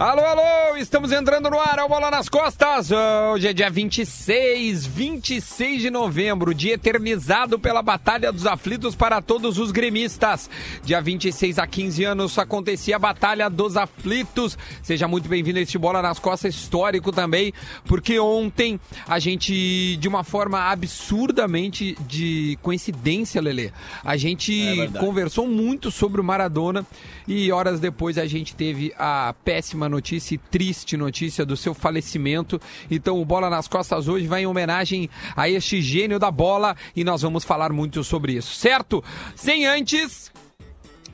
Alô, 0.00 0.24
alô, 0.24 0.78
estamos 0.78 1.12
entrando 1.12 1.50
no 1.50 1.60
ar, 1.60 1.78
é 1.78 1.82
o 1.82 1.88
Bola 1.88 2.10
nas 2.10 2.26
Costas. 2.26 2.90
Hoje 2.90 3.48
é 3.48 3.52
dia 3.52 3.68
26, 3.68 4.86
26 4.86 5.82
de 5.82 5.90
novembro, 5.90 6.54
dia 6.54 6.72
eternizado 6.72 7.58
pela 7.58 7.82
Batalha 7.82 8.32
dos 8.32 8.46
Aflitos 8.46 8.94
para 8.94 9.20
todos 9.20 9.58
os 9.58 9.70
gremistas. 9.70 10.48
Dia 10.82 11.02
26 11.02 11.58
a 11.58 11.66
15 11.66 12.02
anos 12.02 12.38
acontecia 12.38 12.96
a 12.96 12.98
Batalha 12.98 13.50
dos 13.50 13.76
Aflitos. 13.76 14.56
Seja 14.82 15.06
muito 15.06 15.28
bem-vindo 15.28 15.58
a 15.58 15.62
este 15.62 15.76
Bola 15.76 16.00
nas 16.00 16.18
Costas 16.18 16.54
histórico 16.54 17.12
também, 17.12 17.52
porque 17.84 18.18
ontem 18.18 18.80
a 19.06 19.18
gente, 19.18 19.98
de 19.98 20.08
uma 20.08 20.24
forma 20.24 20.70
absurdamente 20.70 21.94
de 22.08 22.58
coincidência, 22.62 23.38
Lele, 23.42 23.70
a 24.02 24.16
gente 24.16 24.90
conversou 24.98 25.46
muito 25.46 25.90
sobre 25.90 26.22
o 26.22 26.24
Maradona 26.24 26.86
e 27.28 27.52
horas 27.52 27.78
depois 27.78 28.16
a 28.16 28.26
gente 28.26 28.54
teve 28.54 28.94
a 28.98 29.34
péssima 29.44 29.89
notícia 29.90 30.34
e 30.34 30.38
triste 30.38 30.96
notícia 30.96 31.44
do 31.44 31.56
seu 31.56 31.74
falecimento. 31.74 32.60
Então 32.90 33.20
o 33.20 33.24
Bola 33.24 33.50
nas 33.50 33.68
Costas 33.68 34.08
hoje 34.08 34.26
vai 34.26 34.42
em 34.42 34.46
homenagem 34.46 35.10
a 35.36 35.48
este 35.48 35.82
gênio 35.82 36.18
da 36.18 36.30
bola 36.30 36.76
e 36.96 37.04
nós 37.04 37.22
vamos 37.22 37.44
falar 37.44 37.72
muito 37.72 38.02
sobre 38.02 38.32
isso, 38.32 38.54
certo? 38.54 39.02
Sem 39.34 39.66
antes 39.66 40.30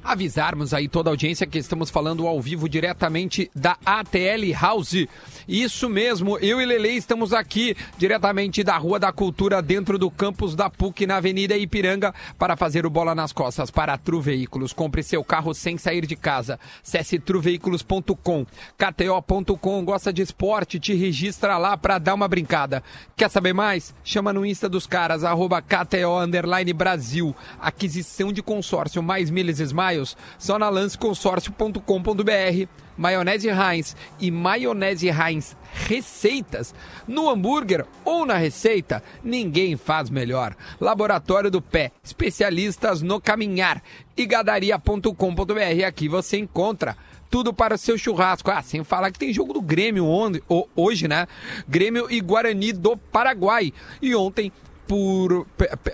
avisarmos 0.07 0.73
aí 0.73 0.89
toda 0.89 1.11
a 1.11 1.13
audiência 1.13 1.47
que 1.47 1.59
estamos 1.59 1.91
falando 1.91 2.27
ao 2.27 2.41
vivo 2.41 2.69
diretamente 2.69 3.51
da 3.55 3.77
ATL 3.85 4.53
House. 4.59 5.07
Isso 5.49 5.89
mesmo, 5.89 6.37
eu 6.39 6.61
e 6.61 6.67
Lele 6.67 6.89
estamos 6.89 7.33
aqui 7.33 7.77
diretamente 7.97 8.65
da 8.65 8.77
Rua 8.77 8.99
da 8.99 9.13
Cultura, 9.13 9.63
dentro 9.63 9.97
do 9.97 10.11
campus 10.11 10.57
da 10.57 10.69
PUC, 10.69 11.07
na 11.07 11.19
Avenida 11.19 11.57
Ipiranga, 11.57 12.13
para 12.37 12.57
fazer 12.57 12.85
o 12.85 12.91
Bola 12.91 13.15
nas 13.15 13.33
Costas 13.33 13.71
para 13.71 13.93
a 13.93 13.99
Tru 13.99 14.21
Veículos. 14.21 14.73
Compre 14.73 15.05
seu 15.05 15.23
carro 15.23 15.55
sem 15.55 15.79
sair 15.79 16.05
de 16.05 16.17
casa. 16.17 16.59
Acesse 16.85 17.21
truveículos.com, 17.21 18.45
kto.com, 18.77 19.85
gosta 19.85 20.13
de 20.13 20.23
esporte, 20.23 20.81
te 20.81 20.95
registra 20.95 21.57
lá 21.59 21.77
para 21.77 21.99
dar 21.99 22.15
uma 22.15 22.27
brincada. 22.27 22.83
Quer 23.15 23.31
saber 23.31 23.53
mais? 23.53 23.95
Chama 24.03 24.33
no 24.33 24.45
Insta 24.45 24.69
dos 24.69 24.87
caras, 24.87 25.23
arroba 25.23 25.63
KTO 25.63 26.19
Underline 26.19 26.73
Brasil. 26.73 27.37
Aquisição 27.61 28.33
de 28.33 28.43
consórcio 28.43 29.01
mais 29.01 29.31
milhas 29.31 29.61
Smiles, 29.61 30.17
só 30.39 30.59
na 30.59 30.69
lanceconsórcio.com.br 30.69 32.86
maionese 32.97 33.49
Heinz 33.49 33.97
e 34.19 34.31
maionese 34.31 35.09
Heinz 35.09 35.57
receitas 35.73 36.75
no 37.07 37.29
hambúrguer 37.29 37.85
ou 38.05 38.25
na 38.25 38.37
receita, 38.37 39.03
ninguém 39.23 39.77
faz 39.77 40.09
melhor. 40.11 40.57
Laboratório 40.81 41.51
do 41.51 41.61
Pé, 41.61 41.93
especialistas 42.03 43.03
no 43.03 43.21
caminhar 43.21 43.83
e 44.17 44.27
gadaria.com.br. 44.27 45.85
Aqui 45.87 46.09
você 46.09 46.39
encontra 46.39 46.97
tudo 47.31 47.53
para 47.53 47.75
o 47.75 47.79
seu 47.79 47.99
churrasco. 47.99 48.51
Ah, 48.51 48.63
sem 48.63 48.83
falar 48.83 49.11
que 49.11 49.19
tem 49.19 49.33
jogo 49.33 49.53
do 49.53 49.61
Grêmio 49.61 50.07
onde, 50.07 50.43
hoje, 50.75 51.07
né? 51.07 51.27
Grêmio 51.69 52.07
e 52.11 52.21
Guarani 52.21 52.73
do 52.73 52.97
Paraguai. 52.97 53.73
E 54.01 54.15
ontem, 54.15 54.53
por 54.87 55.47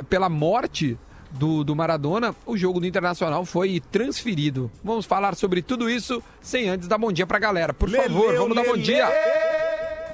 pela 0.08 0.28
morte 0.28 0.98
do, 1.32 1.64
do 1.64 1.74
Maradona, 1.74 2.34
o 2.46 2.56
jogo 2.56 2.80
do 2.80 2.86
Internacional 2.86 3.44
foi 3.44 3.80
transferido. 3.90 4.70
Vamos 4.82 5.06
falar 5.06 5.34
sobre 5.34 5.62
tudo 5.62 5.88
isso 5.88 6.22
sem 6.40 6.68
antes 6.68 6.88
dar 6.88 6.98
bom 6.98 7.12
dia 7.12 7.26
pra 7.26 7.38
galera. 7.38 7.72
Por 7.72 7.88
Leleu, 7.88 8.08
favor, 8.08 8.36
vamos 8.36 8.56
dar 8.56 8.64
bom 8.64 8.76
dia. 8.76 9.08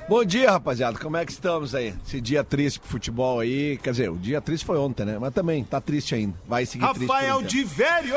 Bom 0.08 0.24
dia, 0.24 0.50
rapaziada. 0.50 0.98
Como 0.98 1.18
é 1.18 1.26
que 1.26 1.32
estamos 1.32 1.74
aí? 1.74 1.92
Esse 2.06 2.18
dia 2.18 2.42
triste 2.42 2.80
pro 2.80 2.88
futebol 2.88 3.40
aí. 3.40 3.76
Quer 3.76 3.90
dizer, 3.90 4.10
o 4.10 4.16
dia 4.16 4.40
triste 4.40 4.64
foi 4.64 4.78
ontem, 4.78 5.04
né? 5.04 5.18
Mas 5.20 5.34
também 5.34 5.62
tá 5.62 5.82
triste 5.82 6.14
ainda. 6.14 6.32
Vai 6.46 6.64
seguir 6.64 6.86
triste. 6.94 7.06
Rafael 7.06 7.34
um 7.34 7.38
tempo. 7.40 7.50
de 7.50 7.64
Velho! 7.64 8.14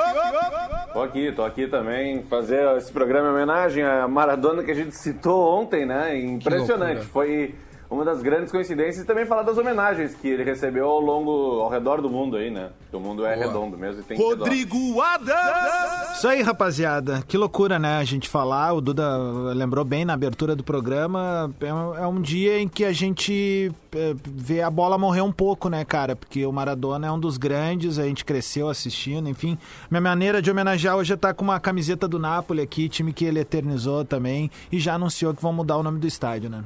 Tô 0.93 1.01
aqui, 1.01 1.31
tô 1.33 1.43
aqui 1.43 1.67
também, 1.67 2.23
fazer 2.23 2.77
esse 2.77 2.89
programa 2.93 3.27
em 3.27 3.31
homenagem 3.31 3.83
à 3.83 4.07
Maradona 4.07 4.63
que 4.63 4.71
a 4.71 4.73
gente 4.73 4.95
citou 4.95 5.59
ontem, 5.59 5.85
né? 5.85 6.17
Impressionante. 6.17 7.01
Foi 7.07 7.55
uma 7.91 8.05
das 8.05 8.21
grandes 8.21 8.49
coincidências 8.49 9.03
e 9.03 9.05
também 9.05 9.25
falar 9.25 9.43
das 9.43 9.57
homenagens 9.57 10.15
que 10.15 10.25
ele 10.29 10.45
recebeu 10.45 10.87
ao 10.87 11.01
longo, 11.01 11.59
ao 11.59 11.69
redor 11.69 12.01
do 12.01 12.09
mundo 12.09 12.37
aí, 12.37 12.49
né? 12.49 12.69
O 12.93 12.99
mundo 12.99 13.25
é 13.25 13.35
redondo 13.35 13.77
mesmo 13.77 13.99
e 13.99 14.03
tem. 14.03 14.17
Rodrigo 14.17 15.01
Adams! 15.01 16.17
Isso 16.17 16.27
aí, 16.27 16.41
rapaziada. 16.41 17.21
Que 17.27 17.37
loucura, 17.37 17.77
né? 17.77 17.97
A 17.97 18.03
gente 18.05 18.29
falar. 18.29 18.73
O 18.73 18.79
Duda 18.79 19.17
lembrou 19.53 19.83
bem 19.83 20.05
na 20.05 20.13
abertura 20.13 20.55
do 20.55 20.63
programa. 20.63 21.53
É 21.59 21.73
um, 22.07 22.17
é 22.17 22.21
dia 22.21 22.59
em 22.61 22.67
que 22.67 22.85
a 22.85 22.93
gente 22.93 23.69
é, 23.93 24.15
vê 24.23 24.61
a 24.61 24.69
bola 24.69 24.97
morrer 24.97 25.21
um 25.21 25.31
pouco, 25.31 25.67
né, 25.67 25.83
cara? 25.83 26.15
Porque 26.15 26.45
o 26.45 26.51
Maradona 26.51 27.07
é 27.07 27.11
um 27.11 27.19
dos 27.19 27.37
grandes, 27.37 27.99
a 27.99 28.05
gente 28.05 28.23
cresceu 28.23 28.69
assistindo, 28.69 29.27
enfim. 29.27 29.57
Minha 29.89 30.01
maneira 30.01 30.41
de 30.41 30.49
homenagear 30.49 30.95
hoje 30.95 31.11
é 31.11 31.15
estar 31.15 31.33
com 31.33 31.43
uma 31.43 31.59
camiseta 31.59 32.07
do 32.07 32.17
Napoli 32.17 32.61
aqui, 32.61 32.87
time 32.87 33.11
que 33.11 33.25
ele 33.25 33.39
eternizou 33.41 34.05
também. 34.05 34.49
E 34.71 34.79
já 34.79 34.93
anunciou 34.93 35.33
que 35.33 35.41
vão 35.41 35.51
mudar 35.51 35.75
o 35.75 35.83
nome 35.83 35.99
do 35.99 36.07
estádio, 36.07 36.49
né? 36.49 36.63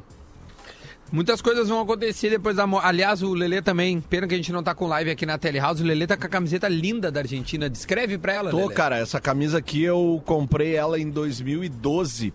Muitas 1.11 1.41
coisas 1.41 1.69
vão 1.69 1.79
acontecer 1.81 2.29
depois 2.29 2.55
da 2.55 2.65
morte. 2.65 2.85
Aliás, 2.87 3.21
o 3.21 3.33
Lelê 3.33 3.61
também, 3.61 4.01
pena 4.01 4.27
que 4.27 4.33
a 4.33 4.37
gente 4.37 4.51
não 4.51 4.63
tá 4.63 4.73
com 4.73 4.87
live 4.87 5.11
aqui 5.11 5.25
na 5.25 5.37
Telehouse. 5.37 5.81
O 5.81 5.85
Lelê 5.85 6.07
tá 6.07 6.17
com 6.17 6.25
a 6.25 6.29
camiseta 6.29 6.67
linda 6.67 7.11
da 7.11 7.19
Argentina. 7.21 7.69
Descreve 7.69 8.17
pra 8.17 8.33
ela, 8.33 8.49
Tô, 8.51 8.57
Lelê. 8.57 8.73
cara. 8.73 8.97
Essa 8.97 9.21
camisa 9.21 9.59
aqui 9.59 9.83
eu 9.83 10.21
comprei 10.25 10.75
ela 10.75 10.99
em 10.99 11.09
2012. 11.09 12.33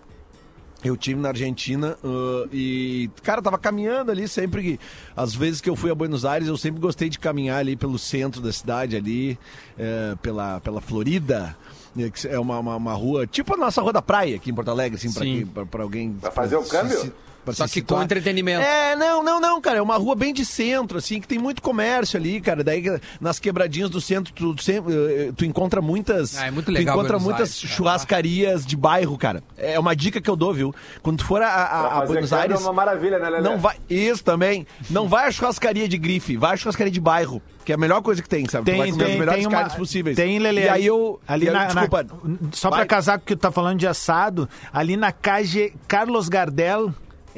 Eu 0.82 0.97
tive 0.97 1.20
na 1.20 1.28
Argentina 1.28 1.98
uh, 2.03 2.48
e, 2.50 3.10
cara, 3.22 3.42
tava 3.42 3.59
caminhando 3.59 4.10
ali 4.12 4.26
sempre. 4.26 4.62
que- 4.62 4.80
Às 5.14 5.34
vezes 5.34 5.60
que 5.60 5.69
eu 5.69 5.76
fui 5.76 5.91
a 5.91 5.94
Buenos 5.94 6.25
Aires, 6.25 6.48
eu 6.48 6.56
sempre 6.56 6.80
gostei 6.80 7.10
de 7.10 7.19
caminhar 7.19 7.59
ali 7.59 7.76
pelo 7.76 7.98
centro 7.98 8.41
da 8.41 8.50
cidade, 8.50 8.97
ali, 8.97 9.38
eh, 9.78 10.14
pela, 10.22 10.59
pela 10.60 10.80
Florida. 10.80 11.54
né, 11.94 12.09
que 12.09 12.26
É 12.26 12.38
uma, 12.38 12.59
uma, 12.59 12.76
uma 12.76 12.94
rua, 12.94 13.26
tipo 13.26 13.53
a 13.53 13.56
nossa 13.59 13.82
Rua 13.82 13.92
da 13.92 14.00
Praia 14.00 14.36
aqui 14.36 14.50
em 14.50 14.54
Porto 14.54 14.70
Alegre, 14.70 14.97
assim, 14.97 15.12
pra, 15.12 15.22
Sim. 15.22 15.36
quem- 15.38 15.47
pra, 15.47 15.66
pra 15.66 15.82
alguém. 15.82 16.12
Pra 16.14 16.30
fazer 16.30 16.56
o 16.56 16.62
câmbio? 16.64 16.98
se- 16.98 17.12
Só 17.52 17.66
que 17.66 17.80
com 17.82 18.02
entretenimento. 18.02 18.62
É, 18.62 18.94
não, 18.96 19.22
não, 19.22 19.40
não, 19.40 19.60
cara. 19.60 19.78
É 19.78 19.82
uma 19.82 19.96
rua 19.96 20.14
bem 20.14 20.32
de 20.32 20.44
centro, 20.44 20.98
assim, 20.98 21.20
que 21.20 21.26
tem 21.28 21.38
muito 21.38 21.60
comércio 21.62 22.18
ali, 22.18 22.40
cara. 22.40 22.62
Daí 22.62 22.84
nas 23.20 23.38
quebradinhas 23.38 23.90
do 23.90 24.00
centro, 24.00 24.32
tu, 24.32 24.62
sempre, 24.62 24.92
eh, 24.94 25.32
tu 25.36 25.44
encontra 25.44 25.80
muitas. 25.80 26.36
Ah, 26.36 26.46
é 26.46 26.50
muito 26.50 26.66
tu 26.66 26.72
legal 26.72 26.94
encontra 26.94 27.18
Buenos 27.18 27.24
muitas 27.24 27.56
Aires, 27.56 27.74
churrascarias 27.76 28.64
de 28.66 28.76
bairro, 28.76 29.16
cara. 29.18 29.42
É 29.56 29.78
uma 29.78 29.94
dica 29.96 30.20
que 30.20 30.28
eu 30.30 30.36
dou, 30.36 30.52
viu? 30.54 30.74
Quando 31.02 31.18
tu 31.18 31.24
for 31.24 31.42
a, 31.42 31.48
a- 31.48 31.66
Pra 31.66 31.98
a 32.02 32.06
Buenos 32.06 32.30
câmbio 32.30 32.42
Aires. 32.42 32.60
é 32.60 32.62
uma 32.64 32.72
maravilha, 32.72 33.18
né, 33.18 33.28
Lelé? 33.30 33.40
Não 33.42 33.58
vai. 33.58 33.76
Isso 33.88 34.22
também. 34.24 34.66
Não 34.88 35.08
vai 35.08 35.26
a 35.26 35.30
churrascaria 35.30 35.88
de 35.88 35.98
grife, 35.98 36.36
vai 36.36 36.54
a 36.54 36.56
churrascaria 36.56 36.92
de 36.92 37.00
bairro. 37.00 37.42
Que 37.64 37.72
é 37.72 37.74
a 37.74 37.78
melhor 37.78 38.00
coisa 38.02 38.22
que 38.22 38.28
tem, 38.28 38.48
sabe? 38.48 38.70
tu 38.70 38.76
vai 38.76 38.86
Tem, 38.86 38.92
comer 38.92 39.04
as 39.04 39.10
tem, 39.10 39.18
melhores 39.18 39.38
tem 39.40 39.46
uma, 39.46 39.58
carnes 39.58 39.74
possíveis. 39.76 40.16
Tem, 40.16 40.38
Lele. 40.38 40.60
E 40.62 40.68
aí 40.68 40.86
eu. 40.86 41.20
Ali 41.28 41.44
e 41.44 41.48
aí- 41.48 41.54
na, 41.54 41.60
na- 41.60 41.66
desculpa. 41.86 42.06
só 42.52 42.70
Vai. 42.70 42.80
pra 42.80 42.86
casar 42.86 43.18
com 43.18 43.24
o 43.24 43.26
que 43.26 43.36
tu 43.36 43.40
tá 43.40 43.52
falando 43.52 43.78
de 43.78 43.86
assado, 43.86 44.48
ali 44.72 44.96
na 44.96 45.12
KG 45.12 45.74
Carlos 45.86 46.28
Gardel. 46.28 46.92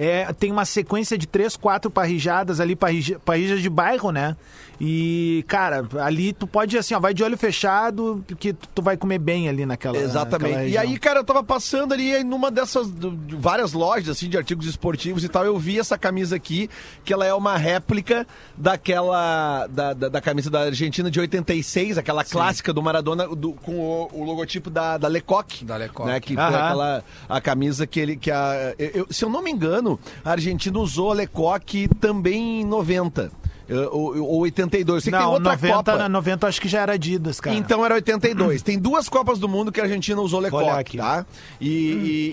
É, 0.05 0.33
tem 0.33 0.51
uma 0.51 0.65
sequência 0.65 1.17
de 1.17 1.29
três, 1.29 1.57
quatro 1.57 1.89
parrijadas 1.89 2.59
ali, 2.59 2.75
parrija, 2.75 3.21
parrijas 3.21 3.63
de 3.63 3.71
bairro, 3.71 4.11
né? 4.11 4.37
E, 4.81 5.45
cara, 5.47 5.87
ali 6.05 6.33
tu 6.33 6.47
pode, 6.47 6.77
assim, 6.77 6.95
ó, 6.95 6.99
vai 7.01 7.15
de 7.15 7.23
olho 7.23 7.37
fechado, 7.39 8.25
porque 8.27 8.53
tu, 8.75 8.83
vai 8.83 8.97
comer 8.97 9.19
bem 9.19 9.49
ali 9.49 9.65
naquela 9.65 9.97
Exatamente. 9.97 10.51
naquela 10.55 10.69
E 10.69 10.77
aí, 10.77 10.99
cara, 10.99 11.21
eu 11.21 11.25
tava 11.25 11.43
passando 11.45 11.93
ali 11.95 12.13
aí 12.15 12.25
numa 12.25 12.51
dessas 12.51 12.89
várias 13.39 13.73
lojas 13.73 14.09
assim 14.17 14.29
de 14.29 14.37
artigos 14.37 14.67
esportivos 14.67 15.23
e 15.23 15.29
tal, 15.29 15.45
eu 15.45 15.57
vi 15.59 15.79
essa 15.79 15.97
camisa 15.97 16.35
aqui, 16.37 16.69
que 17.05 17.13
ela 17.13 17.25
é 17.25 17.33
uma 17.33 17.57
réplica 17.57 18.27
daquela 18.57 19.67
da, 19.69 19.93
da, 19.93 20.09
da 20.09 20.21
camisa 20.21 20.51
da 20.51 20.61
Argentina 20.63 21.11
de 21.11 21.21
86, 21.21 21.99
aquela 21.99 22.25
clássica 22.25 22.73
do 22.73 22.83
Maradona 22.83 23.29
do- 23.29 23.53
com 23.53 23.79
o, 23.79 24.09
o 24.13 24.25
logotipo 24.25 24.71
da, 24.71 24.97
da 24.99 25.09
Lecoq. 25.09 25.65
Da 25.65 25.77
Lecoq. 25.77 26.07
Né, 26.09 26.21
que 26.21 26.35
foi 26.35 26.43
Aham. 26.43 26.57
aquela 26.67 27.05
a 27.29 27.41
camisa 27.41 27.87
que 27.87 28.01
ele 28.01 28.17
que 28.17 28.31
a 28.31 28.75
eu- 28.79 29.07
se 29.11 29.25
eu 29.25 29.31
não 29.31 29.43
me 29.43 29.51
engano, 29.51 29.99
a 30.25 30.31
Argentina 30.33 30.79
usou 30.79 31.11
a 31.11 31.15
Lecoq 31.15 31.89
também 32.01 32.63
em 32.63 32.65
90. 32.65 33.31
Eh, 33.69 33.75
Ou, 33.91 34.17
ou 34.23 34.41
82. 34.41 34.97
Eu 34.97 35.01
sei 35.01 35.13
que 35.13 35.17
tem 35.19 35.27
Não, 35.27 35.33
outra 35.35 35.53
90, 35.53 35.75
Copa. 35.93 36.09
90 36.09 36.47
acho 36.47 36.61
que 36.61 36.69
já 36.69 36.81
era 36.81 36.93
Adidas, 36.95 37.41
cara. 37.41 37.57
Então 37.57 37.85
era 37.85 37.95
82. 37.95 38.63
Tem 38.63 38.79
duas 38.79 39.09
Copas 39.09 39.39
do 39.39 39.49
Mundo 39.49 39.71
que 39.73 39.81
a 39.81 39.85
Argentina 39.85 40.21
usou 40.21 40.41
olhar 40.41 40.53
Lecoq, 40.53 40.79
aqui. 40.81 40.97
tá? 40.99 41.25
E, 41.61 41.69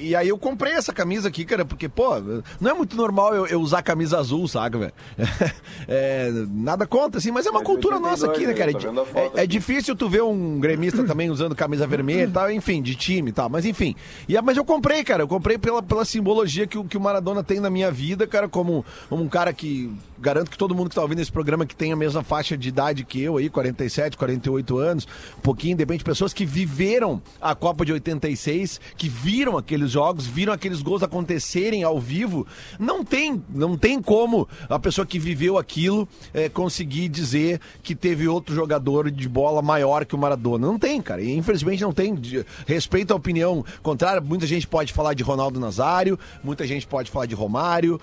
e, 0.03 0.07
e 0.09 0.15
aí 0.15 0.27
eu 0.29 0.37
comprei 0.37 0.73
essa 0.73 0.91
camisa 0.93 1.27
aqui, 1.27 1.45
cara, 1.45 1.63
porque, 1.65 1.87
pô, 1.89 2.19
não 2.59 2.71
é 2.71 2.73
muito 2.73 2.95
normal 2.95 3.35
eu, 3.35 3.45
eu 3.47 3.61
usar 3.61 3.81
camisa 3.81 4.17
azul, 4.19 4.47
saca, 4.47 4.77
velho? 4.77 4.93
É, 5.87 6.29
nada 6.49 6.85
contra, 6.85 7.17
assim, 7.19 7.31
mas 7.31 7.45
é 7.45 7.49
uma 7.49 7.61
É 7.61 7.63
cultura 7.63 7.95
82, 7.95 8.21
nossa 8.21 8.31
aqui, 8.31 8.45
né, 8.47 8.53
né? 8.53 8.73
cara? 8.73 9.05
Foto 9.05 9.17
É, 9.37 9.39
é 9.41 9.43
aqui. 9.43 9.47
difícil 9.47 9.95
tu 9.95 10.09
ver 10.09 10.21
um 10.23 10.59
gremista 10.59 11.03
também 11.03 11.29
usando 11.29 11.55
camisa 11.55 11.87
vermelha 11.87 12.23
e 12.25 12.31
tal, 12.31 12.51
enfim, 12.51 12.81
de 12.81 12.95
time 12.95 13.29
e 13.29 13.33
tal, 13.33 13.49
mas 13.49 13.65
enfim. 13.65 13.95
E, 14.27 14.39
mas 14.41 14.57
eu 14.57 14.65
comprei, 14.65 15.03
cara, 15.03 15.23
eu 15.23 15.27
comprei 15.27 15.57
pela, 15.57 15.81
pela 15.81 16.05
simbologia 16.05 16.67
que, 16.67 16.77
o- 16.77 16.83
que 16.83 16.97
o 16.97 17.01
Maradona 17.01 17.43
tem 17.43 17.59
na 17.59 17.69
minha 17.69 17.91
vida, 17.91 18.27
cara, 18.27 18.47
como 18.47 18.85
um 19.09 19.27
cara 19.27 19.53
que 19.53 19.91
garanto 20.19 20.51
que 20.51 20.57
todo 20.57 20.75
mundo 20.75 20.89
que 20.89 20.95
tá 20.95 21.01
ouvindo 21.01 21.19
nesse 21.19 21.31
programa 21.31 21.66
que 21.66 21.75
tem 21.75 21.92
a 21.92 21.95
mesma 21.95 22.24
faixa 22.24 22.57
de 22.57 22.69
idade 22.69 23.04
que 23.04 23.21
eu 23.21 23.38
aí, 23.38 23.50
47, 23.50 24.18
48 24.18 24.77
anos, 24.77 25.07
um 25.38 25.42
pouquinho, 25.42 25.75
de 25.75 25.81
repente, 25.81 26.04
pessoas 26.04 26.33
que 26.33 26.45
viveram 26.45 27.21
a 27.39 27.54
Copa 27.54 27.86
de 27.86 27.94
86, 27.94 28.80
que 28.98 29.07
viram 29.07 29.57
aqueles 29.57 29.92
jogos, 29.92 30.25
viram 30.25 30.54
aqueles 30.54 30.81
gols 30.81 31.04
acontecerem 31.04 31.83
ao 31.83 32.00
vivo. 32.00 32.48
Não 32.80 33.04
tem, 33.04 33.44
não 33.50 33.77
tem 33.77 34.01
como 34.01 34.48
a 34.69 34.80
pessoa 34.80 35.06
que 35.06 35.19
viveu 35.19 35.57
aquilo 35.57 36.07
eh, 36.33 36.50
conseguir 36.50 37.10
dizer 37.10 37.60
que 37.83 37.94
teve 37.94 38.27
outro 38.27 38.56
jogador 38.56 39.12
de 39.12 39.27
bola 39.27 39.62
maior 39.62 40.06
que 40.06 40.16
o 40.16 40.18
Maradona. 40.18 40.66
Não 40.66 40.80
tem, 40.80 41.01
cara. 41.01 41.21
E, 41.21 41.36
infelizmente 41.36 41.81
não 41.81 41.92
tem. 41.92 42.18
Respeito 42.66 43.12
a 43.12 43.16
opinião 43.16 43.63
contrária. 43.83 44.21
Muita 44.21 44.48
gente 44.48 44.68
pode 44.68 44.94
falar 44.94 45.13
de 45.13 45.24
Ronaldo 45.24 45.60
Nazário, 45.60 46.18
muita 46.44 46.66
gente 46.66 46.88
pode 46.88 47.12
falar 47.12 47.25
de 47.25 47.36
Romário. 47.36 48.00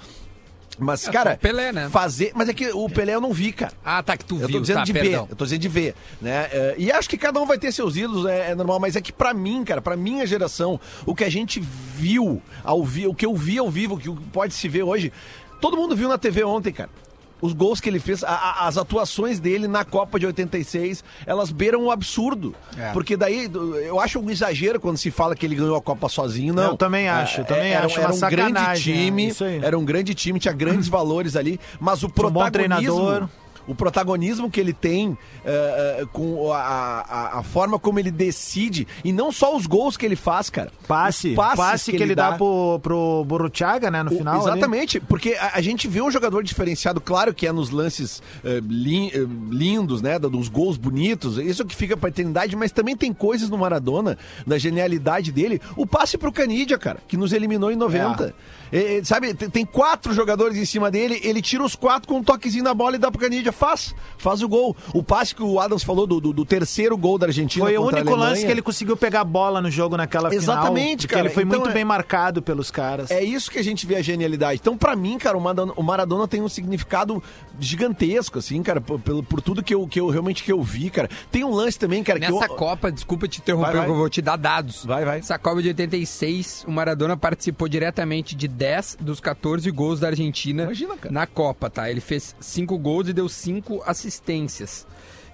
Mas, 0.78 1.08
cara, 1.08 1.36
Pelé, 1.36 1.72
né? 1.72 1.88
fazer. 1.90 2.32
Mas 2.34 2.48
é 2.48 2.54
que 2.54 2.68
o 2.68 2.88
Pelé 2.88 3.14
eu 3.14 3.20
não 3.20 3.32
vi, 3.32 3.52
cara. 3.52 3.72
Ah, 3.84 4.02
tá, 4.02 4.16
que 4.16 4.24
tu 4.24 4.34
Eu 4.34 4.46
viu, 4.46 4.56
tô 4.56 4.60
dizendo 4.60 4.76
tá, 4.78 4.84
de 4.84 4.92
perdão. 4.92 5.24
ver, 5.24 5.32
eu 5.32 5.36
tô 5.36 5.44
dizendo 5.44 5.60
de 5.60 5.68
ver, 5.68 5.94
né? 6.20 6.48
É, 6.52 6.74
e 6.76 6.92
acho 6.92 7.08
que 7.08 7.16
cada 7.16 7.40
um 7.40 7.46
vai 7.46 7.58
ter 7.58 7.72
seus 7.72 7.96
ídolos, 7.96 8.26
é, 8.26 8.50
é 8.50 8.54
normal, 8.54 8.78
mas 8.80 8.94
é 8.96 9.00
que 9.00 9.12
pra 9.12 9.32
mim, 9.32 9.64
cara, 9.64 9.80
pra 9.80 9.96
minha 9.96 10.26
geração, 10.26 10.78
o 11.06 11.14
que 11.14 11.24
a 11.24 11.30
gente 11.30 11.60
viu 11.60 12.42
ao 12.62 12.84
vi, 12.84 13.06
o 13.06 13.14
que 13.14 13.24
eu 13.24 13.34
vi 13.34 13.58
ao 13.58 13.70
vivo, 13.70 13.94
o 13.94 13.98
que 13.98 14.10
pode 14.32 14.52
se 14.54 14.68
ver 14.68 14.82
hoje, 14.82 15.12
todo 15.60 15.76
mundo 15.76 15.96
viu 15.96 16.08
na 16.08 16.18
TV 16.18 16.44
ontem, 16.44 16.72
cara. 16.72 16.90
Os 17.40 17.52
gols 17.52 17.80
que 17.80 17.88
ele 17.88 18.00
fez, 18.00 18.24
a- 18.24 18.30
a- 18.30 18.66
as 18.66 18.78
atuações 18.78 19.38
dele 19.38 19.68
na 19.68 19.84
Copa 19.84 20.18
de 20.18 20.26
86, 20.26 21.04
elas 21.26 21.50
beiram 21.50 21.84
o 21.84 21.90
absurdo. 21.90 22.54
É. 22.78 22.92
Porque 22.92 23.16
daí, 23.16 23.50
eu 23.84 24.00
acho 24.00 24.18
um 24.18 24.30
exagero 24.30 24.80
quando 24.80 24.96
se 24.96 25.10
fala 25.10 25.34
que 25.36 25.44
ele 25.44 25.54
ganhou 25.54 25.76
a 25.76 25.82
Copa 25.82 26.08
sozinho, 26.08 26.54
não. 26.54 26.70
Eu 26.70 26.76
também 26.76 27.08
acho, 27.08 27.42
eu 27.42 27.44
também 27.44 27.72
era, 27.72 27.86
acho 27.86 28.00
era 28.00 28.14
um 28.14 28.20
grande 28.20 28.60
é, 28.60 28.74
time, 28.74 29.32
era 29.62 29.78
um 29.78 29.84
grande 29.84 30.14
time, 30.14 30.40
tinha 30.40 30.54
grandes 30.54 30.88
valores 30.88 31.36
ali, 31.36 31.60
mas 31.78 32.02
o 32.02 32.06
um 32.06 32.08
bom 32.08 32.14
protagonismo 32.14 32.50
treinador. 32.50 33.28
O 33.66 33.74
protagonismo 33.74 34.50
que 34.50 34.60
ele 34.60 34.72
tem 34.72 35.16
eh, 35.44 36.04
com 36.12 36.52
a, 36.52 36.58
a, 36.58 37.38
a 37.38 37.42
forma 37.42 37.78
como 37.78 37.98
ele 37.98 38.10
decide 38.10 38.86
e 39.04 39.12
não 39.12 39.30
só 39.32 39.56
os 39.56 39.66
gols 39.66 39.96
que 39.96 40.06
ele 40.06 40.16
faz, 40.16 40.48
cara. 40.50 40.70
Passe, 40.86 41.34
passe, 41.34 41.56
passes 41.56 41.94
que, 41.96 42.02
ele 42.02 42.14
dá, 42.14 42.32
pro, 42.32 42.78
pro 42.82 43.24
Borutiaga, 43.26 43.90
né, 43.90 44.02
no 44.02 44.12
o- 44.12 44.16
final. 44.18 44.34
ali. 44.40 44.50
Exatamente, 44.50 45.00
porque 45.00 45.34
a, 45.34 45.52
a 45.54 45.60
gente 45.60 45.88
vê 45.88 46.00
um 46.00 46.10
jogador 46.10 46.42
diferenciado, 46.44 47.00
claro 47.00 47.34
que 47.34 47.46
é 47.46 47.52
nos 47.52 47.70
lances 47.70 48.22
lin- 48.68 49.10
eh, 49.12 49.26
lindos, 49.50 50.00
né? 50.02 50.18
Dos 50.18 50.48
gols 50.48 50.76
bonitos, 50.76 51.38
isso 51.38 51.64
que 51.64 51.74
fica 51.74 51.96
pra 51.96 52.08
eternidade, 52.08 52.54
mas 52.56 52.72
também 52.72 52.96
tem 52.96 53.12
coisas 53.12 53.48
no 53.50 53.58
Maradona, 53.58 54.16
da 54.46 54.58
genialidade 54.58 55.32
dele. 55.32 55.60
O 55.76 55.86
passe 55.86 56.16
pro 56.18 56.32
Canidia, 56.32 56.78
cara, 56.78 56.98
que 57.06 57.16
nos 57.16 57.32
eliminou 57.32 57.70
em 57.70 57.76
90. 57.76 58.34
Eh, 58.72 58.98
eh, 58.98 59.04
sabe, 59.04 59.34
tem, 59.34 59.48
tem 59.48 59.64
quatro 59.66 60.12
jogadores 60.12 60.56
em 60.58 60.64
cima 60.64 60.90
dele, 60.90 61.20
ele 61.22 61.40
tira 61.42 61.62
os 61.64 61.74
quatro 61.74 62.08
com 62.08 62.18
um 62.18 62.22
toquezinho 62.22 62.64
na 62.64 62.74
bola 62.74 62.96
e 62.96 62.98
dá 62.98 63.10
pro 63.10 63.20
Canidia. 63.20 63.52
Faz, 63.56 63.94
faz 64.18 64.42
o 64.42 64.48
gol. 64.48 64.76
O 64.92 65.02
passe 65.02 65.34
que 65.34 65.42
o 65.42 65.58
Adams 65.58 65.82
falou 65.82 66.06
do, 66.06 66.20
do- 66.20 66.32
do 66.32 66.44
terceiro 66.44 66.96
gol 66.96 67.18
da 67.18 67.26
Argentina. 67.26 67.64
Foi 67.64 67.76
o 67.78 67.82
único 67.86 68.14
lance 68.14 68.44
que 68.44 68.50
ele 68.50 68.62
conseguiu 68.62 68.96
pegar 68.96 69.22
a 69.22 69.24
bola 69.24 69.60
no 69.62 69.70
jogo 69.70 69.96
naquela 69.96 70.28
final. 70.30 70.42
Exatamente, 70.42 71.02
porque 71.06 71.14
cara. 71.14 71.26
Ele 71.26 71.34
foi 71.34 71.42
Então 71.44 71.58
muito 71.60 71.70
é- 71.70 71.74
bem 71.74 71.84
marcado 71.84 72.42
pelos 72.42 72.70
caras. 72.70 73.10
É 73.10 73.22
isso 73.24 73.50
que 73.50 73.58
a 73.58 73.64
gente 73.64 73.86
vê 73.86 73.96
a 73.96 74.02
genialidade. 74.02 74.60
Então, 74.60 74.76
pra 74.76 74.94
mim, 74.94 75.18
cara, 75.18 75.36
o 75.36 75.40
Maradona, 75.40 75.72
o 75.76 75.82
Maradona 75.82 76.28
tem 76.28 76.42
um 76.42 76.48
significado 76.48 77.22
gigantesco, 77.58 78.38
assim, 78.38 78.62
cara, 78.62 78.80
por, 78.80 79.00
pelo- 79.00 79.22
por 79.22 79.40
tudo 79.40 79.62
que 79.62 79.74
eu, 79.74 79.86
que 79.86 79.98
eu 80.00 80.08
realmente 80.08 80.42
que 80.44 80.52
eu 80.52 80.62
vi, 80.62 80.90
cara. 80.90 81.08
Tem 81.30 81.44
um 81.44 81.50
lance 81.50 81.78
também, 81.78 82.02
cara, 82.02 82.20
que 82.20 82.30
Nessa 82.30 82.44
eu, 82.46 82.56
Copa, 82.56 82.92
desculpa 82.92 83.26
te 83.26 83.40
interromper, 83.40 83.72
Vai, 83.72 83.80
vai. 83.80 83.88
eu 83.88 83.94
vou 83.96 84.08
te 84.08 84.20
dar 84.22 84.36
dados. 84.36 84.84
Vai, 84.84 85.04
vai. 85.04 85.18
Essa 85.18 85.38
Copa 85.38 85.62
de 85.62 85.68
86, 85.68 86.64
o 86.66 86.70
Maradona 86.70 87.16
participou 87.16 87.68
diretamente 87.68 88.34
de 88.36 88.46
10 88.48 88.98
dos 89.00 89.20
14 89.20 89.70
gols 89.70 90.00
da 90.00 90.08
Argentina 90.08 90.64
Imagina, 90.64 90.96
cara. 90.96 91.12
na 91.12 91.26
Copa, 91.26 91.68
tá? 91.70 91.90
Ele 91.90 92.00
fez 92.00 92.34
5 92.40 92.78
gols 92.78 93.08
e 93.08 93.12
deu 93.12 93.28
5 93.28 93.45
assistências. 93.86 94.86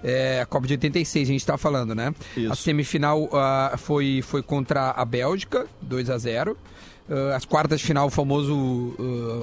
É, 0.03 0.41
a 0.41 0.45
Copa 0.45 0.67
de 0.67 0.73
86, 0.73 1.29
a 1.29 1.31
gente 1.31 1.45
tá 1.45 1.57
falando, 1.57 1.95
né? 1.95 2.13
Isso. 2.35 2.51
A 2.51 2.55
semifinal 2.55 3.29
ah, 3.31 3.75
foi, 3.77 4.21
foi 4.21 4.43
contra 4.43 4.91
a 4.91 5.05
Bélgica, 5.05 5.65
2 5.81 6.09
a 6.09 6.17
0 6.17 6.57
Ah, 7.09 7.35
as 7.37 7.45
quartas 7.45 7.79
de 7.79 7.85
final, 7.87 8.07
o 8.07 8.09
famoso 8.09 8.95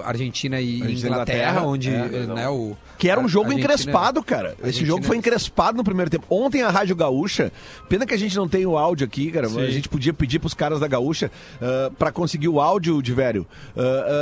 ah, 0.04 0.08
Argentina 0.08 0.60
e 0.60 0.82
Argentina 0.82 1.08
Inglaterra, 1.08 1.38
Inglaterra, 1.50 1.66
onde 1.66 1.88
é, 1.88 2.26
né, 2.26 2.48
o 2.50 2.76
Que 2.98 3.08
era 3.08 3.18
um 3.18 3.26
jogo 3.26 3.46
Argentina- 3.46 3.72
encrespado, 3.72 4.22
cara. 4.22 4.54
Esse 4.62 4.84
jogo 4.84 5.02
foi 5.02 5.16
encrespado 5.16 5.78
no 5.78 5.84
primeiro 5.84 6.10
tempo. 6.10 6.26
Ontem 6.28 6.60
a 6.62 6.68
Rádio 6.68 6.94
Gaúcha, 6.94 7.50
pena 7.88 8.04
que 8.04 8.12
a 8.12 8.18
gente 8.18 8.36
não 8.36 8.46
tem 8.46 8.66
o 8.66 8.76
áudio 8.76 9.06
aqui, 9.06 9.30
cara. 9.30 9.46
A 9.46 9.70
gente 9.70 9.88
podia 9.88 10.12
pedir 10.12 10.38
pros 10.40 10.52
caras 10.52 10.78
da 10.78 10.86
Gaúcha 10.86 11.30
ah, 11.62 11.90
pra 11.98 12.12
conseguir 12.12 12.48
o 12.48 12.60
áudio, 12.60 13.00
de 13.00 13.14
velho, 13.14 13.46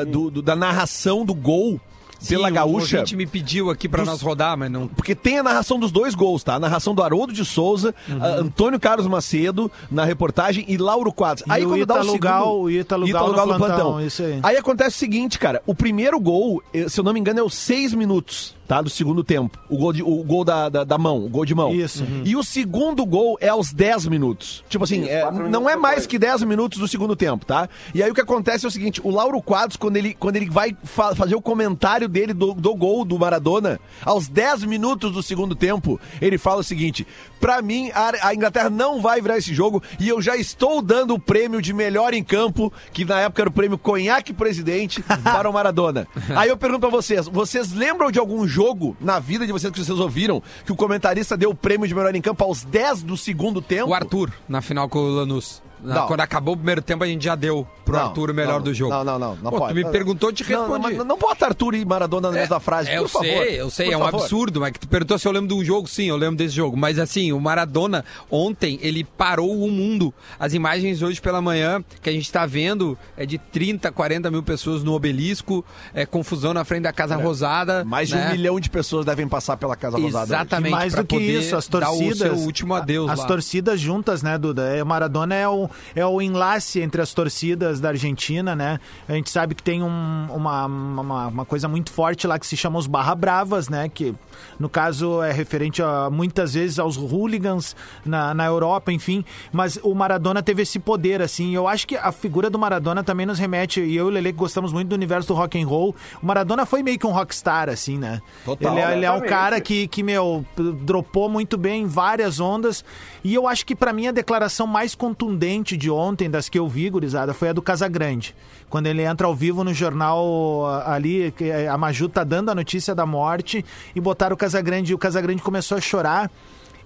do- 0.08 0.30
do- 0.30 0.42
da 0.42 0.54
narração 0.54 1.24
do 1.24 1.34
gol 1.34 1.80
pela 2.28 2.48
Sim, 2.48 2.54
Gaúcha. 2.54 2.96
O 2.96 3.00
ouvinte 3.00 3.16
me 3.16 3.26
pediu 3.26 3.70
aqui 3.70 3.88
pra 3.88 4.00
Dos- 4.02 4.08
nós 4.12 4.22
rodar, 4.22 4.56
mas 4.56 4.70
não 4.70 4.88
Porque 4.88 5.14
tem 5.14 5.38
a 5.38 5.42
narração 5.42 5.78
dos 5.78 5.90
dois 5.92 6.14
gols, 6.14 6.42
tá? 6.42 6.54
A 6.54 6.58
narração 6.60 6.94
do 6.94 7.02
Haroldo 7.02 7.32
de 7.32 7.44
Souza, 7.44 7.94
Uhum. 8.08 8.22
a 8.22 8.26
Antônio 8.28 8.80
Carlos 8.80 9.06
Macedo 9.06 9.70
na 9.90 10.04
reportagem 10.04 10.64
e 10.68 10.76
Lauro 10.76 11.12
Quadros. 11.12 11.44
E 11.46 11.64
o 11.64 11.76
Ítalo 11.76 12.18
Gal- 12.18 12.60
o 12.60 12.70
Ítalo 12.70 13.06
Gal 13.06 13.46
no 13.46 13.56
plantão, 13.56 14.00
isso 14.00 14.22
aí. 14.22 14.40
Aí 14.42 14.56
acontece 14.56 14.96
o 14.96 14.98
seguinte, 14.98 15.38
cara. 15.38 15.62
O 15.66 15.74
primeiro 15.74 16.18
gol, 16.18 16.62
eh, 16.72 16.88
se 16.88 16.98
eu 17.00 17.04
não 17.04 17.12
me 17.12 17.20
engano, 17.20 17.40
é 17.40 17.42
os 17.42 17.54
seis 17.54 17.92
minutos, 17.94 18.54
tá? 18.66 18.80
Do 18.82 18.90
segundo 18.90 19.22
tempo. 19.22 19.58
O 19.68 19.76
gol, 19.76 19.92
de- 19.92 20.02
o 20.02 20.22
gol 20.24 20.44
da, 20.44 20.68
da, 20.68 20.84
da 20.84 20.98
mão, 20.98 21.24
o 21.24 21.28
gol 21.28 21.44
de 21.44 21.54
mão. 21.54 21.72
Isso. 21.74 22.02
Uhum. 22.04 22.22
E 22.24 22.34
o 22.36 22.42
segundo 22.42 23.04
gol 23.06 23.36
é 23.40 23.48
aos 23.48 23.72
10 23.72 24.06
minutos. 24.06 24.64
Tipo 24.68 24.84
assim, 24.84 25.02
Isso, 25.02 25.10
é, 25.10 25.30
não 25.48 25.68
é 25.68 25.76
mais 25.76 26.06
que 26.06 26.18
10 26.18 26.42
minutos 26.42 26.78
do 26.78 26.88
segundo 26.88 27.14
tempo, 27.16 27.44
tá? 27.46 27.68
E 27.94 28.02
aí 28.02 28.10
o 28.10 28.14
que 28.14 28.20
acontece 28.20 28.64
é 28.64 28.68
o 28.68 28.70
seguinte, 28.70 29.00
o 29.04 29.10
Lauro 29.10 29.40
Quadros, 29.42 29.76
quando 29.76 29.96
ele, 29.96 30.14
quando 30.14 30.36
ele 30.36 30.48
vai 30.50 30.76
fa- 30.84 31.14
fazer 31.14 31.34
o 31.34 31.40
comentário 31.42 32.07
dele 32.08 32.32
do, 32.32 32.54
do 32.54 32.74
gol 32.74 33.04
do 33.04 33.18
Maradona, 33.18 33.80
aos 34.04 34.28
10 34.28 34.64
minutos 34.64 35.12
do 35.12 35.22
segundo 35.22 35.54
tempo, 35.54 36.00
ele 36.20 36.38
fala 36.38 36.60
o 36.60 36.64
seguinte, 36.64 37.06
pra 37.40 37.62
mim 37.62 37.90
a, 37.94 38.28
a 38.28 38.34
Inglaterra 38.34 38.70
não 38.70 39.00
vai 39.00 39.20
virar 39.20 39.38
esse 39.38 39.54
jogo 39.54 39.82
e 39.98 40.08
eu 40.08 40.20
já 40.20 40.36
estou 40.36 40.80
dando 40.82 41.14
o 41.14 41.18
prêmio 41.18 41.60
de 41.60 41.72
melhor 41.72 42.14
em 42.14 42.22
campo, 42.22 42.72
que 42.92 43.04
na 43.04 43.20
época 43.20 43.42
era 43.42 43.48
o 43.48 43.52
prêmio 43.52 43.78
Conhaque 43.78 44.32
Presidente, 44.32 45.02
para 45.22 45.48
o 45.48 45.52
Maradona. 45.52 46.06
Aí 46.36 46.48
eu 46.48 46.56
pergunto 46.56 46.80
pra 46.80 46.90
vocês, 46.90 47.26
vocês 47.26 47.72
lembram 47.72 48.10
de 48.10 48.18
algum 48.18 48.46
jogo 48.46 48.96
na 49.00 49.18
vida 49.18 49.46
de 49.46 49.52
vocês 49.52 49.72
que 49.72 49.84
vocês 49.84 49.98
ouviram 49.98 50.42
que 50.64 50.72
o 50.72 50.76
comentarista 50.76 51.36
deu 51.36 51.50
o 51.50 51.54
prêmio 51.54 51.86
de 51.86 51.94
melhor 51.94 52.14
em 52.14 52.22
campo 52.22 52.44
aos 52.44 52.64
10 52.64 53.02
do 53.02 53.16
segundo 53.16 53.60
tempo? 53.60 53.90
O 53.90 53.94
Arthur, 53.94 54.32
na 54.48 54.60
final 54.60 54.88
com 54.88 54.98
o 54.98 55.08
Lanús. 55.08 55.62
Não. 55.82 56.06
Quando 56.06 56.20
acabou 56.20 56.54
o 56.54 56.56
primeiro 56.56 56.82
tempo, 56.82 57.04
a 57.04 57.06
gente 57.06 57.24
já 57.24 57.34
deu 57.34 57.66
pro 57.84 57.96
Não, 57.96 58.06
Arthur 58.06 58.30
o 58.30 58.34
melhor 58.34 58.54
não, 58.54 58.62
do 58.62 58.74
jogo. 58.74 58.92
Não, 58.92 59.04
não, 59.04 59.18
não. 59.18 59.36
não 59.36 59.50
Pô, 59.50 59.58
pode. 59.58 59.72
tu 59.72 59.76
me 59.76 59.90
perguntou, 59.90 60.28
eu 60.30 60.32
te 60.34 60.42
respondi. 60.44 60.90
Não, 60.90 60.98
não, 60.98 61.04
não 61.04 61.18
bota 61.18 61.46
Arthur 61.46 61.74
e 61.74 61.84
Maradona 61.84 62.30
na 62.30 62.36
mesma 62.38 62.60
frase, 62.60 62.90
É, 62.90 62.96
por 62.96 63.02
eu 63.04 63.08
favor. 63.08 63.26
sei, 63.26 63.60
eu 63.60 63.70
sei, 63.70 63.86
Por 63.86 63.92
é 63.92 63.96
um 63.96 64.00
favor. 64.00 64.20
absurdo, 64.20 64.60
mas 64.60 64.72
que 64.72 64.80
tu 64.80 64.88
perguntou 64.88 65.18
se 65.18 65.26
eu 65.26 65.32
lembro 65.32 65.48
de 65.48 65.54
um 65.54 65.64
jogo, 65.64 65.88
sim, 65.88 66.06
eu 66.08 66.16
lembro 66.16 66.36
desse 66.36 66.54
jogo. 66.54 66.76
Mas 66.76 66.98
assim, 66.98 67.32
o 67.32 67.40
Maradona, 67.40 68.04
ontem, 68.30 68.78
ele 68.82 69.04
parou 69.04 69.62
o 69.64 69.70
mundo. 69.70 70.12
As 70.38 70.52
imagens 70.54 71.02
hoje 71.02 71.20
pela 71.20 71.40
manhã 71.40 71.82
que 72.02 72.08
a 72.10 72.12
gente 72.12 72.30
tá 72.30 72.44
vendo 72.46 72.96
é 73.16 73.24
de 73.24 73.38
30, 73.38 73.90
40 73.92 74.30
mil 74.30 74.42
pessoas 74.42 74.82
no 74.82 74.92
obelisco, 74.94 75.64
é 75.94 76.04
confusão 76.04 76.52
na 76.52 76.64
frente 76.64 76.82
da 76.82 76.92
Casa 76.92 77.16
Rosada. 77.16 77.84
Mais 77.84 78.08
de 78.08 78.14
né? 78.16 78.28
um 78.28 78.32
milhão 78.32 78.60
de 78.60 78.68
pessoas 78.70 79.04
devem 79.06 79.28
passar 79.28 79.56
pela 79.56 79.76
Casa 79.76 79.96
Rosada. 79.98 80.26
Exatamente. 80.26 80.68
E 80.68 80.72
mais 80.72 80.94
do 80.94 81.04
que 81.04 81.16
isso, 81.16 81.56
as 81.56 81.68
dar 81.68 81.90
o 81.90 81.96
torcidas. 81.98 82.18
seu 82.18 82.34
último 82.34 82.74
adeus 82.74 83.10
As 83.10 83.20
lá. 83.20 83.26
torcidas 83.26 83.80
juntas, 83.80 84.22
né, 84.22 84.36
Duda? 84.36 84.62
É, 84.76 84.82
O 84.82 84.86
Maradona 84.86 85.34
é 85.34 85.48
o, 85.48 85.67
é 85.94 86.04
o 86.04 86.20
enlace 86.20 86.80
entre 86.80 87.00
as 87.00 87.12
torcidas 87.14 87.80
da 87.80 87.88
Argentina, 87.90 88.54
né? 88.56 88.78
A 89.08 89.12
gente 89.12 89.30
sabe 89.30 89.54
que 89.54 89.62
tem 89.62 89.82
um- 89.82 90.26
uma, 90.30 90.66
uma, 90.66 91.26
uma 91.28 91.44
coisa 91.44 91.68
muito 91.68 91.90
forte 91.92 92.26
lá 92.26 92.38
que 92.38 92.46
se 92.46 92.56
chama 92.56 92.78
os 92.78 92.86
Barra 92.86 93.14
Bravas, 93.14 93.68
né? 93.68 93.88
Que 93.88 94.14
no 94.58 94.68
caso 94.68 95.22
é 95.22 95.32
referente 95.32 95.82
a, 95.82 96.08
muitas 96.10 96.54
vezes 96.54 96.78
aos 96.78 96.96
hooligans 96.96 97.74
na, 98.04 98.32
na 98.34 98.44
Europa, 98.46 98.92
enfim. 98.92 99.24
Mas 99.52 99.78
o 99.82 99.94
Maradona 99.94 100.42
teve 100.42 100.62
esse 100.62 100.78
poder, 100.78 101.20
assim. 101.22 101.54
Eu 101.54 101.66
acho 101.68 101.86
que 101.86 101.96
a 101.96 102.12
figura 102.12 102.48
do 102.50 102.58
Maradona 102.58 103.02
também 103.02 103.26
nos 103.26 103.38
remete, 103.38 103.80
e 103.80 103.96
eu 103.96 104.06
e 104.06 104.08
o 104.08 104.10
Lele 104.10 104.32
que 104.32 104.38
gostamos 104.38 104.72
muito 104.72 104.88
do 104.88 104.94
universo 104.94 105.28
do 105.28 105.34
rock 105.34 105.60
and 105.60 105.66
roll. 105.66 105.94
O 106.22 106.26
Maradona 106.26 106.64
foi 106.66 106.82
meio 106.82 106.98
que 106.98 107.06
um 107.06 107.12
rockstar, 107.12 107.68
assim, 107.68 107.98
né? 107.98 108.20
Total. 108.44 108.72
Ele, 108.72 108.80
é- 108.80 108.96
ele 108.96 109.04
é 109.04 109.10
um 109.12 109.20
cara 109.20 109.60
que, 109.60 109.86
que, 109.88 110.02
meu, 110.02 110.44
dropou 110.82 111.28
muito 111.28 111.56
bem 111.56 111.82
em 111.82 111.86
várias 111.86 112.40
ondas. 112.40 112.84
E 113.24 113.34
eu 113.34 113.46
acho 113.48 113.64
que 113.66 113.74
pra 113.74 113.92
mim 113.92 114.06
a 114.06 114.12
declaração 114.12 114.66
mais 114.66 114.94
contundente 114.94 115.57
de 115.76 115.90
ontem, 115.90 116.30
das 116.30 116.48
que 116.48 116.58
eu 116.58 116.68
vi, 116.68 116.88
gurizada, 116.90 117.34
foi 117.34 117.48
a 117.48 117.52
do 117.52 117.62
Casagrande. 117.62 118.34
Quando 118.68 118.86
ele 118.86 119.02
entra 119.02 119.26
ao 119.26 119.34
vivo 119.34 119.64
no 119.64 119.72
jornal 119.72 120.66
ah, 120.66 120.92
ali, 120.94 121.32
que 121.36 121.50
a 121.50 121.76
Maju 121.76 122.08
tá 122.08 122.24
dando 122.24 122.50
a 122.50 122.54
notícia 122.54 122.94
da 122.94 123.06
morte, 123.06 123.64
e 123.94 124.00
botaram 124.00 124.34
o 124.34 124.36
Casagrande, 124.36 124.92
e 124.92 124.94
o 124.94 124.98
Casagrande 124.98 125.42
começou 125.42 125.78
a 125.78 125.80
chorar. 125.80 126.30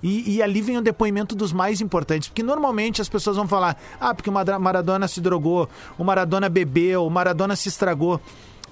E, 0.03 0.37
e 0.37 0.43
ali 0.43 0.61
vem 0.61 0.79
o 0.79 0.83
depoimento 0.83 1.37
dos 1.37 1.53
mais 1.53 1.81
importantes, 1.81 2.29
porque 2.29 2.43
normalmente 2.43 3.01
as 3.01 3.09
pessoas 3.09 3.37
vão 3.37 3.47
falar: 3.47 3.77
ah, 4.01 4.13
porque 4.13 4.29
o 4.29 4.33
Mara- 4.33 4.59
Maradona 4.59 5.07
se 5.07 5.21
drogou, 5.21 5.69
o 5.97 6.03
Maradona 6.03 6.49
bebeu, 6.49 7.07
o 7.07 7.11
Maradona 7.11 7.55
se 7.55 7.69
estragou. 7.69 8.21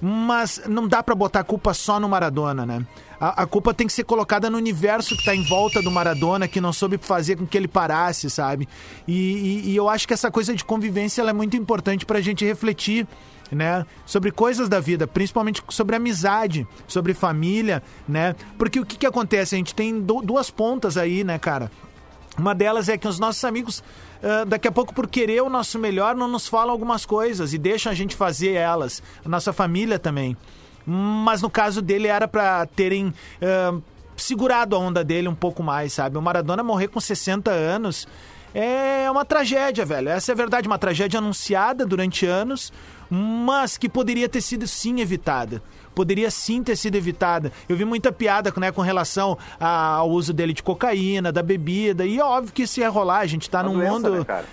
Mas 0.01 0.61
não 0.67 0.87
dá 0.87 1.03
pra 1.03 1.13
botar 1.13 1.41
a 1.41 1.43
culpa 1.43 1.73
só 1.73 1.99
no 1.99 2.09
Maradona, 2.09 2.65
né? 2.65 2.85
A, 3.19 3.43
a 3.43 3.45
culpa 3.45 3.71
tem 3.73 3.85
que 3.85 3.93
ser 3.93 4.03
colocada 4.03 4.49
no 4.49 4.57
universo 4.57 5.15
que 5.15 5.23
tá 5.23 5.35
em 5.35 5.43
volta 5.43 5.79
do 5.81 5.91
Maradona, 5.91 6.47
que 6.47 6.59
não 6.59 6.73
soube 6.73 6.97
fazer 6.99 7.35
com 7.35 7.45
que 7.45 7.55
ele 7.55 7.67
parasse, 7.67 8.27
sabe? 8.29 8.67
E, 9.07 9.13
e- 9.13 9.69
e 9.71 9.75
eu 9.75 9.87
acho 9.87 10.07
que 10.07 10.13
essa 10.13 10.31
coisa 10.31 10.55
de 10.55 10.65
convivência 10.65 11.21
é 11.21 11.33
muito 11.33 11.55
importante 11.55 12.05
pra 12.05 12.19
gente 12.21 12.43
refletir 12.43 13.07
né? 13.51 13.85
Sobre 14.05 14.31
coisas 14.31 14.69
da 14.69 14.79
vida, 14.79 15.05
principalmente 15.05 15.61
sobre 15.67 15.93
amizade, 15.97 16.65
sobre 16.87 17.13
família, 17.13 17.83
né? 18.07 18.33
Porque 18.57 18.79
o 18.79 18.85
que 18.85 18.97
que 18.97 19.05
acontece? 19.05 19.55
A 19.55 19.57
gente 19.57 19.75
tem 19.75 19.99
du- 19.99 20.21
duas 20.21 20.49
pontas 20.49 20.95
aí, 20.95 21.21
né, 21.21 21.37
cara? 21.37 21.69
Uma 22.37 22.55
delas 22.55 22.89
é 22.89 22.97
que 22.97 23.07
os 23.07 23.19
nossos 23.19 23.43
amigos, 23.43 23.83
daqui 24.47 24.67
a 24.67 24.71
pouco, 24.71 24.93
por 24.93 25.07
querer 25.07 25.41
o 25.41 25.49
nosso 25.49 25.77
melhor, 25.77 26.15
não 26.15 26.27
nos 26.27 26.47
falam 26.47 26.71
algumas 26.71 27.05
coisas 27.05 27.53
e 27.53 27.57
deixam 27.57 27.91
a 27.91 27.95
gente 27.95 28.15
fazer 28.15 28.53
elas. 28.53 29.03
A 29.23 29.29
nossa 29.29 29.51
família 29.51 29.99
também. 29.99 30.37
Mas 30.85 31.41
no 31.41 31.49
caso 31.49 31.81
dele 31.81 32.07
era 32.07 32.27
pra 32.27 32.65
terem 32.65 33.13
ah, 33.41 33.77
segurado 34.15 34.75
a 34.75 34.79
onda 34.79 35.03
dele 35.03 35.27
um 35.27 35.35
pouco 35.35 35.61
mais, 35.63 35.93
sabe? 35.93 36.17
O 36.17 36.21
Maradona 36.21 36.63
morrer 36.63 36.87
com 36.87 36.99
60 36.99 37.51
anos 37.51 38.07
é 38.53 39.09
uma 39.09 39.25
tragédia, 39.25 39.85
velho. 39.85 40.09
Essa 40.09 40.31
é 40.31 40.33
a 40.33 40.35
verdade, 40.35 40.67
uma 40.67 40.77
tragédia 40.77 41.17
anunciada 41.19 41.85
durante 41.85 42.25
anos, 42.25 42.71
mas 43.09 43.77
que 43.77 43.89
poderia 43.89 44.27
ter 44.27 44.41
sido 44.41 44.67
sim 44.67 44.99
evitada. 44.99 45.61
Poderia 45.93 46.31
sim 46.31 46.63
ter 46.63 46.75
sido 46.75 46.95
evitada. 46.95 47.51
Eu 47.67 47.75
vi 47.75 47.83
muita 47.85 48.11
piada 48.11 48.51
né, 48.57 48.71
com 48.71 48.81
relação 48.81 49.37
a- 49.59 49.95
ao 49.95 50.09
uso 50.09 50.31
dele 50.33 50.53
de 50.53 50.63
cocaína, 50.63 51.31
da 51.31 51.43
bebida, 51.43 52.05
e 52.05 52.17
é 52.19 52.23
óbvio 52.23 52.53
que 52.53 52.63
isso 52.63 52.79
ia 52.79 52.89
rolar. 52.89 53.19
A 53.19 53.25
gente 53.27 53.49
tá 53.49 53.61
Uma 53.61 53.69
num 53.69 53.75
doença, 53.75 53.93
mundo. 53.93 54.11
né, 54.19 54.23
cara? 54.25 54.45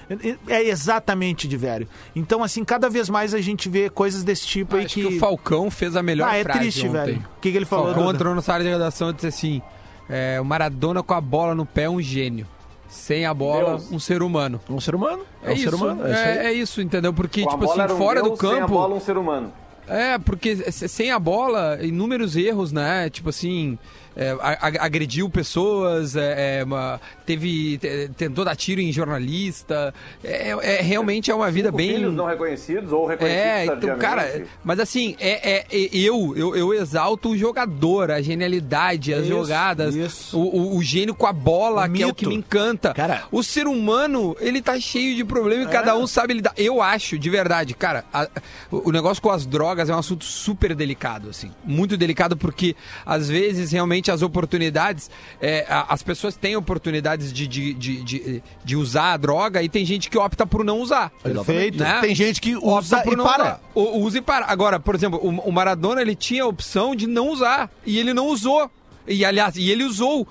É 0.48 0.62
exatamente 0.68 1.46
de 1.46 1.56
velho. 1.56 1.88
Então, 2.14 2.42
assim, 2.42 2.64
cada 2.64 2.88
vez 2.90 3.08
mais 3.08 3.34
a 3.34 3.40
gente 3.40 3.68
vê 3.68 3.88
coisas 3.88 4.24
desse 4.24 4.46
tipo 4.46 4.76
aí 4.76 4.84
Acho 4.84 4.94
que. 4.94 5.06
que 5.08 5.16
o 5.16 5.18
Falcão 5.18 5.70
fez 5.70 5.94
a 5.96 6.02
melhor 6.02 6.28
ah, 6.28 6.36
é 6.36 6.42
frase 6.42 6.58
triste, 6.60 6.80
ontem. 6.88 6.92
velho. 6.92 7.18
O 7.36 7.40
que, 7.40 7.50
que 7.50 7.56
ele 7.56 7.64
falou? 7.66 7.86
Falcão 7.86 8.04
Duda? 8.06 8.16
entrou 8.16 8.34
na 8.34 8.42
sala 8.42 8.62
de 8.64 8.68
redação 8.70 9.10
e 9.10 9.12
disse 9.12 9.26
assim: 9.28 9.62
é, 10.08 10.40
o 10.40 10.44
Maradona 10.44 11.02
com 11.02 11.14
a 11.14 11.20
bola 11.20 11.54
no 11.54 11.64
pé 11.64 11.82
é 11.84 11.90
um 11.90 12.00
gênio. 12.02 12.46
Sem 12.88 13.26
a 13.26 13.34
bola, 13.34 13.70
Deus. 13.76 13.92
um 13.92 13.98
ser 13.98 14.22
humano. 14.22 14.58
Um 14.68 14.80
ser 14.80 14.94
humano. 14.94 15.22
É, 15.42 15.48
É, 15.48 15.50
um 15.50 15.54
isso, 15.54 15.62
ser 15.64 15.74
humano. 15.74 16.06
É, 16.06 16.10
isso 16.10 16.20
aí. 16.22 16.38
é, 16.38 16.46
é 16.46 16.52
isso, 16.54 16.80
entendeu? 16.80 17.12
Porque, 17.12 17.42
Com 17.42 17.50
tipo 17.50 17.64
assim, 17.70 17.92
um 17.92 17.96
fora 17.98 18.22
do 18.22 18.28
Deus, 18.30 18.40
Sem 18.40 18.50
a 18.50 18.54
campo. 18.60 18.72
bola, 18.72 18.94
um 18.94 19.00
ser 19.00 19.16
humano. 19.18 19.52
É, 19.88 20.18
porque 20.18 20.56
se- 20.70 20.88
sem 20.88 21.10
a 21.10 21.18
bola, 21.18 21.78
inúmeros 21.82 22.36
erros, 22.36 22.72
né? 22.72 23.08
Tipo 23.10 23.30
assim, 23.30 23.78
é, 24.18 24.36
agrediu 24.80 25.30
pessoas, 25.30 26.16
é, 26.16 26.58
é, 26.60 26.64
uma- 26.64 27.00
teve, 27.24 27.78
te- 27.78 28.10
tentou 28.16 28.44
dar 28.44 28.56
tiro 28.56 28.80
em 28.80 28.92
jornalista. 28.92 29.94
É, 30.24 30.50
é- 30.50 30.82
realmente 30.82 31.30
é 31.30 31.34
uma 31.34 31.50
vida 31.50 31.68
Cinco 31.68 31.76
bem. 31.76 31.94
filhos 31.94 32.14
não 32.14 32.26
reconhecidos 32.26 32.92
ou 32.92 33.06
reconhecidos 33.06 33.44
É, 33.46 33.64
então, 33.66 33.96
cara, 33.98 34.42
mas 34.64 34.80
assim, 34.80 35.14
é, 35.20 35.50
é- 35.58 35.66
é- 35.70 35.88
eu, 35.96 36.34
eu, 36.36 36.56
eu 36.56 36.74
exalto 36.74 37.30
o 37.30 37.38
jogador, 37.38 38.10
a 38.10 38.20
genialidade, 38.20 39.14
as 39.14 39.20
Isso, 39.20 39.28
jogadas, 39.28 39.94
isso. 39.94 40.36
O, 40.36 40.42
o- 40.74 40.76
o 40.76 40.82
gênio 40.82 41.14
com 41.14 41.26
a 41.26 41.32
bola, 41.32 41.86
O 41.86 41.92
que 41.92 42.02
é 42.02 42.06
o 42.06 42.08
mito. 42.08 42.16
que 42.18 42.26
me 42.26 42.34
encanta. 42.34 42.92
Cara- 42.94 43.22
o 43.30 43.42
ser 43.42 43.66
humano, 43.68 44.36
ele 44.40 44.60
tá 44.60 44.78
cheio 44.80 45.14
de 45.14 45.24
problemas 45.24 45.66
e 45.66 45.70
cada 45.70 45.96
um 45.96 46.06
sabe 46.06 46.34
lidar. 46.34 46.52
Eu 46.56 46.82
acho, 46.82 47.18
de 47.18 47.30
verdade, 47.30 47.72
cara, 47.74 48.04
a- 48.12 48.28
o 48.70 48.88
o 48.88 48.92
negócio 48.92 49.22
com 49.22 49.30
as 49.30 49.44
drogas 49.44 49.90
é 49.90 49.94
um 49.94 49.98
assunto 49.98 50.24
super 50.24 50.74
delicado, 50.74 51.28
assim. 51.28 51.50
Muito 51.62 51.94
delicado 51.96 52.36
porque, 52.38 52.74
às 53.04 53.28
vezes, 53.28 53.70
realmente, 53.70 54.07
as 54.10 54.22
oportunidades, 54.22 55.10
é, 55.40 55.66
as 55.68 56.02
pessoas 56.02 56.36
têm 56.36 56.56
oportunidades 56.56 57.32
de, 57.32 57.46
de, 57.46 57.74
de, 57.74 58.02
de, 58.02 58.42
de 58.64 58.76
usar 58.76 59.12
a 59.12 59.16
droga 59.16 59.62
e 59.62 59.68
tem 59.68 59.84
gente 59.84 60.08
que 60.10 60.18
opta 60.18 60.46
por 60.46 60.64
não 60.64 60.80
usar. 60.80 61.10
Perfeito. 61.22 61.78
Né? 61.78 62.00
Tem 62.00 62.14
gente 62.14 62.40
que 62.40 62.56
Opta 62.56 62.68
usa 62.78 63.00
por 63.02 63.12
e 63.12 63.16
não 63.16 63.24
para. 63.24 63.42
usar. 63.44 63.60
O- 63.74 63.98
Usa 64.00 64.18
e 64.18 64.20
para. 64.22 64.46
Agora, 64.46 64.78
por 64.80 64.94
exemplo, 64.94 65.18
o, 65.22 65.28
o 65.48 65.52
Maradona 65.52 66.00
ele 66.00 66.14
tinha 66.14 66.44
a 66.44 66.46
opção 66.46 66.94
de 66.94 67.06
não 67.06 67.28
usar 67.30 67.70
e 67.84 67.98
ele 67.98 68.12
não 68.14 68.26
usou. 68.28 68.70
E 69.06 69.24
aliás, 69.24 69.56
e 69.56 69.70
ele 69.70 69.84
usou. 69.84 70.26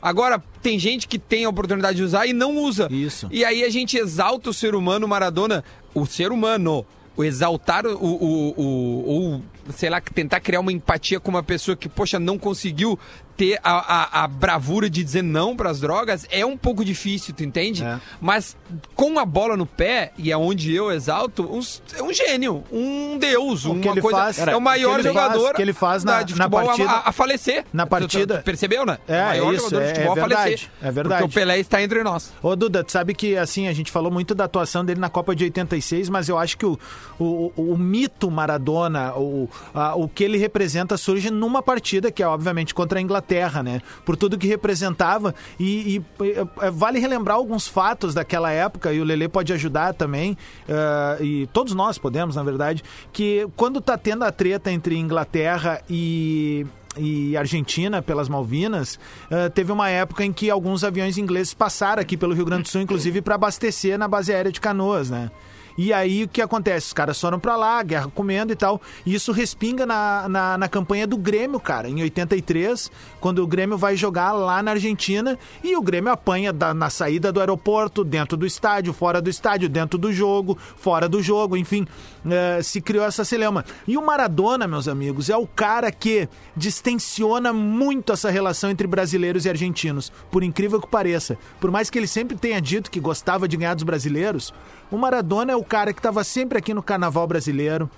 Agora, 0.00 0.42
tem 0.60 0.78
gente 0.78 1.06
que 1.06 1.18
tem 1.18 1.44
a 1.44 1.48
oportunidade 1.48 1.96
de 1.96 2.02
usar 2.02 2.26
e 2.26 2.32
não 2.32 2.56
usa. 2.56 2.88
Isso. 2.90 3.28
E 3.30 3.44
aí 3.44 3.62
a 3.62 3.70
gente 3.70 3.96
exalta 3.96 4.50
o 4.50 4.52
ser 4.54 4.74
humano, 4.74 5.06
o 5.06 5.08
Maradona, 5.08 5.62
o 5.94 6.04
ser 6.06 6.32
humano, 6.32 6.84
o 7.16 7.22
exaltar 7.22 7.86
o, 7.86 7.94
o, 7.94 8.54
o, 8.56 9.04
ou, 9.06 9.42
sei 9.74 9.88
lá, 9.90 10.00
tentar 10.00 10.40
criar 10.40 10.60
uma 10.60 10.72
empatia 10.72 11.20
com 11.20 11.30
uma 11.30 11.42
pessoa 11.42 11.76
que, 11.76 11.88
poxa, 11.88 12.18
não 12.18 12.38
conseguiu 12.38 12.98
ter 13.34 13.58
a, 13.64 14.20
a, 14.20 14.24
a 14.24 14.28
bravura 14.28 14.90
de 14.90 15.02
dizer 15.02 15.22
não 15.22 15.56
para 15.56 15.70
as 15.70 15.80
drogas 15.80 16.26
é 16.30 16.44
um 16.44 16.54
pouco 16.54 16.84
difícil, 16.84 17.32
tu 17.34 17.42
entende? 17.42 17.82
É. 17.82 17.98
Mas 18.20 18.54
com 18.94 19.18
a 19.18 19.24
bola 19.24 19.56
no 19.56 19.64
pé, 19.64 20.12
e 20.18 20.30
é 20.30 20.36
onde 20.36 20.74
eu 20.74 20.92
exalto, 20.92 21.42
um, 21.44 21.60
é 21.96 22.02
um 22.02 22.12
gênio, 22.12 22.62
um 22.70 23.16
deus, 23.18 23.64
O 23.64 23.72
uma 23.72 23.86
ele 23.92 24.02
coisa. 24.02 24.18
faz- 24.18 24.38
é 24.38 24.54
o 24.54 24.60
maior 24.60 25.00
o 25.00 25.02
que 25.02 25.08
ele 25.08 25.14
faz- 25.14 25.32
jogador 25.32 25.54
que 25.54 25.62
ele 25.62 25.72
faz 25.72 26.04
na- 26.04 26.22
de 26.22 26.36
na 26.36 26.48
partida- 26.50 26.90
a, 26.90 27.08
a 27.08 27.12
falecer. 27.12 27.64
na 27.72 27.84
Tu- 27.84 27.88
tu- 27.88 27.90
partida- 27.90 28.38
tu 28.38 28.44
percebeu, 28.44 28.84
né? 28.84 28.98
É, 29.08 29.22
o 29.22 29.24
maior 29.24 29.52
é 29.52 29.56
isso, 29.56 29.64
jogador 29.64 29.80
de 29.84 29.90
é- 29.90 29.94
futebol 29.94 30.16
é 30.16 30.18
a 30.18 30.22
falecer. 30.22 30.44
verdade, 30.44 30.70
é 30.82 30.90
verdade. 30.90 31.22
Porque 31.22 31.32
o 31.32 31.34
Pelé 31.40 31.58
está 31.58 31.82
entre 31.82 32.02
nós. 32.02 32.32
Ô, 32.42 32.54
Duda, 32.54 32.84
tu 32.84 32.92
sabe 32.92 33.14
que, 33.14 33.36
assim, 33.38 33.66
a 33.66 33.72
gente 33.72 33.90
falou 33.90 34.12
muito 34.12 34.34
da 34.34 34.44
atuação 34.44 34.84
dele 34.84 35.00
na 35.00 35.08
Copa 35.08 35.34
de 35.34 35.44
86, 35.44 36.10
mas 36.10 36.28
eu 36.28 36.36
acho 36.38 36.58
que 36.58 36.66
o, 36.66 36.78
o, 37.18 37.50
o- 37.56 37.72
o 37.72 37.78
mito 37.78 38.30
Maradona, 38.30 39.14
o, 39.14 39.48
a- 39.74 39.94
o 39.94 40.08
que 40.08 40.24
ele 40.24 40.38
representa, 40.38 40.96
surge 40.96 41.30
numa 41.30 41.62
partida 41.62 42.10
que 42.10 42.22
é, 42.22 42.26
obviamente, 42.26 42.74
contra 42.74 42.98
a 42.98 43.02
Inglaterra, 43.02 43.62
né? 43.62 43.80
Por 44.04 44.16
tudo 44.16 44.38
que 44.38 44.46
representava. 44.46 45.34
E, 45.58 46.02
e, 46.20 46.26
é, 46.60 46.70
vale 46.70 46.98
relembrar 46.98 47.36
alguns 47.36 47.66
fatos 47.66 48.14
daquela 48.14 48.50
época, 48.50 48.92
e 48.92 49.00
o 49.00 49.04
Lele 49.04 49.28
pode 49.28 49.52
ajudar 49.52 49.94
também, 49.94 50.36
eh, 50.68 51.18
e 51.24 51.46
todos 51.52 51.74
nós 51.74 51.98
podemos, 51.98 52.36
na 52.36 52.42
verdade, 52.42 52.82
que 53.12 53.46
quando 53.56 53.80
tá 53.80 53.96
tendo 53.96 54.24
a 54.24 54.32
treta 54.32 54.70
entre 54.70 54.96
Inglaterra 54.96 55.80
e 55.88 56.66
e 56.98 57.34
Argentina 57.38 58.02
pelas 58.02 58.28
Malvinas, 58.28 59.00
eh, 59.30 59.48
teve 59.48 59.72
uma 59.72 59.88
época 59.88 60.26
em 60.26 60.30
que 60.30 60.50
alguns 60.50 60.84
aviões 60.84 61.16
ingleses 61.16 61.54
passaram 61.54 62.02
aqui 62.02 62.18
pelo 62.18 62.34
Rio 62.34 62.44
Grande 62.44 62.64
do 62.64 62.68
Sul, 62.68 62.82
inclusive 62.82 63.22
para 63.22 63.34
abastecer 63.34 63.98
na 63.98 64.06
base 64.06 64.30
aérea 64.30 64.52
de 64.52 64.60
Canoas, 64.60 65.08
né? 65.08 65.30
E 65.78 65.92
aí 65.92 66.24
o 66.24 66.28
que 66.28 66.40
acontece? 66.42 66.88
Os 66.88 66.92
caras 66.92 67.20
foram 67.20 67.38
pra 67.38 67.56
lá, 67.56 67.82
guerra 67.82 68.08
comendo 68.14 68.52
e 68.52 68.56
tal. 68.56 68.80
E 69.06 69.14
isso 69.14 69.32
respinga 69.32 69.86
na, 69.86 70.28
na, 70.28 70.58
na 70.58 70.68
campanha 70.68 71.06
do 71.06 71.16
Grêmio, 71.16 71.58
cara, 71.60 71.88
em 71.88 72.02
83, 72.02 72.90
quando 73.20 73.42
o 73.42 73.46
Grêmio 73.46 73.76
vai 73.78 73.96
jogar 73.96 74.32
lá 74.32 74.62
na 74.62 74.72
Argentina 74.72 75.38
e 75.62 75.76
o 75.76 75.82
Grêmio 75.82 76.12
apanha 76.12 76.52
da- 76.52 76.74
na 76.74 76.90
saída 76.90 77.32
do 77.32 77.40
aeroporto, 77.40 78.04
dentro 78.04 78.36
do 78.36 78.46
estádio, 78.46 78.92
fora 78.92 79.20
do 79.22 79.30
estádio, 79.30 79.68
dentro 79.68 79.98
do 79.98 80.12
jogo, 80.12 80.58
fora 80.76 81.08
do 81.08 81.22
jogo, 81.22 81.56
enfim, 81.56 81.86
eh, 82.28 82.60
se 82.62 82.80
criou 82.80 83.04
essa 83.04 83.24
celeuma. 83.24 83.64
E 83.86 83.96
o 83.96 84.04
Maradona, 84.04 84.66
meus 84.66 84.88
amigos, 84.88 85.30
é 85.30 85.36
o 85.36 85.46
cara 85.46 85.90
que 85.90 86.28
distensiona 86.56 87.52
muito 87.52 88.12
essa 88.12 88.30
relação 88.30 88.70
entre 88.70 88.86
brasileiros 88.86 89.44
e 89.44 89.48
argentinos, 89.48 90.10
por 90.30 90.42
incrível 90.42 90.80
que 90.80 90.86
pareça. 90.88 91.36
Por 91.60 91.70
mais 91.70 91.88
que 91.90 91.98
ele 91.98 92.06
sempre 92.06 92.36
tenha 92.36 92.60
dito 92.60 92.90
que 92.90 92.98
gostava 92.98 93.46
de 93.46 93.56
ganhar 93.56 93.74
dos 93.74 93.84
brasileiros, 93.84 94.52
o 94.92 94.98
Maradona 94.98 95.52
é 95.52 95.56
o 95.56 95.64
cara 95.64 95.92
que 95.92 95.98
estava 95.98 96.22
sempre 96.22 96.58
aqui 96.58 96.74
no 96.74 96.82
carnaval 96.82 97.26
brasileiro. 97.26 97.90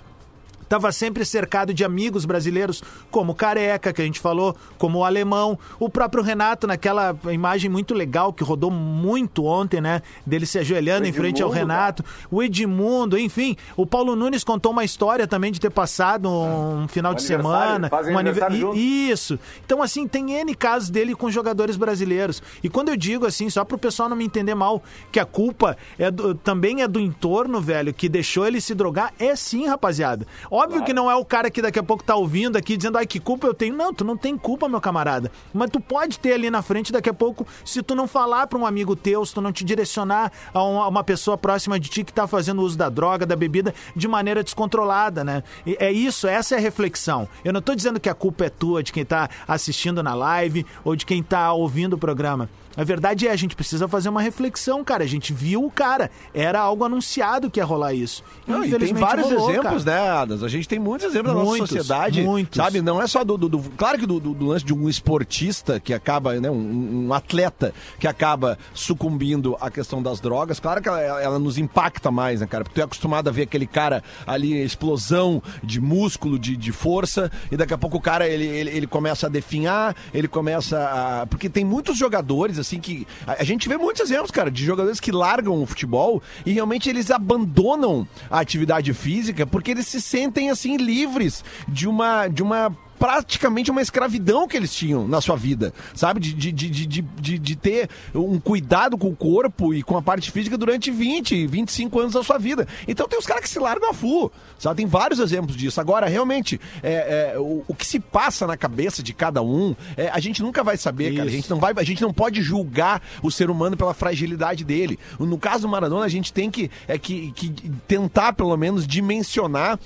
Estava 0.65 0.91
sempre 0.91 1.23
cercado 1.23 1.73
de 1.73 1.83
amigos 1.85 2.25
brasileiros, 2.25 2.83
como 3.09 3.31
o 3.31 3.35
Careca, 3.35 3.93
que 3.93 4.01
a 4.01 4.05
gente 4.05 4.19
falou, 4.19 4.55
como 4.77 4.99
o 4.99 5.03
Alemão, 5.05 5.57
o 5.79 5.87
próprio 5.89 6.21
Renato, 6.21 6.67
naquela 6.67 7.15
imagem 7.31 7.69
muito 7.69 7.93
legal 7.93 8.33
que 8.33 8.43
rodou 8.43 8.69
muito 8.69 9.45
ontem, 9.45 9.79
né? 9.79 10.01
Dele 10.25 10.45
se 10.45 10.57
ajoelhando 10.59 11.05
O 11.05 11.07
em 11.07 11.13
frente 11.13 11.41
ao 11.41 11.49
Renato, 11.49 12.03
o 12.29 12.41
Edmundo, 12.43 13.17
enfim. 13.17 13.55
O 13.77 13.85
Paulo 13.85 14.15
Nunes 14.15 14.43
contou 14.43 14.71
uma 14.71 14.83
história 14.83 15.27
também 15.27 15.51
de 15.51 15.59
ter 15.59 15.69
passado 15.69 16.29
um 16.29 16.87
final 16.87 17.13
de 17.13 17.23
aniversário, 17.23 17.87
semana. 17.89 17.89
um 18.13 18.17
anive- 18.17 18.41
aniversário. 18.41 18.75
Isso. 18.75 19.39
Então, 19.65 19.81
assim, 19.81 20.07
tem 20.07 20.31
N 20.33 20.53
casos 20.55 20.89
dele 20.89 21.13
com 21.15 21.29
jogadores 21.31 21.77
brasileiros. 21.77 22.41
E 22.63 22.69
quando 22.69 22.89
eu 22.89 22.97
digo 22.97 23.25
assim, 23.25 23.49
só 23.49 23.63
pro 23.63 23.77
pessoal 23.77 24.09
não 24.09 24.15
me 24.17 24.25
entender 24.25 24.55
mal, 24.55 24.81
que 25.11 25.19
a 25.19 25.25
culpa 25.25 25.77
é 25.99 26.09
do- 26.09 26.33
também 26.35 26.81
é 26.81 26.87
do 26.87 26.99
entorno, 26.99 27.61
velho, 27.61 27.93
que 27.93 28.09
deixou 28.09 28.45
ele 28.47 28.59
se 28.59 28.73
drogar, 28.73 29.13
é 29.19 29.35
sim, 29.35 29.67
rapaziada. 29.67 30.25
Óbvio 30.55 30.85
que 30.85 30.93
não 30.93 31.11
é 31.11 31.15
o 31.17 31.25
cara 31.25 31.51
que 31.51 31.61
daqui 31.61 31.77
a 31.77 31.83
pouco 31.83 32.01
tá 32.01 32.15
ouvindo 32.15 32.57
aqui 32.57 32.77
dizendo, 32.77 32.97
ai, 32.97 33.05
que 33.05 33.19
culpa 33.19 33.45
eu 33.45 33.53
tenho. 33.53 33.75
Não, 33.75 33.93
tu 33.93 34.05
não 34.05 34.15
tem 34.15 34.37
culpa, 34.37 34.69
meu 34.69 34.79
camarada. 34.79 35.29
Mas 35.53 35.69
tu 35.69 35.81
pode 35.81 36.17
ter 36.17 36.31
ali 36.31 36.49
na 36.49 36.61
frente 36.61 36.93
daqui 36.93 37.09
a 37.09 37.13
pouco, 37.13 37.45
se 37.65 37.83
tu 37.83 37.93
não 37.93 38.07
falar 38.07 38.47
pra 38.47 38.57
um 38.57 38.65
amigo 38.65 38.95
teu, 38.95 39.25
se 39.25 39.33
tu 39.33 39.41
não 39.41 39.51
te 39.51 39.65
direcionar 39.65 40.31
a 40.53 40.63
uma, 40.63 40.85
a 40.85 40.87
uma 40.87 41.03
pessoa 41.03 41.37
próxima 41.37 41.77
de 41.77 41.89
ti 41.89 42.05
que 42.05 42.13
tá 42.13 42.25
fazendo 42.25 42.61
uso 42.61 42.77
da 42.77 42.87
droga, 42.87 43.25
da 43.25 43.35
bebida, 43.35 43.75
de 43.93 44.07
maneira 44.07 44.41
descontrolada, 44.41 45.25
né? 45.25 45.43
E 45.65 45.75
é 45.77 45.91
isso, 45.91 46.25
essa 46.25 46.55
é 46.55 46.57
a 46.57 46.61
reflexão. 46.61 47.27
Eu 47.43 47.51
não 47.51 47.61
tô 47.61 47.75
dizendo 47.75 47.99
que 47.99 48.07
a 48.07 48.13
culpa 48.13 48.45
é 48.45 48.49
tua, 48.49 48.81
de 48.81 48.93
quem 48.93 49.03
tá 49.03 49.29
assistindo 49.45 50.01
na 50.01 50.15
live 50.15 50.65
ou 50.85 50.95
de 50.95 51.05
quem 51.05 51.21
tá 51.21 51.51
ouvindo 51.51 51.95
o 51.95 51.99
programa. 51.99 52.49
A 52.77 52.83
verdade 52.83 53.27
é, 53.27 53.31
a 53.31 53.35
gente 53.35 53.55
precisa 53.55 53.87
fazer 53.87 54.09
uma 54.09 54.21
reflexão, 54.21 54.83
cara. 54.83 55.03
A 55.03 55.07
gente 55.07 55.31
viu 55.33 55.63
o 55.65 55.71
cara. 55.71 56.09
Era 56.33 56.59
algo 56.59 56.83
anunciado 56.83 57.49
que 57.49 57.59
ia 57.59 57.65
rolar 57.65 57.93
isso. 57.93 58.23
Não, 58.47 58.63
e 58.63 58.71
tem 58.77 58.93
vários 58.93 59.27
rolou, 59.29 59.49
exemplos, 59.49 59.83
cara. 59.83 60.01
né, 60.03 60.09
Adas? 60.09 60.43
A 60.43 60.47
gente 60.47 60.67
tem 60.67 60.77
muitos 60.79 61.07
exemplos 61.07 61.33
na 61.33 61.39
Muitos, 61.43 61.59
nossa 61.71 61.73
sociedade. 61.77 62.21
muitos. 62.21 62.57
Sabe, 62.57 62.81
não 62.81 63.01
é 63.01 63.07
só 63.07 63.23
do. 63.23 63.37
do- 63.37 63.49
do- 63.49 63.59
claro 63.77 63.97
que 63.97 64.05
do, 64.05 64.19
do- 64.19 64.33
do 64.33 64.45
lance 64.47 64.65
de 64.65 64.73
um 64.73 64.87
esportista 64.89 65.79
que 65.79 65.93
acaba, 65.93 66.33
né, 66.39 66.49
um, 66.49 67.07
um 67.07 67.13
atleta 67.13 67.73
que 67.99 68.07
acaba 68.07 68.57
sucumbindo 68.73 69.57
à 69.59 69.69
questão 69.71 70.01
das 70.01 70.19
drogas, 70.19 70.59
claro 70.59 70.81
que 70.81 70.87
ela, 70.87 70.99
ela 71.21 71.39
nos 71.39 71.57
impacta 71.57 72.11
mais, 72.11 72.41
né, 72.41 72.47
cara? 72.47 72.63
Porque 72.63 72.75
tu 72.75 72.81
é 72.81 72.83
acostumado 72.85 73.27
a 73.27 73.31
ver 73.31 73.43
aquele 73.43 73.65
cara 73.67 74.03
ali, 74.25 74.53
explosão 74.61 75.41
de 75.63 75.79
músculo, 75.81 76.37
de, 76.37 76.55
de 76.55 76.71
força, 76.71 77.31
e 77.51 77.57
daqui 77.57 77.73
a 77.73 77.77
pouco 77.77 77.97
o 77.97 78.01
cara 78.01 78.27
ele, 78.27 78.45
ele, 78.45 78.69
ele 78.71 78.87
começa 78.87 79.27
a 79.27 79.29
definhar, 79.29 79.95
ele 80.13 80.27
começa 80.27 80.77
a. 81.21 81.25
Porque 81.27 81.49
tem 81.49 81.63
muitos 81.65 81.97
jogadores, 81.97 82.57
assim, 82.65 82.79
que. 82.79 83.07
A, 83.25 83.41
a 83.41 83.43
gente 83.43 83.69
vê 83.69 83.77
muitos 83.77 84.01
exemplos, 84.01 84.31
cara, 84.31 84.51
de 84.51 84.65
jogadores 84.65 84.99
que 84.99 85.11
largam 85.11 85.61
o 85.61 85.65
futebol 85.65 86.21
e 86.45 86.51
realmente 86.51 86.89
eles 86.89 87.11
abandonam 87.11 88.07
a 88.29 88.39
atividade 88.39 88.93
física 88.93 89.45
porque 89.45 89.71
eles 89.71 89.87
se 89.87 90.01
sentem, 90.01 90.49
assim, 90.49 90.77
livres 90.77 91.43
de 91.67 91.87
uma. 91.87 92.27
De 92.27 92.43
uma 92.43 92.75
praticamente 92.97 93.71
uma 93.71 93.81
escravidão 93.81 94.47
que 94.47 94.55
eles 94.55 94.73
tinham 94.73 95.07
na 95.07 95.21
sua 95.21 95.35
vida, 95.35 95.73
sabe? 95.93 96.19
De, 96.19 96.33
de, 96.33 96.51
de, 96.51 96.69
de, 96.69 97.01
de, 97.01 97.39
de 97.39 97.55
ter 97.55 97.89
um 98.13 98.39
cuidado 98.39 98.97
com 98.97 99.09
o 99.09 99.15
corpo 99.15 99.73
e 99.73 99.83
com 99.83 99.97
a 99.97 100.01
parte 100.01 100.31
física 100.31 100.57
durante 100.57 100.91
20, 100.91 101.47
25 101.47 101.99
anos 101.99 102.13
da 102.13 102.23
sua 102.23 102.37
vida. 102.37 102.67
Então 102.87 103.07
tem 103.07 103.19
os 103.19 103.25
caras 103.25 103.43
que 103.43 103.49
se 103.49 103.59
largam 103.59 103.89
a 103.89 103.93
full, 103.93 104.31
sabe? 104.57 104.77
Tem 104.77 104.85
vários 104.85 105.19
exemplos 105.19 105.55
disso. 105.55 105.79
Agora, 105.79 106.07
realmente, 106.07 106.59
é, 106.81 107.33
é, 107.33 107.39
o, 107.39 107.63
o 107.67 107.75
que 107.75 107.85
se 107.85 107.99
passa 107.99 108.47
na 108.47 108.57
cabeça 108.57 109.03
de 109.03 109.13
cada 109.13 109.41
um, 109.41 109.75
é, 109.97 110.09
a 110.09 110.19
gente 110.19 110.41
nunca 110.41 110.63
vai 110.63 110.77
saber, 110.77 111.15
cara. 111.15 111.27
A 111.27 111.31
gente, 111.31 111.49
não 111.49 111.59
vai, 111.59 111.73
a 111.75 111.83
gente 111.83 112.01
não 112.01 112.13
pode 112.13 112.41
julgar 112.41 113.01
o 113.21 113.31
ser 113.31 113.49
humano 113.49 113.75
pela 113.75 113.93
fragilidade 113.93 114.63
dele. 114.63 114.97
No 115.19 115.37
caso 115.37 115.63
do 115.63 115.69
Maradona, 115.69 116.05
a 116.05 116.09
gente 116.09 116.31
tem 116.31 116.49
que, 116.49 116.69
é, 116.87 116.97
que, 116.97 117.31
que 117.33 117.49
tentar, 117.87 118.33
pelo 118.33 118.55
menos, 118.55 118.87
dimensionar 118.87 119.79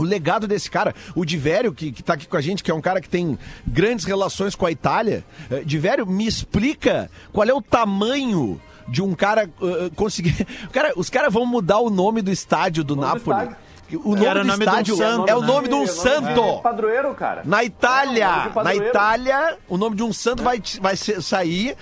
o 0.00 0.04
legado 0.04 0.46
desse 0.46 0.70
cara, 0.70 0.94
o 1.14 1.24
Divério, 1.24 1.72
que, 1.72 1.92
que 1.92 2.02
tá 2.02 2.14
aqui 2.14 2.26
com 2.26 2.36
a 2.36 2.40
gente, 2.40 2.62
que 2.62 2.70
é 2.70 2.74
um 2.74 2.80
cara 2.80 3.00
que 3.00 3.08
tem 3.08 3.38
grandes 3.66 4.04
relações 4.04 4.54
com 4.54 4.66
a 4.66 4.70
Itália. 4.70 5.24
Uh, 5.50 5.64
Divério, 5.64 6.06
me 6.06 6.26
explica 6.26 7.10
qual 7.32 7.46
é 7.46 7.52
o 7.52 7.62
tamanho 7.62 8.60
de 8.88 9.02
um 9.02 9.14
cara 9.14 9.48
uh, 9.60 9.90
conseguir. 9.94 10.46
Cara, 10.72 10.92
os 10.96 11.08
caras 11.08 11.32
vão 11.32 11.46
mudar 11.46 11.78
o 11.78 11.88
nome 11.90 12.22
do 12.22 12.30
estádio 12.32 12.82
do 12.82 12.96
Napoli. 12.96 13.38
estádio. 13.38 13.56
O 13.96 14.10
nome 14.14 14.26
Era 14.26 14.40
do 14.40 14.44
o 14.44 14.46
nome 14.48 14.58
de 14.58 14.70
um 14.70 14.70
estádio 14.70 14.96
santo, 14.96 15.28
é 15.30 15.34
o 15.34 15.40
né? 15.40 15.46
nome 15.46 15.68
de 15.68 15.74
um 15.74 15.82
É, 15.82 15.86
santo. 15.86 16.40
é 16.40 16.60
Padroeiro, 16.60 17.14
cara. 17.14 17.42
Na 17.44 17.62
É, 17.62 17.64
Itália, 17.66 18.48
de 18.48 18.62
na. 18.62 18.74
Itália, 18.74 19.58
o 19.68 19.76
nome 19.76 19.96
de 19.96 20.02
um 20.02 20.12
santo 20.12 20.42
vai, 20.42 20.62
vai 20.80 20.96
ser- 20.96 21.22
sair, 21.22 21.76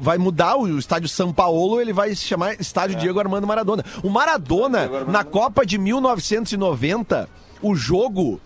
vai 0.00 0.18
mudar 0.18 0.56
o 0.56 0.78
estádio 0.78 1.08
São 1.08 1.32
Paulo, 1.32 1.80
ele 1.80 1.92
vai 1.92 2.14
se 2.14 2.24
chamar 2.24 2.60
Estádio 2.60 2.98
Diego 2.98 3.18
Armando 3.18 3.46
Maradona. 3.46 3.84
O 4.02 4.08
Maradona, 4.10 4.82
Armando 4.82 5.10
na 5.12 5.24
Copa 5.24 5.64
de 5.66 5.78
1990, 5.78 7.28
o 7.60 7.74
jogo 7.74 8.40